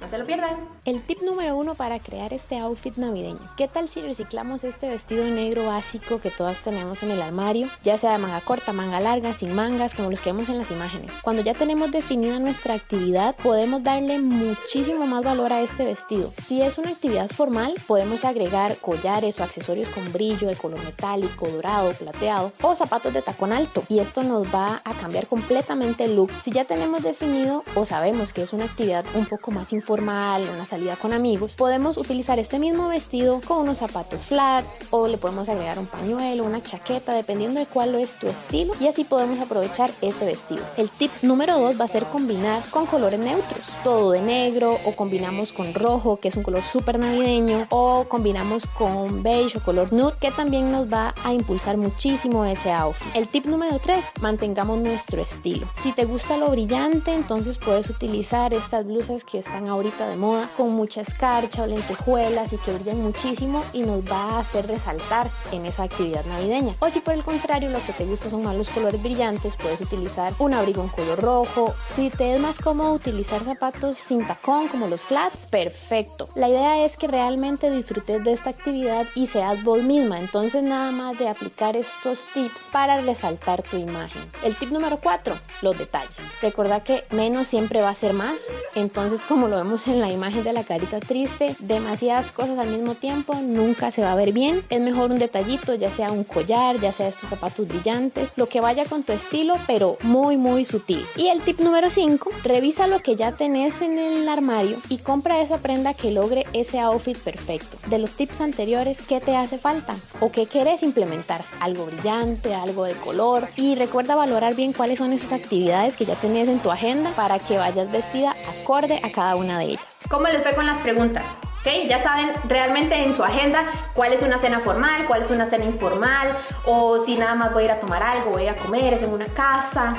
No 0.00 0.10
se 0.10 0.18
lo 0.18 0.26
pierdan. 0.26 0.56
El 0.84 1.00
tip 1.02 1.22
número 1.22 1.56
uno 1.56 1.74
para 1.74 1.98
crear 1.98 2.32
este 2.32 2.58
outfit 2.58 2.96
navideño. 2.96 3.40
¿Qué 3.56 3.66
tal 3.66 3.88
si 3.88 4.02
reciclamos 4.02 4.62
este 4.62 4.88
vestido 4.88 5.24
negro 5.24 5.66
básico 5.66 6.20
que 6.20 6.30
todas 6.30 6.62
tenemos 6.62 7.02
en 7.02 7.10
el 7.10 7.22
armario? 7.22 7.68
Ya 7.82 7.96
sea 7.96 8.12
de 8.12 8.18
manga 8.18 8.40
corta, 8.40 8.72
manga 8.72 9.00
larga, 9.00 9.32
sin 9.32 9.54
mangas, 9.54 9.94
como 9.94 10.10
los 10.10 10.20
que 10.20 10.32
vemos 10.32 10.48
en 10.48 10.58
las 10.58 10.70
imágenes. 10.70 11.10
Cuando 11.22 11.42
ya 11.42 11.54
tenemos 11.54 11.90
definida 11.90 12.38
nuestra 12.38 12.74
actividad, 12.74 13.34
podemos 13.36 13.82
darle 13.82 14.20
muchísimo 14.20 15.06
más 15.06 15.24
valor 15.24 15.52
a 15.52 15.62
este 15.62 15.84
vestido. 15.84 16.30
Si 16.44 16.62
es 16.62 16.78
una 16.78 16.90
actividad 16.90 17.28
formal, 17.28 17.74
podemos 17.86 18.24
agregar 18.24 18.76
collares 18.76 19.40
o 19.40 19.44
accesorios 19.44 19.88
con 19.88 20.12
brillo 20.12 20.48
de 20.48 20.56
color 20.56 20.82
metálico, 20.84 21.48
dorado, 21.48 21.92
plateado 21.94 22.52
o 22.62 22.74
zapatos 22.74 23.14
de 23.14 23.22
tacón 23.22 23.52
alto. 23.52 23.82
Y 23.88 24.00
esto 24.00 24.22
nos 24.22 24.46
va 24.54 24.82
a 24.84 24.92
cambiar 24.92 25.26
completamente 25.26 26.04
el 26.04 26.16
look. 26.16 26.30
Si 26.44 26.50
ya 26.50 26.64
tenemos 26.64 27.02
definido 27.02 27.64
o 27.74 27.84
sabemos 27.86 28.32
que 28.32 28.42
es 28.42 28.52
una 28.52 28.66
actividad 28.66 29.04
un 29.14 29.26
poco 29.26 29.50
más 29.50 29.72
informal, 29.86 30.50
una 30.52 30.66
salida 30.66 30.96
con 30.96 31.12
amigos, 31.12 31.54
podemos 31.54 31.96
utilizar 31.96 32.40
este 32.40 32.58
mismo 32.58 32.88
vestido 32.88 33.40
con 33.46 33.58
unos 33.58 33.78
zapatos 33.78 34.24
flats 34.24 34.80
o 34.90 35.06
le 35.06 35.16
podemos 35.16 35.48
agregar 35.48 35.78
un 35.78 35.86
pañuelo, 35.86 36.42
una 36.42 36.60
chaqueta, 36.60 37.14
dependiendo 37.14 37.60
de 37.60 37.66
cuál 37.66 37.94
es 37.94 38.18
tu 38.18 38.26
estilo 38.26 38.74
y 38.80 38.88
así 38.88 39.04
podemos 39.04 39.38
aprovechar 39.38 39.92
este 40.00 40.26
vestido. 40.26 40.64
El 40.76 40.90
tip 40.90 41.12
número 41.22 41.56
2 41.60 41.80
va 41.80 41.84
a 41.84 41.88
ser 41.88 42.02
combinar 42.06 42.68
con 42.70 42.86
colores 42.86 43.20
neutros, 43.20 43.76
todo 43.84 44.10
de 44.10 44.22
negro 44.22 44.76
o 44.84 44.96
combinamos 44.96 45.52
con 45.52 45.72
rojo, 45.72 46.16
que 46.16 46.28
es 46.28 46.36
un 46.36 46.42
color 46.42 46.64
súper 46.64 46.98
navideño, 46.98 47.68
o 47.70 48.06
combinamos 48.08 48.66
con 48.66 49.22
beige 49.22 49.58
o 49.58 49.62
color 49.62 49.92
nude, 49.92 50.16
que 50.20 50.32
también 50.32 50.72
nos 50.72 50.92
va 50.92 51.14
a 51.22 51.32
impulsar 51.32 51.76
muchísimo 51.76 52.44
ese 52.44 52.72
outfit. 52.72 53.14
El 53.14 53.28
tip 53.28 53.46
número 53.46 53.78
3, 53.78 54.14
mantengamos 54.20 54.80
nuestro 54.80 55.22
estilo. 55.22 55.68
Si 55.74 55.92
te 55.92 56.06
gusta 56.06 56.36
lo 56.36 56.50
brillante, 56.50 57.14
entonces 57.14 57.58
puedes 57.58 57.88
utilizar 57.88 58.52
estas 58.52 58.84
blusas 58.84 59.22
que 59.22 59.38
están 59.38 59.68
ahorita 59.76 60.08
de 60.08 60.16
moda 60.16 60.48
con 60.56 60.72
mucha 60.72 61.00
escarcha 61.00 61.62
o 61.62 61.66
lentejuelas 61.66 62.52
y 62.52 62.58
que 62.58 62.72
brillan 62.72 63.00
muchísimo 63.02 63.62
y 63.72 63.82
nos 63.82 64.00
va 64.10 64.30
a 64.30 64.40
hacer 64.40 64.66
resaltar 64.66 65.30
en 65.52 65.66
esa 65.66 65.84
actividad 65.84 66.24
navideña. 66.26 66.74
O 66.80 66.90
si 66.90 67.00
por 67.00 67.14
el 67.14 67.24
contrario 67.24 67.70
lo 67.70 67.84
que 67.84 67.92
te 67.92 68.04
gusta 68.04 68.30
son 68.30 68.42
más 68.42 68.56
los 68.56 68.70
colores 68.70 69.02
brillantes, 69.02 69.56
puedes 69.56 69.80
utilizar 69.80 70.34
un 70.38 70.54
abrigo 70.54 70.82
en 70.82 70.88
color 70.88 71.20
rojo. 71.20 71.74
Si 71.80 72.10
te 72.10 72.34
es 72.34 72.40
más 72.40 72.58
cómodo 72.58 72.92
utilizar 72.92 73.44
zapatos 73.44 73.96
sin 73.96 74.26
tacón 74.26 74.68
como 74.68 74.88
los 74.88 75.02
flats, 75.02 75.46
perfecto. 75.46 76.28
La 76.34 76.48
idea 76.48 76.84
es 76.84 76.96
que 76.96 77.06
realmente 77.06 77.70
disfrutes 77.70 78.22
de 78.24 78.32
esta 78.32 78.50
actividad 78.50 79.06
y 79.14 79.26
seas 79.26 79.62
vos 79.62 79.82
misma. 79.82 80.18
Entonces 80.18 80.62
nada 80.62 80.90
más 80.92 81.18
de 81.18 81.28
aplicar 81.28 81.76
estos 81.76 82.26
tips 82.32 82.68
para 82.72 83.00
resaltar 83.00 83.62
tu 83.62 83.76
imagen. 83.76 84.22
El 84.42 84.56
tip 84.56 84.70
número 84.70 84.98
4, 85.00 85.34
los 85.62 85.78
detalles. 85.78 86.16
Recuerda 86.42 86.82
que 86.82 87.04
menos 87.10 87.48
siempre 87.48 87.80
va 87.80 87.90
a 87.90 87.94
ser 87.94 88.12
más. 88.12 88.48
Entonces 88.74 89.24
como 89.24 89.48
lo 89.48 89.56
en 89.66 90.00
la 90.00 90.12
imagen 90.12 90.44
de 90.44 90.52
la 90.52 90.62
carita 90.62 91.00
triste, 91.00 91.56
demasiadas 91.58 92.30
cosas 92.30 92.56
al 92.58 92.68
mismo 92.68 92.94
tiempo, 92.94 93.34
nunca 93.34 93.90
se 93.90 94.00
va 94.00 94.12
a 94.12 94.14
ver 94.14 94.32
bien. 94.32 94.62
Es 94.70 94.80
mejor 94.80 95.10
un 95.10 95.18
detallito, 95.18 95.74
ya 95.74 95.90
sea 95.90 96.12
un 96.12 96.22
collar, 96.22 96.80
ya 96.80 96.92
sea 96.92 97.08
estos 97.08 97.28
zapatos 97.28 97.66
brillantes, 97.66 98.32
lo 98.36 98.48
que 98.48 98.60
vaya 98.60 98.84
con 98.84 99.02
tu 99.02 99.12
estilo, 99.12 99.56
pero 99.66 99.98
muy, 100.02 100.36
muy 100.36 100.64
sutil. 100.64 101.04
Y 101.16 101.28
el 101.28 101.42
tip 101.42 101.60
número 101.60 101.90
5, 101.90 102.30
revisa 102.44 102.86
lo 102.86 103.00
que 103.00 103.16
ya 103.16 103.32
tenés 103.32 103.82
en 103.82 103.98
el 103.98 104.28
armario 104.28 104.78
y 104.88 104.98
compra 104.98 105.40
esa 105.40 105.58
prenda 105.58 105.94
que 105.94 106.12
logre 106.12 106.46
ese 106.52 106.78
outfit 106.78 107.18
perfecto. 107.18 107.76
De 107.88 107.98
los 107.98 108.14
tips 108.14 108.40
anteriores, 108.40 108.98
¿qué 109.02 109.20
te 109.20 109.36
hace 109.36 109.58
falta? 109.58 109.96
¿O 110.20 110.30
qué 110.30 110.46
quieres 110.46 110.84
implementar? 110.84 111.44
Algo 111.60 111.86
brillante, 111.86 112.54
algo 112.54 112.84
de 112.84 112.94
color. 112.94 113.48
Y 113.56 113.74
recuerda 113.74 114.14
valorar 114.14 114.54
bien 114.54 114.72
cuáles 114.72 114.98
son 114.98 115.12
esas 115.12 115.32
actividades 115.32 115.96
que 115.96 116.06
ya 116.06 116.14
tenés 116.14 116.48
en 116.48 116.60
tu 116.60 116.70
agenda 116.70 117.10
para 117.10 117.40
que 117.40 117.58
vayas 117.58 117.90
vestida 117.90 118.34
acorde 118.62 119.00
a 119.02 119.10
cada 119.10 119.36
una 119.36 119.55
de 119.58 119.64
ellas. 119.64 119.84
¿Cómo 120.08 120.28
les 120.28 120.42
fue 120.42 120.54
con 120.54 120.66
las 120.66 120.78
preguntas? 120.78 121.24
¿Okay? 121.60 121.88
Ya 121.88 122.02
saben 122.02 122.32
realmente 122.48 122.94
en 122.94 123.14
su 123.14 123.24
agenda 123.24 123.66
cuál 123.94 124.12
es 124.12 124.22
una 124.22 124.38
cena 124.38 124.60
formal, 124.60 125.06
cuál 125.06 125.22
es 125.22 125.30
una 125.30 125.46
cena 125.46 125.64
informal, 125.64 126.28
o 126.64 127.04
si 127.04 127.16
nada 127.16 127.34
más 127.34 127.52
voy 127.52 127.64
a 127.64 127.66
ir 127.66 127.72
a 127.72 127.80
tomar 127.80 128.02
algo, 128.02 128.30
voy 128.30 128.42
a 128.42 128.44
ir 128.44 128.50
a 128.50 128.54
comer, 128.54 128.94
es 128.94 129.02
en 129.02 129.12
una 129.12 129.26
casa. 129.26 129.94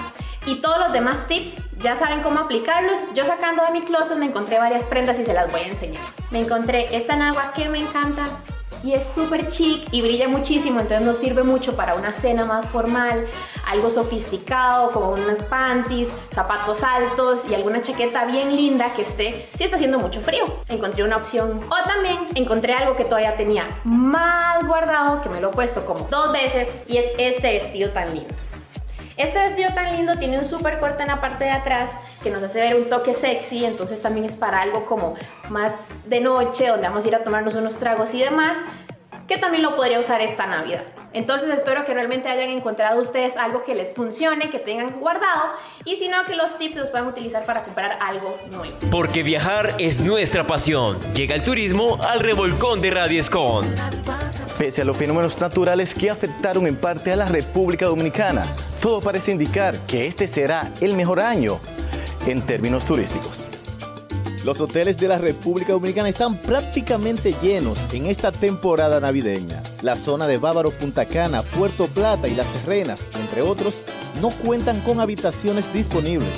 Y 0.45 0.61
todos 0.61 0.79
los 0.79 0.93
demás 0.93 1.27
tips 1.27 1.55
ya 1.79 1.97
saben 1.97 2.21
cómo 2.21 2.39
aplicarlos. 2.39 2.99
Yo 3.13 3.25
sacando 3.25 3.63
de 3.63 3.71
mi 3.71 3.81
closet 3.81 4.17
me 4.17 4.27
encontré 4.27 4.59
varias 4.59 4.83
prendas 4.83 5.19
y 5.19 5.25
se 5.25 5.33
las 5.33 5.51
voy 5.51 5.61
a 5.61 5.67
enseñar. 5.67 6.01
Me 6.31 6.39
encontré 6.39 6.95
esta 6.95 7.15
en 7.15 7.21
agua 7.23 7.51
que 7.53 7.67
me 7.67 7.79
encanta, 7.79 8.23
y 8.83 8.93
es 8.93 9.03
súper 9.15 9.49
chic 9.49 9.87
y 9.91 10.01
brilla 10.01 10.27
muchísimo, 10.27 10.79
entonces 10.79 11.05
nos 11.05 11.17
sirve 11.17 11.43
mucho 11.43 11.75
para 11.75 11.95
una 11.95 12.13
cena 12.13 12.45
más 12.45 12.65
formal, 12.67 13.25
algo 13.65 13.89
sofisticado 13.89 14.91
como 14.91 15.09
unas 15.09 15.43
panties, 15.43 16.09
zapatos 16.33 16.83
altos 16.83 17.41
y 17.49 17.53
alguna 17.53 17.81
chaqueta 17.81 18.25
bien 18.25 18.55
linda 18.55 18.91
que 18.95 19.01
esté, 19.01 19.47
si 19.57 19.63
está 19.63 19.75
haciendo 19.75 19.99
mucho 19.99 20.21
frío. 20.21 20.43
Encontré 20.69 21.03
una 21.03 21.17
opción. 21.17 21.59
O 21.69 21.87
también 21.87 22.17
encontré 22.35 22.73
algo 22.73 22.95
que 22.95 23.05
todavía 23.05 23.35
tenía 23.37 23.65
más 23.83 24.65
guardado, 24.65 25.21
que 25.21 25.29
me 25.29 25.41
lo 25.41 25.49
he 25.49 25.53
puesto 25.53 25.85
como 25.85 26.07
dos 26.09 26.31
veces 26.31 26.67
y 26.87 26.97
es 26.97 27.05
este 27.17 27.59
vestido 27.59 27.89
tan 27.91 28.13
lindo. 28.13 28.33
Este 29.17 29.39
vestido 29.39 29.73
tan 29.73 29.95
lindo 29.95 30.15
tiene 30.17 30.37
un 30.37 30.47
súper 30.47 30.79
corte 30.79 31.01
en 31.01 31.07
la 31.07 31.19
parte 31.19 31.45
de 31.45 31.49
atrás 31.49 31.89
que 32.21 32.29
nos 32.29 32.43
hace 32.43 32.59
ver 32.59 32.75
un 32.75 32.87
toque 32.87 33.15
sexy, 33.15 33.65
entonces 33.65 33.99
también 33.99 34.27
es 34.27 34.33
para 34.33 34.61
algo 34.61 34.85
como 34.85 35.15
más 35.49 35.71
de 36.05 36.21
noche, 36.21 36.67
donde 36.67 36.87
vamos 36.87 37.03
a 37.03 37.07
ir 37.07 37.15
a 37.15 37.23
tomarnos 37.23 37.55
unos 37.55 37.77
tragos 37.77 38.13
y 38.13 38.19
demás, 38.19 38.57
que 39.27 39.37
también 39.37 39.63
lo 39.63 39.75
podría 39.75 39.99
usar 39.99 40.21
esta 40.21 40.47
Navidad. 40.47 40.83
Entonces 41.13 41.49
espero 41.49 41.85
que 41.85 41.93
realmente 41.93 42.29
hayan 42.29 42.49
encontrado 42.49 43.01
ustedes 43.01 43.35
algo 43.37 43.63
que 43.63 43.75
les 43.75 43.93
funcione, 43.93 44.49
que 44.49 44.59
tengan 44.59 44.99
guardado 44.99 45.53
y 45.83 45.97
si 45.97 46.07
no 46.07 46.23
que 46.25 46.35
los 46.35 46.57
tips 46.57 46.77
los 46.77 46.89
puedan 46.89 47.07
utilizar 47.07 47.45
para 47.45 47.63
comprar 47.63 47.97
algo 48.01 48.37
nuevo. 48.51 48.73
Porque 48.89 49.23
viajar 49.23 49.71
es 49.77 50.01
nuestra 50.01 50.45
pasión. 50.45 50.97
Llega 51.13 51.35
el 51.35 51.41
turismo 51.41 51.99
al 52.03 52.19
revolcón 52.19 52.81
de 52.81 52.91
Radio 52.91 53.19
Escon. 53.19 53.65
Pese 54.57 54.81
a 54.81 54.85
los 54.85 54.97
fenómenos 54.97 55.39
naturales 55.39 55.93
que 55.93 56.09
afectaron 56.09 56.65
en 56.65 56.77
parte 56.77 57.11
a 57.11 57.15
la 57.15 57.25
República 57.25 57.85
Dominicana, 57.85 58.43
todo 58.81 59.01
parece 59.01 59.31
indicar 59.31 59.77
que 59.85 60.07
este 60.07 60.27
será 60.27 60.71
el 60.81 60.95
mejor 60.95 61.19
año 61.19 61.59
en 62.25 62.41
términos 62.41 62.83
turísticos. 62.85 63.56
Los 64.47 64.61
hoteles 64.61 64.95
de 64.95 65.09
la 65.09 65.17
República 65.17 65.73
Dominicana 65.73 66.07
están 66.07 66.37
prácticamente 66.37 67.35
llenos 67.41 67.77
en 67.93 68.05
esta 68.05 68.31
temporada 68.31 68.97
navideña. 69.01 69.61
La 69.81 69.97
zona 69.97 70.25
de 70.25 70.37
Bávaro, 70.37 70.71
Punta 70.71 71.03
Cana, 71.03 71.41
Puerto 71.41 71.87
Plata 71.87 72.29
y 72.29 72.33
Las 72.33 72.47
Terrenas, 72.53 73.09
entre 73.19 73.41
otros, 73.41 73.83
no 74.21 74.29
cuentan 74.29 74.79
con 74.79 75.01
habitaciones 75.01 75.73
disponibles, 75.73 76.31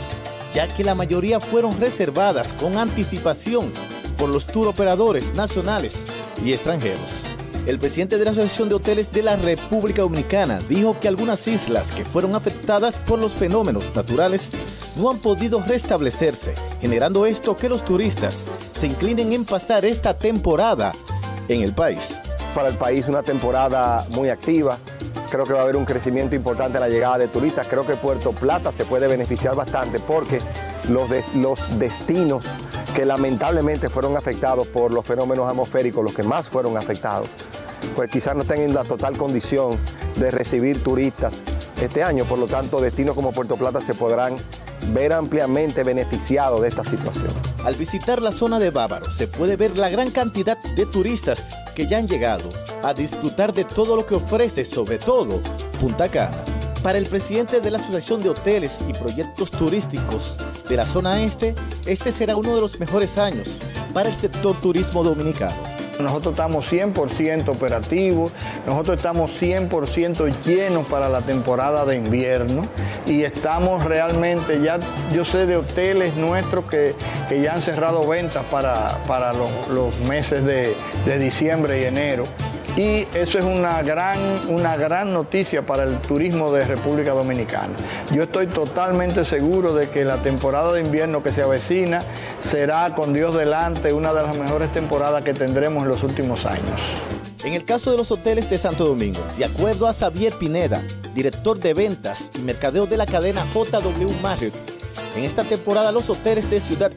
ya 0.56 0.68
que 0.68 0.84
la 0.84 0.96
mayoría 0.96 1.40
fueron 1.40 1.80
reservadas 1.80 2.52
con 2.54 2.80
anticipación 2.80 3.72
por 4.18 4.30
los 4.30 4.48
tour 4.48 4.70
operadores 4.70 5.36
nacionales 5.36 6.04
y 6.44 6.54
extranjeros. 6.54 7.22
El 7.68 7.78
presidente 7.78 8.18
de 8.18 8.26
la 8.26 8.32
Asociación 8.32 8.70
de 8.70 8.76
Hoteles 8.76 9.12
de 9.12 9.22
la 9.22 9.36
República 9.36 10.02
Dominicana 10.02 10.58
dijo 10.68 11.00
que 11.00 11.08
algunas 11.08 11.48
islas 11.48 11.92
que 11.92 12.06
fueron 12.06 12.34
afectadas 12.34 12.96
por 12.96 13.20
los 13.20 13.34
fenómenos 13.34 13.94
naturales 13.96 14.50
no 15.00 15.10
han 15.10 15.20
podido 15.20 15.64
restablecerse, 15.64 16.54
generando 16.82 17.26
esto 17.26 17.56
que 17.56 17.70
los 17.70 17.86
turistas 17.86 18.46
se 18.78 18.88
inclinen 18.88 19.32
en 19.32 19.46
pasar 19.46 19.86
esta 19.86 20.14
temporada 20.14 20.92
en 21.48 21.62
el 21.62 21.74
país. 21.74 22.20
Para 22.54 22.68
el 22.68 22.76
país 22.76 23.08
una 23.08 23.24
temporada 23.24 24.06
muy 24.10 24.30
activa, 24.30 24.78
creo 25.32 25.46
que 25.46 25.54
va 25.54 25.60
a 25.60 25.64
haber 25.64 25.78
un 25.78 25.86
crecimiento 25.86 26.36
importante 26.36 26.78
en 26.78 26.82
la 26.82 26.90
llegada 26.90 27.18
de 27.18 27.30
turistas, 27.30 27.68
creo 27.68 27.86
que 27.86 27.96
Puerto 27.96 28.34
Plata 28.34 28.74
se 28.74 28.84
puede 28.84 29.08
beneficiar 29.08 29.56
bastante 29.56 30.00
porque 30.00 30.40
los, 30.90 31.10
los 31.36 31.80
destinos 31.80 32.44
que 32.94 33.06
lamentablemente 33.06 33.88
fueron 33.88 34.18
afectados 34.18 34.68
por 34.68 34.92
los 34.92 35.06
fenómenos 35.06 35.50
atmosféricos, 35.50 36.04
los 36.04 36.14
que 36.14 36.24
más 36.24 36.50
fueron 36.50 36.76
afectados, 36.76 37.30
pues 37.96 38.10
quizás 38.12 38.36
no 38.36 38.42
estén 38.42 38.62
en 38.62 38.74
la 38.74 38.84
total 38.84 39.18
condición 39.18 39.78
de 40.18 40.30
recibir 40.30 40.84
turistas 40.84 41.34
este 41.82 42.04
año, 42.04 42.26
por 42.26 42.38
lo 42.38 42.48
tanto 42.48 42.82
destinos 42.82 43.16
como 43.16 43.32
Puerto 43.32 43.56
Plata 43.56 43.80
se 43.80 43.94
podrán 43.94 44.36
ver 44.94 45.14
ampliamente 45.14 45.84
beneficiados 45.84 46.62
de 46.62 46.68
esta 46.68 46.84
situación. 46.84 47.32
Al 47.64 47.76
visitar 47.76 48.22
la 48.22 48.32
zona 48.32 48.60
de 48.60 48.70
Bávaro 48.70 49.10
se 49.12 49.28
puede 49.28 49.56
ver 49.56 49.78
la 49.78 49.90
gran 49.90 50.12
cantidad 50.12 50.58
de 50.58 50.86
turistas 50.86 51.42
que 51.76 51.88
ya 51.88 51.98
han 51.98 52.08
llegado 52.08 52.50
a 52.84 52.94
disfrutar 52.94 53.54
de 53.54 53.66
todo 53.66 53.96
lo 53.96 54.06
que 54.06 54.16
ofrece, 54.16 54.66
sobre 54.66 54.98
todo 54.98 55.42
Punta 55.80 56.10
Cana. 56.10 56.38
Para 56.84 56.98
el 56.98 57.06
presidente 57.06 57.60
de 57.60 57.72
la 57.72 57.78
Asociación 57.78 58.24
de 58.24 58.30
Hoteles 58.30 58.80
y 58.88 58.94
Proyectos 58.94 59.52
Turísticos 59.52 60.38
de 60.68 60.78
la 60.78 60.86
zona 60.86 61.22
este, 61.24 61.54
este 61.86 62.12
será 62.12 62.38
uno 62.38 62.56
de 62.56 62.62
los 62.62 62.80
mejores 62.80 63.18
años 63.18 63.60
para 63.94 64.10
el 64.10 64.16
sector 64.16 64.58
turismo 64.60 65.04
dominicano. 65.04 65.79
Nosotros 66.00 66.34
estamos 66.34 66.72
100% 66.72 67.50
operativos, 67.50 68.32
nosotros 68.66 68.98
estamos 68.98 69.32
100% 69.42 70.44
llenos 70.44 70.88
para 70.88 71.10
la 71.10 71.22
temporada 71.22 71.86
de 71.86 71.98
invierno 71.98 72.62
y 73.06 73.24
estamos 73.24 73.84
realmente, 73.84 74.62
ya 74.62 74.80
yo 75.14 75.26
sé 75.26 75.46
de 75.46 75.58
hoteles 75.58 76.16
nuestros 76.16 76.66
que, 76.66 76.96
que 77.28 77.42
ya 77.42 77.54
han 77.54 77.62
cerrado 77.62 78.08
ventas 78.08 78.46
para, 78.46 78.98
para 79.08 79.34
los, 79.34 79.68
los 79.70 80.00
meses 80.02 80.46
de, 80.46 80.74
de 81.06 81.20
diciembre 81.20 81.82
y 81.82 81.84
enero. 81.84 82.24
Y 82.80 83.06
eso 83.14 83.38
es 83.38 83.44
una 83.44 83.84
gran, 83.84 84.18
una 84.48 84.78
gran 84.78 85.12
noticia 85.12 85.66
para 85.66 85.84
el 85.84 86.00
turismo 86.00 86.50
de 86.50 86.64
República 86.64 87.12
Dominicana. 87.12 87.74
Yo 88.14 88.24
estoy 88.24 88.48
totalmente 88.48 89.26
seguro 89.26 89.74
de 89.74 89.90
que 89.90 90.06
la 90.06 90.16
temporada 90.16 90.72
de 90.72 90.80
invierno 90.80 91.22
que 91.22 91.34
se 91.34 91.42
avecina 91.42 92.02
será, 92.40 92.96
con 92.96 93.12
Dios 93.12 93.36
delante, 93.36 93.92
una 93.92 94.14
de 94.14 94.24
las 94.24 94.38
mejores 94.38 94.72
temporadas 94.72 95.26
que 95.26 95.34
tendremos 95.34 95.84
en 95.84 95.90
los 95.90 96.04
últimos 96.04 96.46
años. 96.46 96.80
En 97.44 97.52
el 97.52 97.66
caso 97.66 97.92
de 97.92 97.98
los 97.98 98.12
hoteles 98.12 98.50
de 98.50 98.58
Santo 98.58 98.86
Domingo, 98.86 99.20
de 99.38 99.44
acuerdo 99.44 99.86
a 99.86 99.94
Xavier 99.94 100.32
Pineda, 100.36 100.82
director 101.14 101.60
de 101.60 101.74
ventas 101.74 102.30
y 102.36 102.40
mercadeo 102.44 102.86
de 102.86 102.96
la 102.96 103.06
cadena 103.06 103.46
JW 103.54 104.10
Marriott, 104.24 104.54
en 105.18 105.26
esta 105.26 105.44
temporada 105.44 105.92
los 105.92 106.10
hoteles 106.10 106.50
de 106.50 106.62
ciudad 106.62 106.94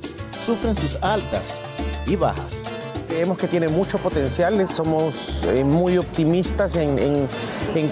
sufren 0.46 0.76
sus 0.76 1.02
altas 1.02 1.58
y 2.06 2.14
bajas. 2.14 2.61
Creemos 3.12 3.36
que 3.36 3.46
tiene 3.46 3.68
mucho 3.68 3.98
potencial, 3.98 4.66
somos 4.74 5.44
eh, 5.44 5.64
muy 5.64 5.98
optimistas 5.98 6.76
en, 6.76 6.98
en- 6.98 7.28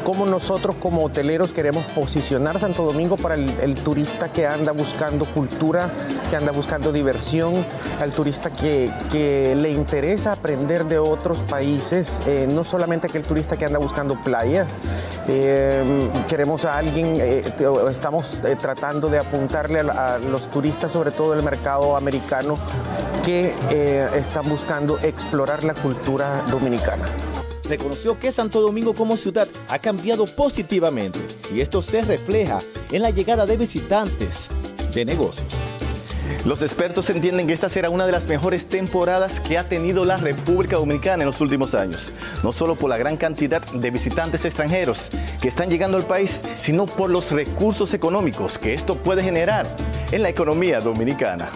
cómo 0.03 0.25
nosotros 0.25 0.77
como 0.81 1.05
hoteleros 1.05 1.53
queremos 1.53 1.85
posicionar 1.95 2.59
Santo 2.59 2.85
Domingo 2.85 3.17
para 3.19 3.35
el, 3.35 3.75
turista 3.75 4.33
que 4.33 4.47
anda 4.47 4.73
buscando 4.73 5.27
cultura, 5.27 5.91
que 6.31 6.37
anda 6.37 6.53
buscando 6.53 6.91
diversión, 6.91 7.53
al 8.01 8.13
turista 8.13 8.51
que, 8.51 8.91
que 9.13 9.55
le 9.57 9.71
interesa 9.71 10.33
aprender 10.33 10.87
de 10.87 10.99
otros 10.99 11.43
países, 11.43 12.23
eh, 12.27 12.47
no 12.51 12.65
solamente 12.65 13.07
aquel 13.07 13.23
turista 13.23 13.59
que 13.59 13.67
anda 13.67 13.79
buscando 13.79 14.15
playas. 14.23 14.69
Eh, 15.29 16.09
queremos 16.29 16.65
a 16.65 16.79
alguien, 16.79 17.17
eh, 17.21 17.43
estamos 17.91 18.41
tratando 18.61 19.09
de 19.11 19.19
apuntarle 19.19 19.81
a, 19.81 20.15
a 20.15 20.19
los 20.19 20.49
turistas, 20.49 20.93
sobre 20.93 21.11
todo 21.11 21.33
del 21.35 21.43
mercado 21.43 21.95
americano, 21.97 22.57
que 23.31 23.55
eh, 23.71 24.09
están 24.17 24.49
buscando 24.49 24.99
explorar 24.99 25.63
la 25.63 25.73
cultura 25.73 26.45
dominicana. 26.51 27.05
Reconoció 27.69 28.19
que 28.19 28.33
Santo 28.33 28.61
Domingo 28.61 28.93
como 28.93 29.17
ciudad 29.17 29.47
ha 29.69 29.79
cambiado 29.79 30.27
positivamente 30.27 31.21
y 31.55 31.61
esto 31.61 31.81
se 31.81 32.01
refleja 32.01 32.59
en 32.91 33.03
la 33.03 33.11
llegada 33.11 33.47
de 33.47 33.57
visitantes 33.57 34.49
de 34.93 35.05
negocios. 35.05 35.47
Los 36.45 36.61
expertos 36.63 37.09
entienden 37.11 37.47
que 37.47 37.53
esta 37.53 37.69
será 37.69 37.89
una 37.89 38.05
de 38.05 38.11
las 38.11 38.27
mejores 38.27 38.67
temporadas 38.67 39.39
que 39.39 39.59
ha 39.59 39.69
tenido 39.69 40.05
la 40.05 40.17
República 40.17 40.77
Dominicana 40.77 41.23
en 41.23 41.29
los 41.29 41.41
últimos 41.41 41.77
años, 41.77 42.13
no 42.43 42.51
solo 42.51 42.75
por 42.75 42.91
la 42.91 42.99
gran 42.99 43.17
cantidad 43.17 43.63
de 43.63 43.91
visitantes 43.93 44.45
extranjeros 44.45 45.11
que 45.41 45.47
están 45.47 45.71
llegando 45.71 45.97
al 45.97 46.05
país, 46.05 46.43
sino 46.61 46.87
por 46.87 47.11
los 47.11 47.31
recursos 47.31 47.95
económicos 47.95 48.59
que 48.59 48.75
esto 48.75 48.97
puede 48.97 49.23
generar 49.23 49.69
en 50.11 50.25
la 50.25 50.31
economía 50.31 50.81
dominicana. 50.81 51.49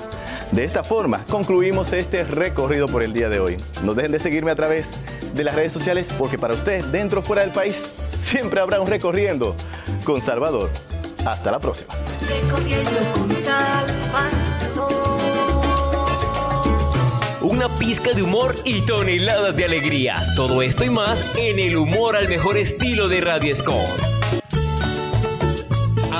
De 0.54 0.62
esta 0.62 0.84
forma, 0.84 1.24
concluimos 1.28 1.92
este 1.92 2.22
recorrido 2.22 2.86
por 2.86 3.02
el 3.02 3.12
día 3.12 3.28
de 3.28 3.40
hoy. 3.40 3.56
No 3.82 3.92
dejen 3.92 4.12
de 4.12 4.20
seguirme 4.20 4.52
a 4.52 4.54
través 4.54 4.88
de 5.34 5.42
las 5.42 5.56
redes 5.56 5.72
sociales 5.72 6.14
porque 6.16 6.38
para 6.38 6.54
usted, 6.54 6.84
dentro 6.84 7.20
o 7.20 7.22
fuera 7.24 7.42
del 7.42 7.50
país, 7.50 7.76
siempre 8.22 8.60
habrá 8.60 8.80
un 8.80 8.86
recorriendo 8.86 9.56
con 10.04 10.22
Salvador. 10.22 10.70
Hasta 11.26 11.50
la 11.50 11.58
próxima. 11.58 11.92
Una 17.40 17.68
pizca 17.76 18.12
de 18.12 18.22
humor 18.22 18.54
y 18.64 18.82
toneladas 18.82 19.56
de 19.56 19.64
alegría. 19.64 20.22
Todo 20.36 20.62
esto 20.62 20.84
y 20.84 20.90
más 20.90 21.36
en 21.36 21.58
el 21.58 21.76
humor 21.76 22.14
al 22.14 22.28
mejor 22.28 22.56
estilo 22.58 23.08
de 23.08 23.20
Radio 23.22 23.52
Escon. 23.52 24.13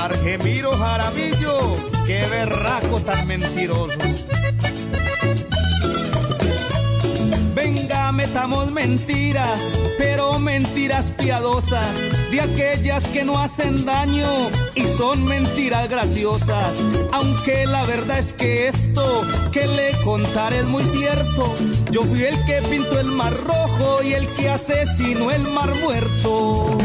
Argemiro 0.05 0.71
Jaramillo, 0.71 1.75
qué 2.05 2.27
berraco 2.29 2.99
tan 2.99 3.25
mentiroso. 3.25 3.97
Venga, 7.55 8.11
metamos 8.11 8.71
mentiras, 8.71 9.59
pero 9.97 10.37
mentiras 10.37 11.11
piadosas, 11.17 11.87
de 12.29 12.39
aquellas 12.39 13.07
que 13.07 13.25
no 13.25 13.39
hacen 13.39 13.83
daño 13.83 14.29
y 14.75 14.83
son 14.83 15.25
mentiras 15.25 15.89
graciosas. 15.89 16.75
Aunque 17.11 17.65
la 17.65 17.83
verdad 17.85 18.19
es 18.19 18.33
que 18.33 18.67
esto 18.67 19.23
que 19.51 19.65
le 19.65 19.99
contaré 20.03 20.59
es 20.59 20.65
muy 20.65 20.83
cierto. 20.83 21.55
Yo 21.89 22.03
fui 22.03 22.21
el 22.25 22.45
que 22.45 22.61
pintó 22.69 22.99
el 22.99 23.07
mar 23.07 23.35
rojo 23.35 24.03
y 24.03 24.13
el 24.13 24.27
que 24.27 24.49
asesinó 24.49 25.31
el 25.31 25.41
mar 25.47 25.73
muerto. 25.81 26.77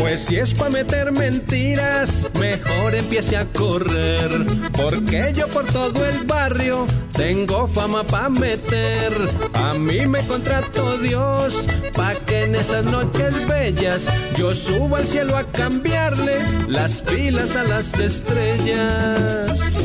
Pues 0.00 0.22
si 0.22 0.36
es 0.36 0.54
pa' 0.54 0.70
meter 0.70 1.12
mentiras, 1.12 2.26
mejor 2.38 2.94
empiece 2.94 3.36
a 3.36 3.44
correr. 3.44 4.30
Porque 4.72 5.32
yo 5.36 5.46
por 5.48 5.66
todo 5.66 6.06
el 6.06 6.24
barrio 6.24 6.86
tengo 7.12 7.68
fama 7.68 8.02
pa' 8.02 8.30
meter. 8.30 9.12
A 9.52 9.74
mí 9.74 10.06
me 10.06 10.26
contrató 10.26 10.96
Dios 10.96 11.66
pa' 11.94 12.14
que 12.14 12.44
en 12.44 12.54
esas 12.54 12.84
noches 12.84 13.46
bellas 13.46 14.06
yo 14.38 14.54
suba 14.54 14.98
al 14.98 15.06
cielo 15.06 15.36
a 15.36 15.44
cambiarle 15.44 16.38
las 16.66 17.02
pilas 17.02 17.54
a 17.54 17.64
las 17.64 17.98
estrellas 17.98 19.80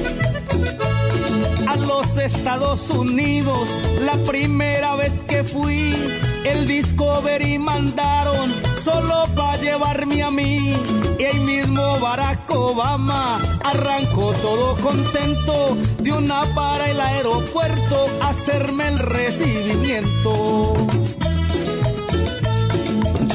Estados 2.17 2.89
Unidos 2.89 3.67
la 4.01 4.15
primera 4.25 4.95
vez 4.95 5.23
que 5.27 5.43
fui. 5.43 5.93
El 6.45 6.67
Discovery 6.67 7.57
mandaron 7.57 8.53
solo 8.83 9.27
para 9.35 9.57
llevarme 9.61 10.23
a 10.23 10.31
mí. 10.31 10.75
Y 11.19 11.23
ahí 11.23 11.39
mismo 11.39 11.99
Barack 11.99 12.49
Obama 12.51 13.39
arrancó 13.63 14.31
todo 14.33 14.75
contento 14.81 15.77
de 15.99 16.11
una 16.13 16.43
para 16.53 16.89
el 16.89 16.99
aeropuerto 16.99 18.07
hacerme 18.21 18.87
el 18.87 18.99
recibimiento. 18.99 20.73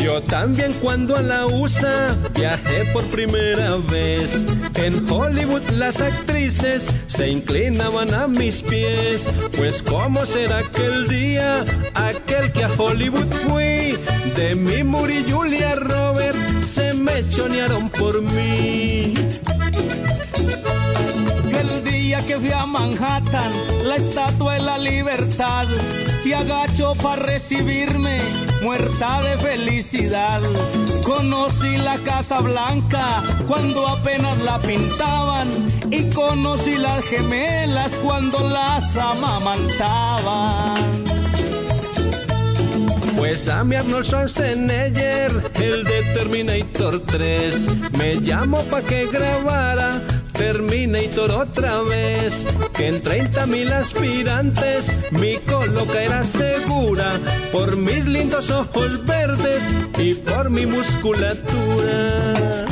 Yo 0.02 0.22
también 0.22 0.72
cuando 0.80 1.14
a 1.14 1.20
la 1.20 1.46
USA 1.46 2.16
viajé 2.34 2.86
por 2.92 3.04
primera 3.08 3.76
vez. 3.76 4.46
En 4.74 5.08
Hollywood 5.10 5.62
las 5.76 6.00
actrices 6.00 6.90
se 7.06 7.28
inclinaban 7.28 8.14
a 8.14 8.26
mis 8.26 8.62
pies. 8.62 9.30
Pues 9.58 9.82
cómo 9.82 10.24
será 10.24 10.58
aquel 10.58 11.06
día, 11.06 11.64
aquel 11.94 12.50
que 12.52 12.64
a 12.64 12.70
Hollywood 12.78 13.30
fui. 13.46 13.98
De 14.34 14.54
mi 14.56 14.82
Muri 14.82 15.22
Julia 15.30 15.74
Robert 15.74 16.36
se 16.62 16.94
me 16.94 17.28
chonearon 17.28 17.90
por 17.90 18.22
mí. 18.22 19.12
Día 22.10 22.26
que 22.26 22.38
fui 22.38 22.50
a 22.50 22.66
Manhattan, 22.66 23.52
la 23.84 23.94
estatua 23.94 24.54
de 24.54 24.62
la 24.62 24.78
libertad 24.78 25.68
se 26.20 26.34
agachó 26.34 26.96
para 26.96 27.22
recibirme, 27.22 28.18
muerta 28.62 29.22
de 29.22 29.36
felicidad. 29.36 30.40
Conocí 31.04 31.76
la 31.76 31.98
Casa 31.98 32.40
Blanca 32.40 33.22
cuando 33.46 33.86
apenas 33.86 34.42
la 34.42 34.58
pintaban 34.58 35.48
y 35.92 36.10
conocí 36.10 36.78
las 36.78 37.04
gemelas 37.04 37.92
cuando 38.02 38.40
las 38.48 38.96
amamantaban. 38.96 40.82
Pues 43.16 43.48
a 43.48 43.62
mi 43.62 43.76
Arnold 43.76 44.04
Schwarzenegger, 44.04 45.30
el 45.54 45.84
de 45.84 46.02
Terminator 46.14 46.98
3, 47.06 47.92
me 47.92 48.20
llamó 48.20 48.64
pa' 48.64 48.82
que 48.82 49.06
grabara 49.06 50.19
Terminator 50.40 51.30
otra 51.32 51.82
vez. 51.82 52.46
Que 52.74 52.88
en 52.88 53.02
30 53.02 53.44
mil 53.44 53.70
aspirantes 53.70 54.90
mi 55.10 55.36
coloca 55.36 56.02
era 56.02 56.22
segura 56.22 57.12
por 57.52 57.76
mis 57.76 58.06
lindos 58.06 58.50
ojos 58.50 59.04
verdes 59.04 59.62
y 59.98 60.14
por 60.14 60.48
mi 60.48 60.64
musculatura. 60.64 62.64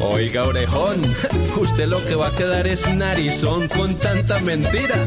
Oiga, 0.00 0.44
orejón, 0.44 1.02
usted 1.60 1.88
lo 1.88 2.02
que 2.06 2.14
va 2.14 2.28
a 2.28 2.30
quedar 2.30 2.66
es 2.66 2.88
narizón 2.94 3.68
con 3.68 3.94
tanta 3.96 4.40
mentira. 4.40 5.04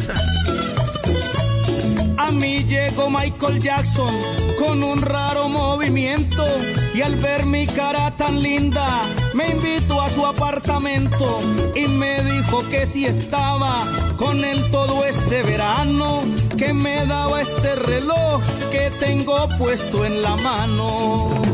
A 2.30 2.32
mí 2.32 2.64
llegó 2.64 3.10
Michael 3.10 3.60
Jackson 3.60 4.14
con 4.60 4.84
un 4.84 5.02
raro 5.02 5.50
movimiento 5.50 6.46
y 6.94 7.02
al 7.02 7.16
ver 7.16 7.48
mi 7.48 7.66
cara 7.66 8.16
tan 8.18 8.44
linda 8.44 9.02
me 9.34 9.50
invitó 9.50 10.00
a 10.00 10.12
su 10.12 10.24
apartamento 10.24 11.40
y 11.76 11.88
me 11.88 12.22
dijo 12.22 12.62
que 12.70 12.86
si 12.86 13.08
estaba 13.08 13.84
con 14.18 14.44
él 14.44 14.64
todo 14.70 15.06
ese 15.06 15.42
verano 15.42 16.22
que 16.56 16.72
me 16.72 17.04
daba 17.08 17.42
este 17.42 17.74
reloj 17.74 18.44
que 18.72 18.92
tengo 19.00 19.50
puesto 19.58 20.06
en 20.06 20.22
la 20.22 20.36
mano. 20.36 21.49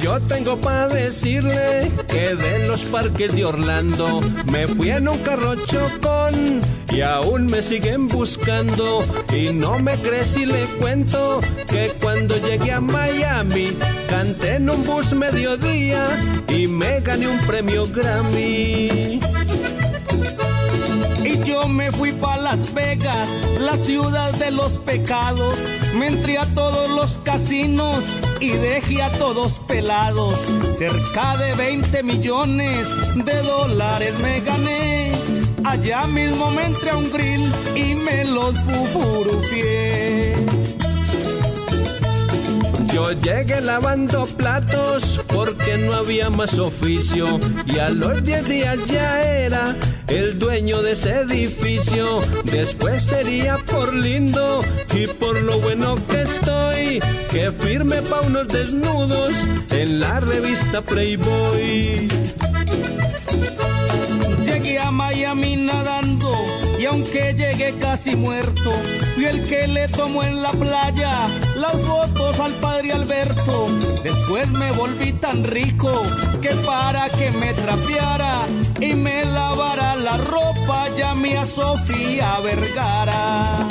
Yo 0.00 0.20
tengo 0.22 0.58
para 0.60 0.88
decirle 0.88 1.92
que 2.08 2.34
de 2.34 2.66
los 2.66 2.80
parques 2.84 3.34
de 3.34 3.44
Orlando 3.44 4.20
me 4.50 4.66
fui 4.66 4.90
en 4.90 5.08
un 5.08 5.18
carro 5.18 5.54
chocón 5.56 6.62
y 6.90 7.02
aún 7.02 7.46
me 7.46 7.60
siguen 7.60 8.08
buscando. 8.08 9.04
Y 9.34 9.52
no 9.52 9.78
me 9.78 9.94
crees 9.96 10.28
si 10.28 10.46
le 10.46 10.64
cuento 10.80 11.40
que 11.68 11.92
cuando 12.00 12.36
llegué 12.38 12.72
a 12.72 12.80
Miami 12.80 13.76
canté 14.08 14.54
en 14.54 14.70
un 14.70 14.82
bus 14.84 15.12
mediodía 15.12 16.06
y 16.48 16.66
me 16.66 17.00
gané 17.00 17.28
un 17.28 17.38
premio 17.40 17.84
Grammy. 17.86 19.20
Me 21.68 21.90
fui 21.90 22.12
para 22.12 22.42
Las 22.42 22.74
Vegas, 22.74 23.28
la 23.58 23.76
ciudad 23.76 24.32
de 24.34 24.50
los 24.50 24.76
pecados. 24.78 25.54
Me 25.98 26.08
entré 26.08 26.36
a 26.36 26.44
todos 26.54 26.90
los 26.90 27.18
casinos 27.18 28.04
y 28.38 28.50
dejé 28.50 29.02
a 29.02 29.10
todos 29.18 29.60
pelados. 29.60 30.34
Cerca 30.76 31.36
de 31.38 31.54
20 31.54 32.02
millones 32.02 32.88
de 33.14 33.42
dólares 33.42 34.14
me 34.20 34.40
gané. 34.40 35.12
Allá 35.64 36.06
mismo 36.06 36.50
me 36.50 36.66
entré 36.66 36.90
a 36.90 36.96
un 36.98 37.10
grill 37.10 37.52
y 37.74 37.94
me 37.94 38.24
los 38.24 38.54
fufurupié. 38.60 40.34
Yo 42.92 43.10
llegué 43.12 43.60
lavando 43.62 44.26
platos 44.26 45.20
porque 45.28 45.78
no 45.78 45.94
había 45.94 46.30
más 46.30 46.58
oficio 46.58 47.40
y 47.66 47.78
a 47.78 47.90
los 47.90 48.22
10 48.22 48.48
días 48.48 48.86
ya 48.86 49.20
era 49.22 49.74
el 50.08 50.38
dueño 50.38 50.82
de 50.82 50.92
ese 50.92 51.20
edificio. 51.20 52.20
Después 52.44 53.04
sería 53.04 53.56
por 53.58 53.94
lindo 53.94 54.60
y 54.94 55.06
por 55.06 55.40
lo 55.40 55.58
bueno 55.60 55.96
que 56.06 56.22
estoy 56.22 57.00
que 57.30 57.50
firme 57.52 58.02
pa' 58.02 58.20
unos 58.20 58.48
desnudos 58.48 59.32
en 59.70 60.00
la 60.00 60.20
revista 60.20 60.82
Playboy. 60.82 62.08
Llegué 64.44 64.78
a 64.78 64.90
Miami 64.90 65.56
nadando 65.56 66.63
y 66.84 66.86
aunque 66.86 67.34
llegué 67.34 67.74
casi 67.80 68.14
muerto, 68.14 68.70
fui 69.14 69.24
el 69.24 69.42
que 69.48 69.66
le 69.66 69.88
tomó 69.88 70.22
en 70.22 70.42
la 70.42 70.50
playa 70.50 71.26
las 71.56 71.72
fotos 71.80 72.38
al 72.38 72.52
padre 72.56 72.92
Alberto. 72.92 73.68
Después 74.02 74.50
me 74.50 74.70
volví 74.72 75.12
tan 75.14 75.44
rico 75.44 75.90
que 76.42 76.50
para 76.66 77.08
que 77.08 77.30
me 77.30 77.54
trapeara 77.54 78.42
y 78.80 78.92
me 78.92 79.24
lavara 79.24 79.96
la 79.96 80.18
ropa 80.18 80.86
llamé 80.98 81.38
a 81.38 81.46
Sofía 81.46 82.38
Vergara. 82.40 83.66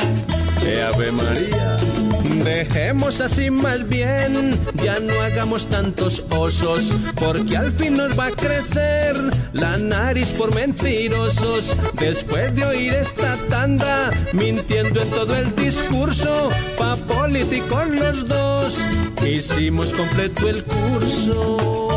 ¡Eh, 0.65 0.81
Ave 0.81 1.11
María! 1.11 1.92
Dejemos 2.23 3.19
así 3.21 3.49
más 3.49 3.87
bien, 3.87 4.57
ya 4.81 4.99
no 4.99 5.19
hagamos 5.21 5.67
tantos 5.67 6.25
osos, 6.29 6.83
porque 7.15 7.57
al 7.57 7.71
fin 7.73 7.95
nos 7.95 8.17
va 8.17 8.27
a 8.27 8.31
crecer 8.31 9.15
la 9.51 9.77
nariz 9.77 10.29
por 10.29 10.53
mentirosos. 10.55 11.75
Después 11.93 12.55
de 12.55 12.65
oír 12.65 12.93
esta 12.93 13.35
tanda, 13.49 14.09
mintiendo 14.33 15.01
en 15.01 15.09
todo 15.09 15.35
el 15.35 15.53
discurso, 15.55 16.49
pa' 16.77 16.95
políticos 16.95 17.89
los 17.89 18.27
dos, 18.27 18.77
hicimos 19.25 19.93
completo 19.93 20.49
el 20.49 20.63
curso. 20.63 21.92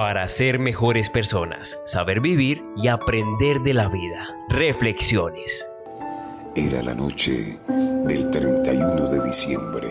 Para 0.00 0.28
ser 0.28 0.60
mejores 0.60 1.10
personas, 1.10 1.76
saber 1.84 2.20
vivir 2.20 2.62
y 2.76 2.86
aprender 2.86 3.58
de 3.62 3.74
la 3.74 3.88
vida. 3.88 4.32
Reflexiones. 4.48 5.68
Era 6.54 6.84
la 6.84 6.94
noche 6.94 7.58
del 7.66 8.30
31 8.30 9.10
de 9.10 9.26
diciembre. 9.26 9.88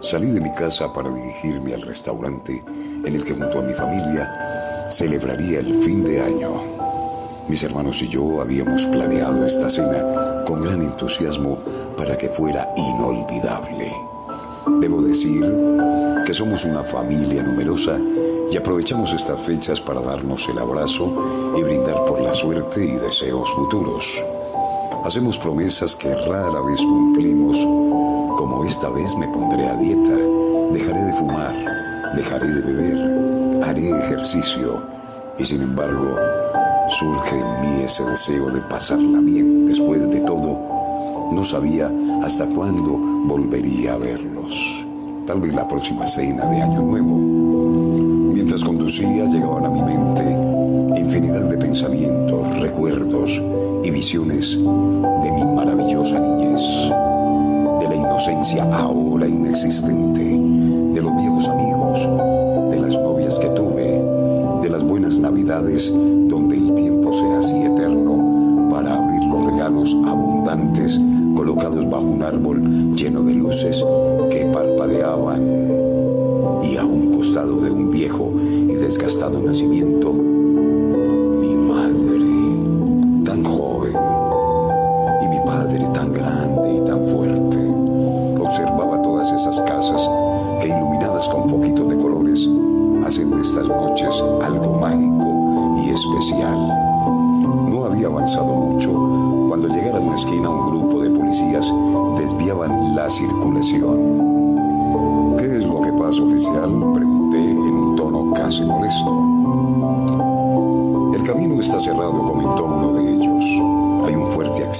salí 0.00 0.30
de 0.30 0.40
mi 0.40 0.50
casa 0.50 0.90
para 0.94 1.10
dirigirme 1.10 1.74
al 1.74 1.82
restaurante 1.82 2.64
en 3.04 3.14
el 3.14 3.22
que 3.22 3.34
junto 3.34 3.58
a 3.58 3.62
mi 3.64 3.74
familia 3.74 4.88
celebraría 4.88 5.60
el 5.60 5.74
fin 5.82 6.02
de 6.02 6.22
año. 6.22 6.62
Mis 7.48 7.62
hermanos 7.64 8.00
y 8.00 8.08
yo 8.08 8.40
habíamos 8.40 8.86
planeado 8.86 9.44
esta 9.44 9.68
cena 9.68 10.42
con 10.46 10.62
gran 10.62 10.80
entusiasmo 10.80 11.58
para 11.98 12.16
que 12.16 12.30
fuera 12.30 12.72
inolvidable. 12.74 13.92
Debo 14.80 15.02
decir 15.02 15.44
que 16.24 16.32
somos 16.32 16.64
una 16.64 16.82
familia 16.82 17.42
numerosa 17.42 18.00
y 18.50 18.56
aprovechamos 18.56 19.12
estas 19.12 19.40
fechas 19.40 19.80
para 19.80 20.00
darnos 20.00 20.48
el 20.48 20.58
abrazo 20.58 21.52
y 21.56 21.62
brindar 21.62 22.04
por 22.04 22.20
la 22.20 22.34
suerte 22.34 22.84
y 22.84 22.92
deseos 22.92 23.50
futuros. 23.50 24.22
Hacemos 25.04 25.38
promesas 25.38 25.94
que 25.94 26.14
rara 26.14 26.60
vez 26.60 26.80
cumplimos, 26.80 27.58
como 28.36 28.64
esta 28.64 28.88
vez 28.90 29.16
me 29.16 29.28
pondré 29.28 29.66
a 29.68 29.76
dieta, 29.76 30.16
dejaré 30.72 31.02
de 31.02 31.12
fumar, 31.14 31.54
dejaré 32.14 32.46
de 32.46 32.60
beber, 32.60 33.62
haré 33.64 33.90
ejercicio 33.90 34.82
y 35.38 35.44
sin 35.44 35.62
embargo 35.62 36.16
surge 36.88 37.38
en 37.38 37.60
mí 37.60 37.82
ese 37.84 38.04
deseo 38.04 38.50
de 38.50 38.60
pasarla 38.62 39.20
bien. 39.20 39.66
Después 39.66 40.08
de 40.10 40.20
todo, 40.20 41.30
no 41.32 41.44
sabía 41.44 41.90
hasta 42.22 42.46
cuándo 42.46 42.98
volvería 43.26 43.94
a 43.94 43.98
verlos. 43.98 44.84
Tal 45.26 45.40
vez 45.40 45.54
la 45.54 45.66
próxima 45.66 46.06
cena 46.06 46.46
de 46.46 46.62
Año 46.62 46.82
Nuevo. 46.82 47.35
Mientras 48.56 48.74
conducía 48.74 49.26
llegaban 49.26 49.66
a 49.66 49.68
mi 49.68 49.82
mente 49.82 50.24
infinidad 50.98 51.42
de 51.50 51.58
pensamientos, 51.58 52.58
recuerdos 52.58 53.42
y 53.84 53.90
visiones 53.90 54.52
de 54.52 55.30
mi 55.30 55.44
maravillosa 55.54 56.18
niñez, 56.18 56.62
de 57.80 57.86
la 57.86 57.94
inocencia 57.94 58.64
ahora 58.74 59.28
inexistente, 59.28 60.35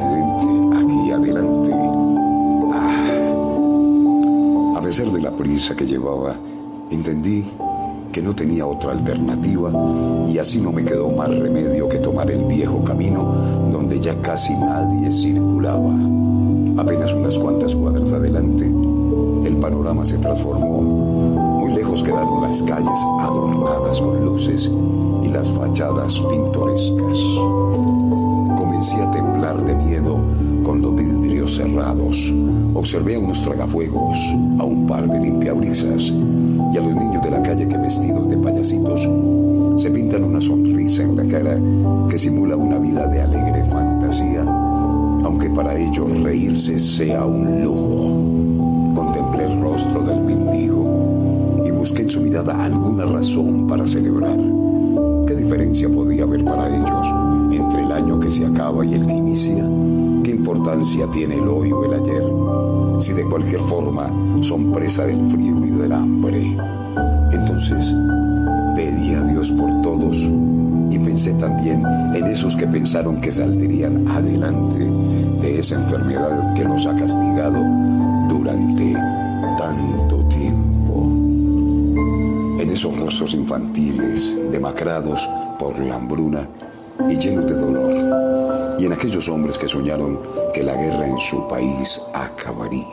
aquí 0.03 1.11
adelante. 1.11 1.73
Ah. 2.73 3.13
A 4.77 4.81
pesar 4.83 5.07
de 5.07 5.21
la 5.21 5.31
prisa 5.31 5.75
que 5.75 5.87
llevaba, 5.87 6.37
entendí 6.91 7.45
que 8.13 8.23
no 8.23 8.35
tenía 8.35 8.67
otra 8.67 8.93
alternativa 8.93 9.71
y 10.27 10.39
así 10.39 10.59
no 10.59 10.73
me 10.73 10.85
quedó 10.85 11.11
más 11.11 11.29
remedio 11.29 11.89
que 11.89 11.99
tomar 11.99 12.31
el 12.31 12.45
viejo 12.45 12.83
camino 12.83 13.23
donde 13.73 14.01
ya 14.01 14.15
casi 14.23 14.55
nadie 14.55 15.11
circulaba. 15.11 15.93
Apenas 16.79 17.13
unas 17.15 17.39
cuantas 17.39 17.75
cuadras 17.75 18.13
adelante, 18.13 18.65
el 18.65 19.57
panorama 19.57 20.05
se 20.05 20.19
transformó. 20.19 20.81
Muy 21.61 21.75
lejos 21.75 22.03
quedaron 22.03 22.43
las 22.43 22.63
calles 22.63 23.01
adornadas 23.21 24.01
con 24.01 24.25
luces 24.25 24.71
y 25.23 25.29
las 25.29 25.51
fachadas 25.51 26.19
pintorescas. 26.21 27.19
Con 30.67 30.83
los 30.83 30.97
vidrios 30.97 31.55
cerrados. 31.55 32.35
Observé 32.75 33.15
a 33.15 33.21
unos 33.21 33.41
tragafuegos, 33.45 34.19
a 34.59 34.65
un 34.65 34.85
par 34.85 35.09
de 35.09 35.21
limpiabrisas 35.21 36.13
y 36.73 36.77
a 36.77 36.81
los 36.81 36.93
niños 36.93 37.23
de 37.23 37.31
la 37.31 37.41
calle 37.41 37.69
que 37.69 37.77
vestidos 37.79 38.29
de 38.29 38.37
payasitos 38.37 39.09
se 39.77 39.91
pintan 39.93 40.25
una 40.25 40.41
sonrisa 40.41 41.05
en 41.05 41.15
la 41.15 41.25
cara 41.25 41.61
que 42.09 42.19
simula 42.19 42.57
una 42.57 42.81
vida 42.81 43.07
de 43.07 43.23
alegre 43.23 43.65
fantasía, 43.67 44.43
aunque 45.23 45.49
para 45.51 45.79
ellos 45.79 46.11
reírse 46.23 46.81
sea 46.81 47.25
un 47.25 47.63
lujo. 47.63 48.93
Contemplé 49.01 49.45
el 49.45 49.61
rostro 49.61 50.03
del 50.03 50.21
mendigo 50.21 51.63
y 51.65 51.71
busqué 51.71 52.03
en 52.03 52.11
su 52.11 52.21
mirada 52.21 52.65
alguna 52.65 53.05
razón 53.05 53.69
para 53.69 53.87
celebrar. 53.87 54.39
¿Qué 55.29 55.37
diferencia 55.37 55.89
podía 55.89 56.25
haber 56.25 56.45
para 56.45 56.67
ellos 56.67 57.07
entre 57.53 57.85
el 57.85 57.93
año 57.93 58.19
que 58.19 58.33
se 58.33 58.45
acaba 58.45 58.85
y 58.85 58.95
el 58.95 59.07
que 59.07 59.15
inicia? 59.15 59.76
¿Qué 60.67 60.73
importancia 60.73 61.07
tiene 61.13 61.37
el 61.37 61.47
hoy 61.47 61.71
o 61.71 61.85
el 61.85 61.95
ayer? 61.95 62.25
Si 62.99 63.13
de 63.13 63.23
cualquier 63.23 63.61
forma 63.61 64.11
son 64.43 64.73
presa 64.73 65.07
del 65.07 65.25
frío 65.27 65.65
y 65.65 65.71
del 65.71 65.93
hambre. 65.93 66.57
Entonces 67.31 67.95
pedí 68.75 69.15
a 69.15 69.23
Dios 69.23 69.53
por 69.53 69.81
todos 69.83 70.25
y 70.91 70.99
pensé 70.99 71.35
también 71.35 71.85
en 72.17 72.27
esos 72.27 72.57
que 72.57 72.67
pensaron 72.67 73.21
que 73.21 73.31
saldrían 73.31 74.09
adelante 74.09 74.79
de 75.41 75.61
esa 75.61 75.77
enfermedad 75.77 76.53
que 76.55 76.65
los 76.65 76.85
ha 76.87 76.97
castigado 76.97 77.63
durante 78.29 78.93
tanto 79.57 80.25
tiempo. 80.25 81.05
En 82.61 82.69
esos 82.69 82.99
rostros 82.99 83.35
infantiles, 83.35 84.35
demacrados 84.51 85.29
por 85.61 85.79
la 85.79 85.95
hambruna 85.95 86.41
y 87.09 87.17
llenos 87.17 87.47
de 87.47 87.55
dolor, 87.55 87.86
y 88.79 88.87
en 88.87 88.93
aquellos 88.93 89.29
hombres 89.29 89.59
que 89.59 89.69
soñaron 89.69 90.19
que 90.53 90.63
la 90.63 90.75
guerra 90.75 91.07
en 91.07 91.19
su 91.19 91.47
país 91.49 92.01
acabaría. 92.13 92.87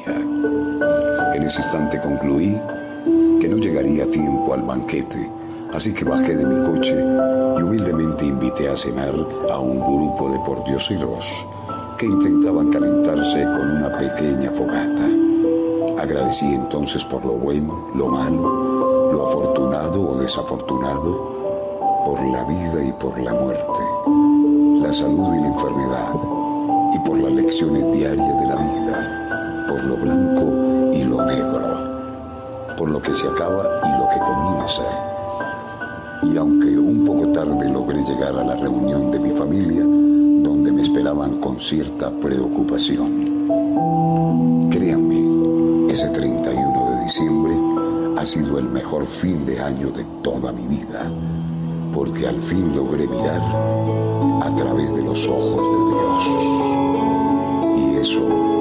En 1.34 1.44
ese 1.44 1.62
instante 1.62 2.00
concluí 2.00 2.58
que 3.40 3.50
no 3.50 3.58
llegaría 3.58 4.06
a 4.06 4.08
tiempo 4.08 4.54
al 4.54 4.62
banquete, 4.62 5.30
así 5.74 5.94
que 5.94 6.06
bajé 6.06 6.36
de 6.36 6.46
mi 6.46 6.64
coche 6.64 6.96
y 7.58 7.62
humildemente 7.62 8.26
invité 8.26 8.70
a 8.70 8.78
cenar 8.78 9.14
a 9.52 9.60
un 9.60 9.80
grupo 9.80 10.30
de 10.30 10.40
pordioseros 10.40 11.46
que 11.98 12.06
intentaban 12.06 12.70
calentarse 12.70 13.44
con 13.44 13.78
una 13.78 13.98
pequeña 13.98 14.52
fogata. 14.52 15.10
Agradecí 16.02 16.46
entonces 16.46 17.04
por 17.06 17.24
lo 17.26 17.34
bueno, 17.34 17.90
lo 17.96 18.10
malo, 18.10 19.12
lo 19.12 19.28
afortunado 19.28 20.02
o 20.02 20.18
desafortunado, 20.18 21.33
por 22.14 22.24
la 22.28 22.44
vida 22.44 22.86
y 22.86 22.92
por 22.94 23.20
la 23.20 23.34
muerte, 23.34 23.80
la 24.84 24.94
salud 24.94 25.34
y 25.34 25.42
la 25.42 25.48
enfermedad, 25.48 26.14
y 26.94 27.00
por 27.00 27.18
las 27.18 27.32
lecciones 27.32 27.92
diarias 27.92 28.40
de 28.40 28.46
la 28.46 28.56
vida, 28.56 29.66
por 29.68 29.84
lo 29.84 29.96
blanco 29.96 30.44
y 30.94 31.04
lo 31.06 31.26
negro, 31.26 32.76
por 32.78 32.92
lo 32.92 33.02
que 33.02 33.16
se 33.16 33.28
acaba 33.28 33.64
y 33.84 34.00
lo 34.00 34.08
que 34.10 34.20
comienza. 34.20 34.84
Y 36.22 36.38
aunque 36.38 36.78
un 36.78 37.04
poco 37.04 37.30
tarde 37.30 37.68
logré 37.68 38.04
llegar 38.04 38.38
a 38.38 38.44
la 38.44 38.58
reunión 38.58 39.10
de 39.10 39.20
mi 39.20 39.32
familia, 39.32 39.82
donde 39.82 40.72
me 40.72 40.84
esperaban 40.84 41.40
con 41.40 41.60
cierta 41.60 42.12
preocupación. 42.12 43.50
Créanme, 44.70 45.92
ese 45.92 46.10
31 46.10 46.92
de 46.92 47.04
diciembre 47.06 47.54
ha 48.18 48.24
sido 48.24 48.60
el 48.60 48.70
mejor 48.70 49.08
fin 49.08 49.48
de 49.48 49.60
año 49.60 49.90
de 49.90 50.04
toda 50.22 50.52
mi 50.52 50.68
vida, 50.68 51.12
porque 51.94 52.28
al 52.28 52.42
fin 52.42 52.76
logré 52.76 53.08
mirar 53.08 53.42
a 54.42 54.54
través 54.56 54.94
de 54.96 55.04
los 55.04 55.28
ojos 55.28 55.56
de 55.56 55.80
Dios. 55.94 56.24
Y 57.78 57.96
eso 57.98 58.53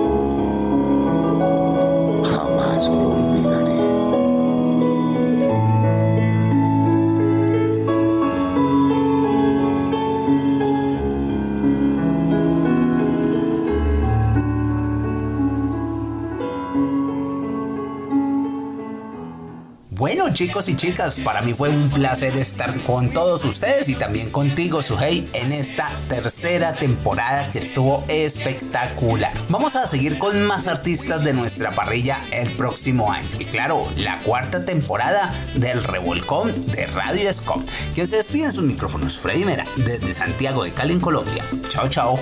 chicos 20.47 20.69
y 20.69 20.75
chicas, 20.75 21.21
para 21.21 21.41
mí 21.41 21.55
fue 21.55 21.69
un 21.69 21.89
placer 21.89 22.37
estar 22.37 22.77
con 22.81 23.13
todos 23.13 23.45
ustedes 23.45 23.89
y 23.89 23.95
también 23.95 24.29
contigo, 24.29 24.83
Suhey, 24.83 25.29
en 25.35 25.53
esta 25.53 25.89
tercera 26.09 26.75
temporada 26.75 27.49
que 27.51 27.61
estuvo 27.61 28.03
espectacular. 28.09 29.33
Vamos 29.49 29.77
a 29.77 29.87
seguir 29.87 30.19
con 30.19 30.45
más 30.47 30.67
artistas 30.67 31.23
de 31.23 31.33
nuestra 31.33 31.71
parrilla 31.71 32.19
el 32.33 32.51
próximo 32.55 33.13
año. 33.13 33.29
Y 33.39 33.45
claro, 33.45 33.89
la 33.97 34.19
cuarta 34.23 34.65
temporada 34.65 35.33
del 35.55 35.85
Revolcón 35.85 36.53
de 36.73 36.89
Radio 36.89 37.33
Scom. 37.33 37.65
Quien 37.95 38.09
se 38.09 38.17
despide 38.17 38.47
en 38.47 38.53
sus 38.53 38.65
micrófonos, 38.65 39.17
Freddy 39.17 39.45
Mera, 39.45 39.65
desde 39.77 40.13
Santiago 40.13 40.65
de 40.65 40.73
Cali, 40.73 40.95
en 40.95 41.01
Colombia. 41.01 41.45
Chao, 41.69 41.87
chao. 41.87 42.19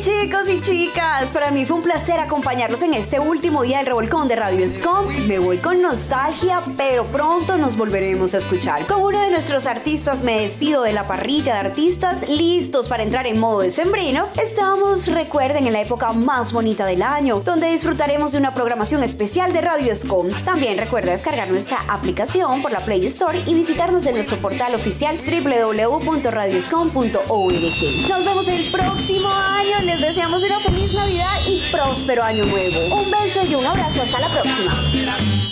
Chicos 0.00 0.48
y 0.48 0.60
chicas, 0.62 1.30
para 1.32 1.50
mí 1.50 1.66
fue 1.66 1.76
un 1.76 1.82
placer 1.82 2.18
acompañarlos 2.18 2.80
en 2.80 2.94
este 2.94 3.20
último 3.20 3.62
día 3.62 3.76
del 3.78 3.86
Revolcón 3.86 4.26
de 4.26 4.36
Radio 4.36 4.66
Scom. 4.68 5.06
Me 5.28 5.38
voy 5.38 5.58
con 5.58 5.82
nostalgia, 5.82 6.62
pero 6.78 7.04
pronto 7.04 7.58
nos 7.58 7.76
volveremos 7.76 8.32
a 8.32 8.38
escuchar. 8.38 8.86
Con 8.86 9.02
uno 9.02 9.20
de 9.20 9.30
nuestros 9.30 9.66
artistas 9.66 10.24
me 10.24 10.40
despido 10.40 10.82
de 10.82 10.94
la 10.94 11.06
parrilla 11.06 11.52
de 11.54 11.60
artistas 11.68 12.26
listos 12.28 12.88
para 12.88 13.02
entrar 13.02 13.26
en 13.26 13.38
modo 13.38 13.60
decembrino. 13.60 14.28
Estamos, 14.42 15.08
recuerden, 15.08 15.66
en 15.66 15.74
la 15.74 15.82
época 15.82 16.12
más 16.12 16.52
bonita 16.52 16.86
del 16.86 17.02
año, 17.02 17.40
donde 17.40 17.70
disfrutaremos 17.70 18.32
de 18.32 18.38
una 18.38 18.54
programación 18.54 19.04
especial 19.04 19.52
de 19.52 19.60
Radio 19.60 19.94
Scom. 19.94 20.30
También 20.44 20.78
recuerda 20.78 21.12
descargar 21.12 21.50
nuestra 21.50 21.80
aplicación 21.88 22.62
por 22.62 22.72
la 22.72 22.80
Play 22.80 23.04
Store 23.06 23.42
y 23.46 23.54
visitarnos 23.54 24.06
en 24.06 24.14
nuestro 24.14 24.38
portal 24.38 24.74
oficial 24.74 25.18
www.radioscom.org. 25.18 28.08
Nos 28.08 28.24
vemos 28.24 28.48
el 28.48 28.72
próximo 28.72 29.28
año. 29.28 29.81
Les 29.84 30.00
deseamos 30.00 30.44
una 30.44 30.60
feliz 30.60 30.92
Navidad 30.92 31.40
y 31.46 31.60
próspero 31.72 32.22
año 32.22 32.44
nuevo. 32.44 32.94
Un 32.94 33.10
beso 33.10 33.44
y 33.44 33.54
un 33.54 33.66
abrazo. 33.66 34.02
Hasta 34.02 34.20
la 34.20 34.28
próxima. 34.28 35.51